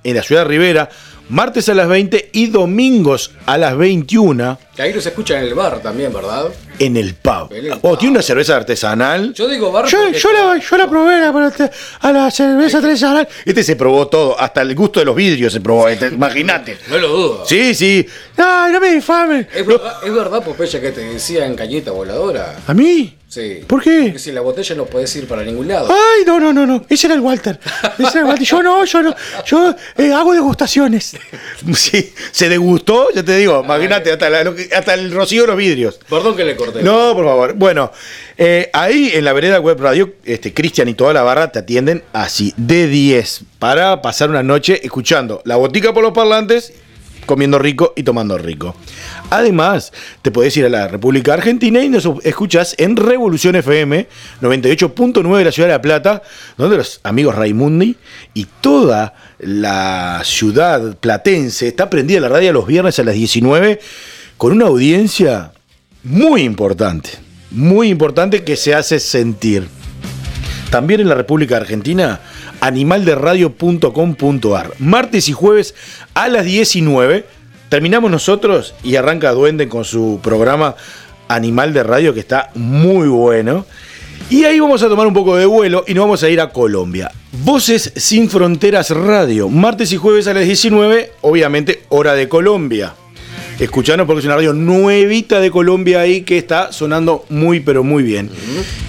en 0.06 0.16
la 0.16 0.24
ciudad 0.24 0.43
de 0.43 0.48
Rivera, 0.48 0.89
martes 1.30 1.68
a 1.70 1.74
las 1.74 1.88
20 1.88 2.30
y 2.34 2.48
domingos 2.48 3.32
a 3.46 3.58
las 3.58 3.78
21 3.78 4.58
Que 4.76 4.82
ahí 4.84 4.94
nos 4.94 5.06
escuchan 5.06 5.40
en 5.40 5.46
el 5.46 5.54
bar 5.54 5.80
también, 5.82 6.12
¿verdad? 6.14 6.46
en 6.80 6.96
el 6.96 7.16
pub. 7.16 7.52
En 7.52 7.66
el 7.66 7.72
O 7.74 7.80
pub. 7.80 7.98
tiene 7.98 8.12
una 8.14 8.22
cerveza 8.22 8.56
artesanal. 8.56 9.34
Yo 9.34 9.48
digo 9.48 9.72
bar 9.72 9.86
Yo, 9.88 10.10
yo, 10.12 10.32
la, 10.32 10.58
yo 10.60 10.78
la 10.78 10.88
probé 10.90 11.16
a 11.16 12.12
la 12.12 12.30
cerveza 12.32 12.78
artesanal. 12.78 13.28
Este 13.46 13.64
se 13.64 13.76
probó 13.76 14.08
todo, 14.08 14.40
hasta 14.40 14.62
el 14.62 14.76
gusto 14.76 15.00
de 15.00 15.06
los 15.08 15.16
vidrios 15.16 15.52
se 15.54 15.60
probó, 15.62 15.88
este, 15.90 16.08
imagínate. 16.08 16.78
No 16.90 16.98
lo 17.00 17.08
dudo. 17.08 17.46
Sí, 17.48 17.74
sí. 17.74 18.06
Ay, 18.38 18.72
no 18.72 18.80
me 18.80 18.92
difamen. 18.94 19.48
¿Es 19.54 19.66
verdad, 19.66 19.94
es 20.04 20.14
verdad, 20.14 20.44
Popeye, 20.44 20.80
que 20.80 20.92
te 20.92 21.02
decían 21.02 21.56
cañita 21.56 21.92
voladora? 21.92 22.56
¿A 22.68 22.74
mí? 22.74 23.18
Sí. 23.30 23.60
¿Por 23.68 23.84
qué? 23.84 24.04
Porque 24.04 24.20
si 24.20 24.32
la 24.32 24.40
botella 24.40 24.74
no 24.76 24.86
puedes 24.86 25.14
ir 25.18 25.28
para 25.28 25.44
ningún 25.44 25.68
lado. 25.68 25.90
Ay, 25.92 26.24
no, 26.26 26.40
no, 26.40 26.54
no, 26.54 26.66
no. 26.66 26.86
Ese 26.88 27.08
era 27.08 27.14
el 27.16 27.20
Walter. 27.20 27.60
Ese 28.00 28.10
era 28.12 28.20
el 28.22 28.26
Walter. 28.26 28.48
Yo 28.48 28.64
no, 28.64 28.86
yo 28.86 29.04
no. 29.04 29.14
Yo 29.46 29.76
eh, 29.98 30.14
hago 30.14 30.34
degustaciones. 30.34 31.16
Sí, 31.74 32.14
se 32.32 32.48
degustó, 32.50 33.10
ya 33.14 33.24
te 33.24 33.36
digo, 33.36 33.62
imagínate, 33.64 34.12
hasta, 34.12 34.30
la- 34.30 34.54
hasta 34.76 34.94
el 34.94 35.12
rocío 35.12 35.42
de 35.42 35.48
los 35.48 35.58
vidrios. 35.58 36.00
Perdón 36.10 36.36
que 36.38 36.46
le 36.46 36.56
corté. 36.56 36.82
No, 36.84 37.14
por 37.14 37.26
favor. 37.26 37.54
Bueno, 37.56 37.92
eh, 38.38 38.70
ahí 38.74 39.12
en 39.14 39.26
la 39.26 39.34
vereda 39.34 39.60
web 39.60 39.80
radio, 39.82 40.14
este, 40.24 40.54
Cristian 40.54 40.88
y 40.88 40.94
toda 40.94 41.14
la 41.14 41.24
barra 41.24 41.52
te 41.52 41.60
atienden 41.60 42.04
así, 42.14 42.54
de 42.56 42.88
10, 42.88 43.42
para 43.60 44.02
pasar 44.02 44.30
una 44.30 44.44
noche 44.44 44.80
escuchando 44.84 45.42
la 45.46 45.58
botica 45.58 45.94
por 45.94 46.04
los 46.04 46.14
parlantes, 46.14 46.74
comiendo 47.26 47.60
rico 47.60 47.94
y 47.98 48.04
tomando 48.04 48.38
rico. 48.38 48.76
Además, 49.30 49.92
te 50.22 50.32
podés 50.32 50.56
ir 50.56 50.66
a 50.66 50.70
la 50.70 50.88
República 50.88 51.34
Argentina 51.34 51.84
y 51.84 51.90
nos 51.90 52.08
escuchas 52.24 52.76
en 52.78 52.96
Revolución 52.96 53.56
FM 53.56 54.08
98.9 54.42 55.38
de 55.38 55.44
la 55.44 55.52
Ciudad 55.52 55.68
de 55.68 55.74
La 55.74 55.82
Plata, 55.82 56.22
donde 56.58 56.78
los 56.78 57.02
amigos 57.04 57.36
Raimundi 57.36 57.98
y 58.34 58.48
toda 58.62 59.16
la 59.40 60.22
ciudad 60.24 60.96
platense 60.98 61.68
está 61.68 61.90
prendida 61.90 62.22
la 62.22 62.30
radio 62.30 62.54
los 62.54 62.68
viernes 62.68 62.98
a 63.00 63.04
las 63.04 63.16
19 63.16 63.82
con 64.38 64.54
una 64.54 64.68
audiencia 64.68 65.52
muy 66.04 66.44
importante, 66.44 67.10
muy 67.52 67.90
importante 67.90 68.46
que 68.46 68.56
se 68.56 68.76
hace 68.76 69.02
sentir. 69.02 69.68
También 70.70 71.02
en 71.02 71.10
la 71.10 71.16
República 71.16 71.58
Argentina, 71.58 72.22
animalderadio.com.ar. 72.62 74.72
Martes 74.80 75.28
y 75.28 75.34
jueves 75.34 75.76
a 76.14 76.30
las 76.30 76.46
19 76.46 77.26
terminamos 77.70 78.11
nosotros 78.11 78.74
y 78.84 78.95
arranca 78.95 79.32
Duende 79.32 79.68
con 79.68 79.86
su 79.86 80.20
programa 80.22 80.76
Animal 81.28 81.74
de 81.74 81.84
Radio 81.84 82.13
que 82.13 82.20
está 82.20 82.49
muy 82.55 83.07
bueno. 83.07 83.65
Y 84.30 84.43
ahí 84.43 84.59
vamos 84.59 84.82
a 84.84 84.89
tomar 84.89 85.07
un 85.07 85.13
poco 85.13 85.38
de 85.38 85.45
vuelo 85.45 85.86
y 85.88 85.93
nos 85.93 86.03
vamos 86.03 86.24
a 86.24 86.30
ir 86.30 86.41
a 86.41 86.49
Colombia. 86.49 87.11
Voces 87.43 87.93
sin 87.95 88.30
Fronteras 88.30 88.89
Radio, 88.89 89.47
martes 89.47 89.91
y 89.93 89.97
jueves 89.97 90.28
a 90.28 90.34
las 90.34 90.45
19, 90.45 91.13
obviamente 91.22 91.84
hora 91.89 92.13
de 92.13 92.28
Colombia. 92.28 92.93
escuchanos 93.59 94.05
porque 94.05 94.20
es 94.20 94.26
una 94.26 94.36
radio 94.36 94.53
nuevita 94.53 95.39
de 95.39 95.49
Colombia 95.49 96.01
ahí 96.01 96.22
que 96.22 96.38
está 96.38 96.72
sonando 96.72 97.26
muy 97.30 97.61
pero 97.61 97.84
muy 97.84 98.03
bien. 98.03 98.30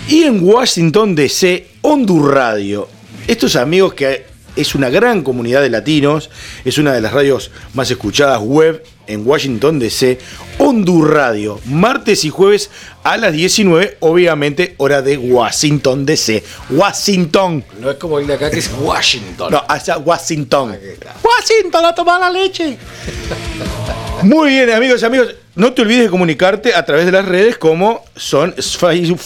Y 0.09 0.25
en 0.25 0.43
Washington 0.43 1.15
DC, 1.15 1.67
Hondur 1.83 2.35
Radio. 2.35 2.89
Estos 3.27 3.55
amigos 3.57 3.95
que 3.95 4.25
es 4.59 4.75
una 4.75 4.91
gran 4.91 5.23
comunidad 5.23 5.63
de 5.63 5.71
latinos, 5.71 6.31
es 6.65 6.79
una 6.79 6.93
de 6.93 7.01
las 7.01 7.13
radios 7.13 7.51
más 7.75 7.91
escuchadas 7.91 8.41
web 8.41 8.85
en 9.07 9.27
Washington 9.27 9.79
DC, 9.79 10.19
Hondur 10.59 11.15
Radio, 11.15 11.61
martes 11.65 12.25
y 12.25 12.31
jueves 12.31 12.71
a 13.05 13.17
las 13.17 13.33
19, 13.33 13.99
obviamente 14.01 14.75
hora 14.79 15.01
de 15.01 15.17
Washington 15.17 16.05
DC. 16.05 16.43
Washington. 16.71 17.65
No 17.81 17.91
es 17.91 17.97
como 17.97 18.19
el 18.19 18.27
de 18.27 18.35
acá 18.35 18.51
que 18.51 18.59
es 18.59 18.71
Washington. 18.81 19.53
No, 19.53 19.65
hacia 19.69 19.97
Washington. 19.97 20.77
Washington 21.23 21.85
a 21.85 21.95
tomar 21.95 22.21
la 22.21 22.31
leche. 22.31 22.77
Muy 24.23 24.51
bien, 24.51 24.71
amigos 24.71 25.01
y 25.01 25.05
amigos. 25.05 25.35
No 25.55 25.73
te 25.73 25.83
olvides 25.83 26.05
de 26.05 26.11
comunicarte 26.11 26.75
a 26.75 26.85
través 26.85 27.07
de 27.07 27.13
las 27.13 27.25
redes 27.25 27.57
como 27.57 28.05
son 28.17 28.55
Facebook 28.55 29.21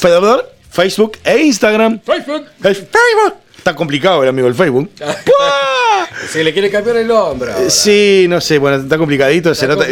Facebook 0.71 1.19
e 1.25 1.39
Instagram. 1.39 2.01
Facebook. 2.01 2.47
Facebook. 2.61 3.42
Está 3.63 3.77
complicado 3.77 4.25
el 4.25 4.29
amigo 4.29 4.47
del 4.49 4.57
Facebook. 4.57 4.91
Se 6.33 6.43
le 6.43 6.53
quiere 6.53 6.69
cambiar 6.69 6.97
el 6.97 7.09
ahora. 7.13 7.55
Sí, 7.71 8.27
no 8.29 8.41
sé, 8.41 8.59
bueno, 8.59 8.77
está 8.79 8.99
complicadito. 8.99 9.55
se 9.55 9.69
nota- 9.69 9.87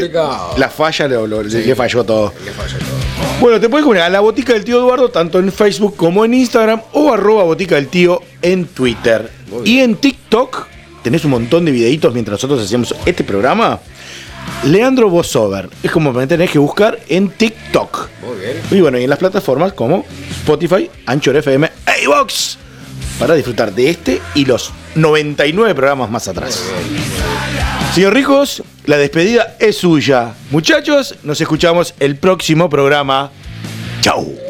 la 0.57 0.69
falla 0.69 1.07
lo, 1.07 1.25
lo- 1.29 1.43
le 1.45 1.75
falló 1.77 2.03
todo. 2.03 2.33
Bueno, 3.41 3.61
te 3.61 3.69
puedes 3.69 3.85
comunicar 3.85 4.09
a 4.09 4.11
la 4.11 4.19
botica 4.21 4.53
del 4.55 4.65
tío 4.65 4.79
Eduardo 4.79 5.11
tanto 5.11 5.39
en 5.39 5.53
Facebook 5.53 5.95
como 5.97 6.25
en 6.25 6.35
Instagram 6.35 6.83
o 6.95 7.13
arroba 7.13 7.45
botica 7.45 7.77
del 7.77 7.87
tío 7.87 8.21
en 8.43 8.67
Twitter. 8.67 9.31
Y 9.65 9.79
en 9.81 9.95
TikTok 9.95 10.67
tenés 11.05 11.25
un 11.25 11.31
montón 11.31 11.65
de 11.65 11.71
videitos 11.71 12.13
mientras 12.13 12.35
nosotros 12.35 12.65
hacíamos 12.65 12.93
este 13.07 13.23
programa. 13.23 13.79
Leandro 14.65 15.09
Bosover. 15.09 15.69
Es 15.83 15.91
como 15.93 16.13
me 16.13 16.27
tenés 16.27 16.51
que 16.51 16.59
buscar 16.59 16.99
en 17.09 17.29
TikTok. 17.31 18.09
Muy 18.27 18.37
bien. 18.41 18.61
Y 18.73 18.81
bueno, 18.81 18.99
y 18.99 19.05
en 19.05 19.11
las 19.11 19.19
plataformas 19.21 19.73
como 19.75 20.05
Spotify, 20.41 20.91
Anchor 21.07 21.37
FM, 21.37 21.71
e 21.87 22.03
iVoox 22.05 22.57
para 23.19 23.35
disfrutar 23.35 23.75
de 23.75 23.91
este 23.91 24.21
y 24.35 24.45
los 24.45 24.73
99 24.95 25.75
programas 25.75 26.11
más 26.11 26.29
atrás. 26.29 26.63
Señor 27.95 28.15
Ricos, 28.15 28.63
la 28.87 28.99
despedida 28.99 29.57
es 29.59 29.79
suya. 29.79 30.35
Muchachos, 30.51 31.17
nos 31.23 31.41
escuchamos 31.41 31.95
el 31.99 32.17
próximo 32.17 32.71
programa. 32.71 33.31
Chau. 34.01 34.50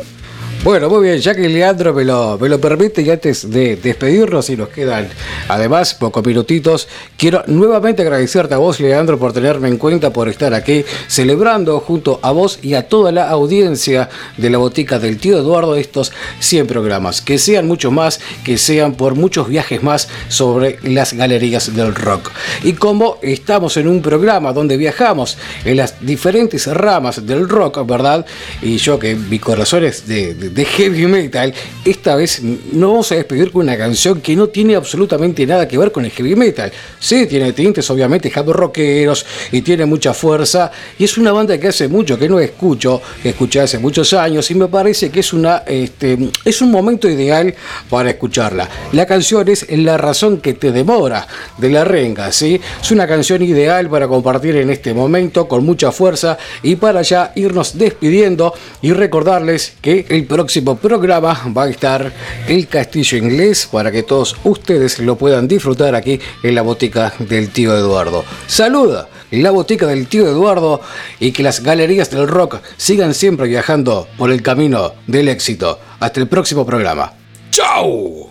Bueno, 0.62 0.90
muy 0.90 1.04
bien, 1.08 1.18
ya 1.20 1.34
que 1.34 1.48
Leandro 1.48 1.94
me 1.94 2.04
lo, 2.04 2.36
me 2.38 2.46
lo 2.46 2.60
permite 2.60 3.00
y 3.00 3.08
antes 3.08 3.50
de 3.50 3.76
despedirnos 3.76 4.50
y 4.50 4.58
nos 4.58 4.68
quedan 4.68 5.08
además 5.48 5.94
pocos 5.94 6.22
minutitos, 6.24 6.86
quiero 7.16 7.42
nuevamente 7.46 8.02
agradecerte 8.02 8.52
a 8.54 8.58
vos, 8.58 8.78
Leandro, 8.78 9.18
por 9.18 9.32
tenerme 9.32 9.68
en 9.68 9.78
cuenta, 9.78 10.12
por 10.12 10.28
estar 10.28 10.52
aquí 10.52 10.84
celebrando 11.08 11.80
junto 11.80 12.20
a 12.22 12.32
vos 12.32 12.58
y 12.60 12.74
a 12.74 12.86
toda 12.88 13.10
la 13.10 13.30
audiencia 13.30 14.10
de 14.36 14.50
la 14.50 14.58
botica 14.58 14.98
del 14.98 15.16
tío 15.16 15.38
Eduardo 15.38 15.76
estos 15.76 16.12
100 16.40 16.66
programas. 16.66 17.22
Que 17.22 17.38
sean 17.38 17.66
muchos 17.66 17.90
más, 17.90 18.20
que 18.44 18.58
sean 18.58 18.96
por 18.96 19.14
muchos 19.14 19.48
viajes 19.48 19.82
más 19.82 20.08
sobre 20.28 20.78
las 20.82 21.14
galerías 21.14 21.74
del 21.74 21.94
rock. 21.94 22.30
Y 22.64 22.74
como 22.74 23.16
estamos 23.22 23.78
en 23.78 23.88
un 23.88 24.02
programa 24.02 24.52
donde 24.52 24.76
viajamos 24.76 25.38
en 25.64 25.78
las 25.78 25.94
diferentes 26.04 26.66
ramas 26.66 27.26
del 27.26 27.48
rock, 27.48 27.86
¿verdad? 27.86 28.26
Y 28.60 28.76
yo 28.76 28.98
que 28.98 29.14
mi 29.14 29.38
corazón 29.38 29.84
es 29.84 30.06
de, 30.06 30.34
de- 30.34 30.49
de 30.54 30.64
heavy 30.64 31.06
metal, 31.06 31.54
esta 31.84 32.16
vez 32.16 32.42
no 32.42 32.88
vamos 32.88 33.12
a 33.12 33.14
despedir 33.14 33.50
con 33.52 33.62
una 33.62 33.76
canción 33.76 34.20
que 34.20 34.34
no 34.36 34.48
tiene 34.48 34.74
absolutamente 34.74 35.46
nada 35.46 35.66
que 35.66 35.78
ver 35.78 35.92
con 35.92 36.04
el 36.04 36.10
heavy 36.10 36.34
metal. 36.34 36.72
Sí, 36.98 37.26
tiene 37.26 37.52
tintes 37.52 37.88
obviamente 37.90 38.30
hard 38.34 38.48
rockeros 38.50 39.24
y 39.52 39.62
tiene 39.62 39.86
mucha 39.86 40.14
fuerza 40.14 40.70
y 40.98 41.04
es 41.04 41.16
una 41.18 41.32
banda 41.32 41.58
que 41.58 41.68
hace 41.68 41.88
mucho 41.88 42.18
que 42.18 42.28
no 42.28 42.40
escucho, 42.40 43.00
escuché 43.22 43.60
hace 43.60 43.78
muchos 43.78 44.12
años 44.12 44.50
y 44.50 44.54
me 44.54 44.68
parece 44.68 45.10
que 45.10 45.20
es 45.20 45.32
una 45.32 45.62
este, 45.66 46.18
es 46.44 46.60
un 46.62 46.70
momento 46.70 47.08
ideal 47.08 47.54
para 47.88 48.10
escucharla. 48.10 48.68
La 48.92 49.06
canción 49.06 49.48
es 49.48 49.66
La 49.70 49.96
razón 49.96 50.38
que 50.38 50.54
te 50.54 50.72
demora 50.72 51.26
de 51.58 51.70
la 51.70 51.84
renga, 51.84 52.32
¿sí? 52.32 52.60
Es 52.82 52.90
una 52.90 53.06
canción 53.06 53.42
ideal 53.42 53.88
para 53.88 54.08
compartir 54.08 54.56
en 54.56 54.70
este 54.70 54.92
momento 54.94 55.48
con 55.48 55.64
mucha 55.64 55.92
fuerza 55.92 56.38
y 56.62 56.76
para 56.76 57.02
ya 57.02 57.32
irnos 57.34 57.78
despidiendo 57.78 58.52
y 58.82 58.92
recordarles 58.92 59.74
que 59.80 60.06
el 60.08 60.24
próximo 60.40 60.74
programa 60.74 61.38
va 61.54 61.64
a 61.64 61.68
estar 61.68 62.10
El 62.48 62.66
Castillo 62.66 63.18
Inglés 63.18 63.68
para 63.70 63.92
que 63.92 64.02
todos 64.02 64.34
ustedes 64.44 64.98
lo 64.98 65.16
puedan 65.16 65.46
disfrutar 65.46 65.94
aquí 65.94 66.18
en 66.42 66.54
la 66.54 66.62
botica 66.62 67.12
del 67.18 67.50
tío 67.50 67.76
Eduardo. 67.76 68.24
Saluda 68.46 69.06
la 69.32 69.50
botica 69.50 69.86
del 69.86 70.06
tío 70.06 70.26
Eduardo 70.26 70.80
y 71.18 71.32
que 71.32 71.42
las 71.42 71.62
galerías 71.62 72.10
del 72.10 72.26
rock 72.26 72.60
sigan 72.78 73.12
siempre 73.12 73.48
viajando 73.48 74.08
por 74.16 74.30
el 74.30 74.40
camino 74.40 74.94
del 75.06 75.28
éxito. 75.28 75.78
Hasta 76.00 76.20
el 76.20 76.26
próximo 76.26 76.64
programa. 76.64 77.12
¡Chao! 77.50 78.30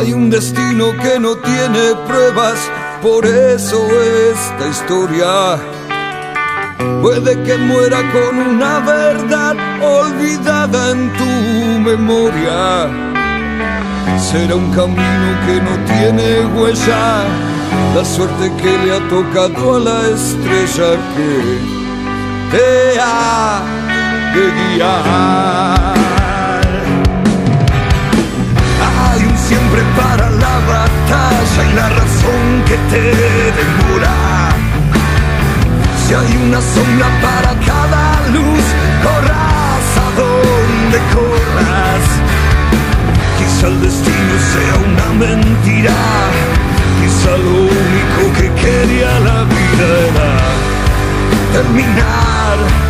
Hay 0.00 0.12
un 0.12 0.30
destino 0.30 0.96
que 1.02 1.18
no 1.18 1.36
tiene 1.36 1.94
pruebas, 2.06 2.58
por 3.02 3.24
eso 3.24 3.86
esta 4.32 4.68
historia 4.68 5.58
puede 7.00 7.42
que 7.42 7.56
muera 7.56 7.98
con 8.12 8.38
una 8.38 8.80
verdad 8.80 9.56
olvidada 9.82 10.90
en 10.90 11.12
tu 11.12 11.80
memoria. 11.80 12.88
Será 14.18 14.54
un 14.54 14.70
camino 14.72 15.28
que 15.46 15.60
no 15.60 15.74
tiene 15.86 16.46
huella, 16.54 17.24
la 17.94 18.04
suerte 18.04 18.52
que 18.60 18.78
le 18.84 18.96
ha 18.96 19.08
tocado 19.08 19.76
a 19.76 19.80
la 19.80 20.00
estrella 20.08 20.96
que 21.16 22.56
te 22.56 23.00
ha 23.00 23.62
de. 24.34 25.99
Siempre 29.50 29.82
para 29.96 30.30
la 30.30 30.54
batalla 30.72 31.60
y 31.68 31.72
la 31.74 31.88
razón 32.00 32.44
que 32.68 32.76
te 32.90 33.02
demora. 33.58 34.16
Si 36.00 36.14
hay 36.14 36.32
una 36.46 36.60
sombra 36.74 37.08
para 37.26 37.50
cada 37.70 38.04
luz, 38.36 38.64
corras 39.04 39.86
a 40.04 40.08
donde 40.20 40.98
corras. 41.16 42.04
Quizá 43.38 43.66
el 43.72 43.80
destino 43.86 44.34
sea 44.52 44.74
una 44.90 45.08
mentira, 45.24 45.98
quizá 47.00 47.32
lo 47.46 47.56
único 47.84 48.22
que 48.38 48.46
quería 48.62 49.10
la 49.28 49.38
vida 49.54 49.86
era 50.10 50.30
terminar 51.56 52.89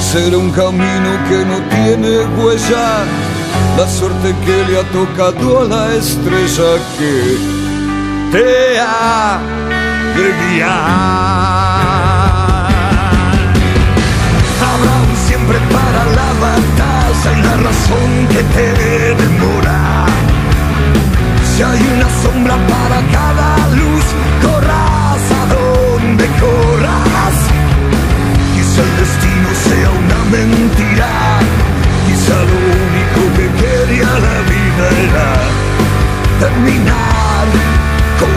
Será 0.00 0.36
un 0.36 0.50
camino 0.50 1.10
que 1.28 1.44
no 1.44 1.60
tiene 1.70 2.26
huella, 2.36 3.04
la 3.78 3.86
suerte 3.88 4.34
que 4.44 4.64
le 4.68 4.80
ha 4.80 4.84
tocado 4.90 5.60
a 5.60 5.64
la 5.64 5.94
estrella 5.94 6.70
que 6.98 7.38
te 8.32 8.80
ha 8.80 9.38
de 10.16 10.26
guiar. 10.40 10.66
Habrá 14.70 14.94
un 15.08 15.16
siempre 15.28 15.58
para 15.70 16.04
la 16.18 16.30
batalla 16.46 17.28
y 17.32 17.42
la 17.42 17.56
razón 17.68 18.10
que 18.32 18.42
te 18.42 18.66
demora. 19.22 20.06
Si 21.54 21.62
hay 21.62 21.80
una 21.94 22.08
sombra 22.22 22.56
para 22.66 22.98
cada 23.12 23.68
luz, 23.76 24.04
corras 24.42 25.24
a 25.30 25.46
donde 25.54 26.26
corras. 26.40 26.75
El 28.78 28.96
destino 28.98 29.48
sea 29.54 29.90
una 29.90 30.24
mentira. 30.30 31.08
Quizá 32.06 32.34
lo 32.34 32.58
único 32.86 33.20
que 33.36 33.46
quería 33.62 34.04
la 34.04 34.38
vida 34.52 34.84
era 35.08 35.28
terminar 36.40 37.46
con. 38.20 38.36